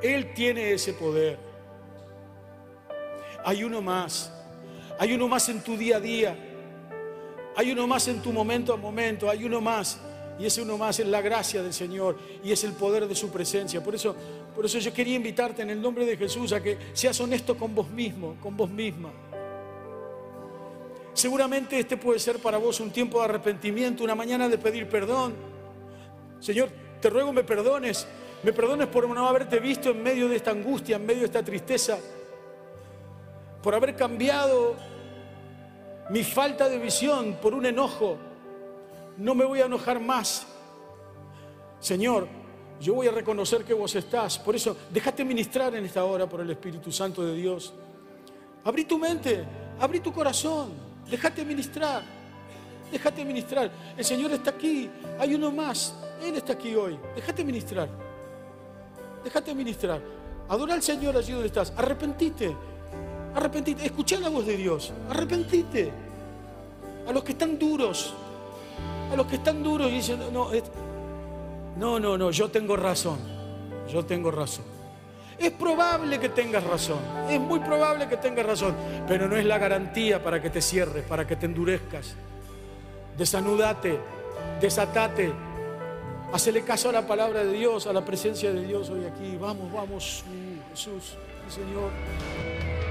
Él 0.00 0.32
tiene 0.32 0.72
ese 0.72 0.94
poder. 0.94 1.38
Hay 3.44 3.64
uno 3.64 3.82
más. 3.82 4.32
Hay 4.98 5.12
uno 5.12 5.28
más 5.28 5.48
en 5.48 5.60
tu 5.60 5.76
día 5.76 5.96
a 5.96 6.00
día. 6.00 6.36
Hay 7.56 7.72
uno 7.72 7.86
más 7.86 8.08
en 8.08 8.22
tu 8.22 8.32
momento 8.32 8.72
a 8.72 8.76
momento. 8.76 9.28
Hay 9.28 9.44
uno 9.44 9.60
más. 9.60 10.00
Y 10.42 10.46
ese 10.46 10.60
uno 10.60 10.76
más 10.76 10.98
es 10.98 11.06
la 11.06 11.20
gracia 11.20 11.62
del 11.62 11.72
Señor 11.72 12.18
y 12.42 12.50
es 12.50 12.64
el 12.64 12.72
poder 12.72 13.06
de 13.06 13.14
su 13.14 13.30
presencia. 13.30 13.80
Por 13.80 13.94
eso 13.94 14.16
por 14.54 14.66
eso 14.66 14.78
yo 14.78 14.92
quería 14.92 15.14
invitarte 15.14 15.62
en 15.62 15.70
el 15.70 15.80
nombre 15.80 16.04
de 16.04 16.16
Jesús 16.16 16.52
a 16.52 16.60
que 16.60 16.76
seas 16.92 17.18
honesto 17.20 17.56
con 17.56 17.74
vos 17.74 17.88
mismo, 17.88 18.36
con 18.42 18.56
vos 18.56 18.68
misma. 18.68 19.10
Seguramente 21.14 21.78
este 21.78 21.96
puede 21.96 22.18
ser 22.18 22.38
para 22.38 22.58
vos 22.58 22.80
un 22.80 22.90
tiempo 22.90 23.18
de 23.18 23.26
arrepentimiento, 23.26 24.02
una 24.02 24.14
mañana 24.14 24.48
de 24.48 24.58
pedir 24.58 24.88
perdón. 24.88 25.34
Señor, 26.40 26.70
te 27.00 27.08
ruego 27.08 27.32
me 27.32 27.44
perdones, 27.44 28.06
me 28.42 28.52
perdones 28.52 28.88
por 28.88 29.08
no 29.08 29.28
haberte 29.28 29.60
visto 29.60 29.90
en 29.90 30.02
medio 30.02 30.28
de 30.28 30.36
esta 30.36 30.50
angustia, 30.50 30.96
en 30.96 31.06
medio 31.06 31.20
de 31.20 31.26
esta 31.26 31.44
tristeza, 31.44 31.98
por 33.62 33.74
haber 33.74 33.94
cambiado 33.94 34.74
mi 36.10 36.24
falta 36.24 36.68
de 36.68 36.78
visión 36.78 37.38
por 37.40 37.54
un 37.54 37.64
enojo. 37.64 38.31
No 39.18 39.34
me 39.34 39.44
voy 39.44 39.60
a 39.60 39.66
enojar 39.66 40.00
más. 40.00 40.46
Señor, 41.80 42.28
yo 42.80 42.94
voy 42.94 43.06
a 43.06 43.12
reconocer 43.12 43.64
que 43.64 43.74
vos 43.74 43.94
estás. 43.94 44.38
Por 44.38 44.56
eso, 44.56 44.76
déjate 44.90 45.24
ministrar 45.24 45.74
en 45.74 45.84
esta 45.84 46.04
hora 46.04 46.28
por 46.28 46.40
el 46.40 46.50
Espíritu 46.50 46.90
Santo 46.90 47.24
de 47.24 47.34
Dios. 47.34 47.72
Abrí 48.64 48.84
tu 48.84 48.98
mente, 48.98 49.44
abrí 49.80 50.00
tu 50.00 50.12
corazón, 50.12 50.70
déjate 51.10 51.44
ministrar, 51.44 52.02
déjate 52.90 53.24
ministrar. 53.24 53.70
El 53.96 54.04
Señor 54.04 54.32
está 54.32 54.50
aquí, 54.50 54.88
hay 55.18 55.34
uno 55.34 55.50
más, 55.50 55.94
Él 56.22 56.36
está 56.36 56.52
aquí 56.52 56.74
hoy. 56.74 56.98
Déjate 57.16 57.44
ministrar, 57.44 57.88
déjate 59.24 59.54
ministrar. 59.54 60.00
Adora 60.48 60.74
al 60.74 60.82
Señor 60.82 61.16
allí 61.16 61.32
donde 61.32 61.48
estás. 61.48 61.72
Arrepentite, 61.76 62.54
arrepentite. 63.34 63.86
Escucha 63.86 64.20
la 64.20 64.28
voz 64.28 64.46
de 64.46 64.56
Dios, 64.56 64.92
arrepentite. 65.08 65.90
A 67.08 67.12
los 67.12 67.24
que 67.24 67.32
están 67.32 67.58
duros, 67.58 68.14
a 69.12 69.16
los 69.16 69.26
que 69.26 69.36
están 69.36 69.62
duros 69.62 69.88
y 69.90 69.96
dicen, 69.96 70.20
no, 70.32 70.50
no, 71.76 72.00
no, 72.00 72.18
no, 72.18 72.30
yo 72.30 72.50
tengo 72.50 72.76
razón. 72.76 73.18
Yo 73.88 74.04
tengo 74.04 74.30
razón. 74.30 74.64
Es 75.38 75.50
probable 75.50 76.20
que 76.20 76.28
tengas 76.28 76.62
razón, 76.62 76.98
es 77.28 77.40
muy 77.40 77.58
probable 77.58 78.06
que 78.06 78.16
tengas 78.16 78.46
razón, 78.46 78.76
pero 79.08 79.26
no 79.26 79.36
es 79.36 79.44
la 79.44 79.58
garantía 79.58 80.22
para 80.22 80.40
que 80.40 80.50
te 80.50 80.60
cierres, 80.60 81.04
para 81.04 81.26
que 81.26 81.34
te 81.34 81.46
endurezcas. 81.46 82.14
Desanudate, 83.18 83.98
desatate, 84.60 85.32
hacele 86.32 86.62
caso 86.62 86.90
a 86.90 86.92
la 86.92 87.06
palabra 87.06 87.42
de 87.42 87.52
Dios, 87.54 87.88
a 87.88 87.92
la 87.92 88.04
presencia 88.04 88.52
de 88.52 88.64
Dios 88.64 88.88
hoy 88.90 89.04
aquí. 89.04 89.36
Vamos, 89.40 89.72
vamos, 89.72 90.24
Jesús, 90.70 91.16
Señor. 91.48 91.90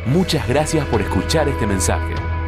Muchas 0.07 0.45
gracias 0.47 0.85
por 0.87 1.01
escuchar 1.01 1.47
este 1.47 1.65
mensaje. 1.65 2.15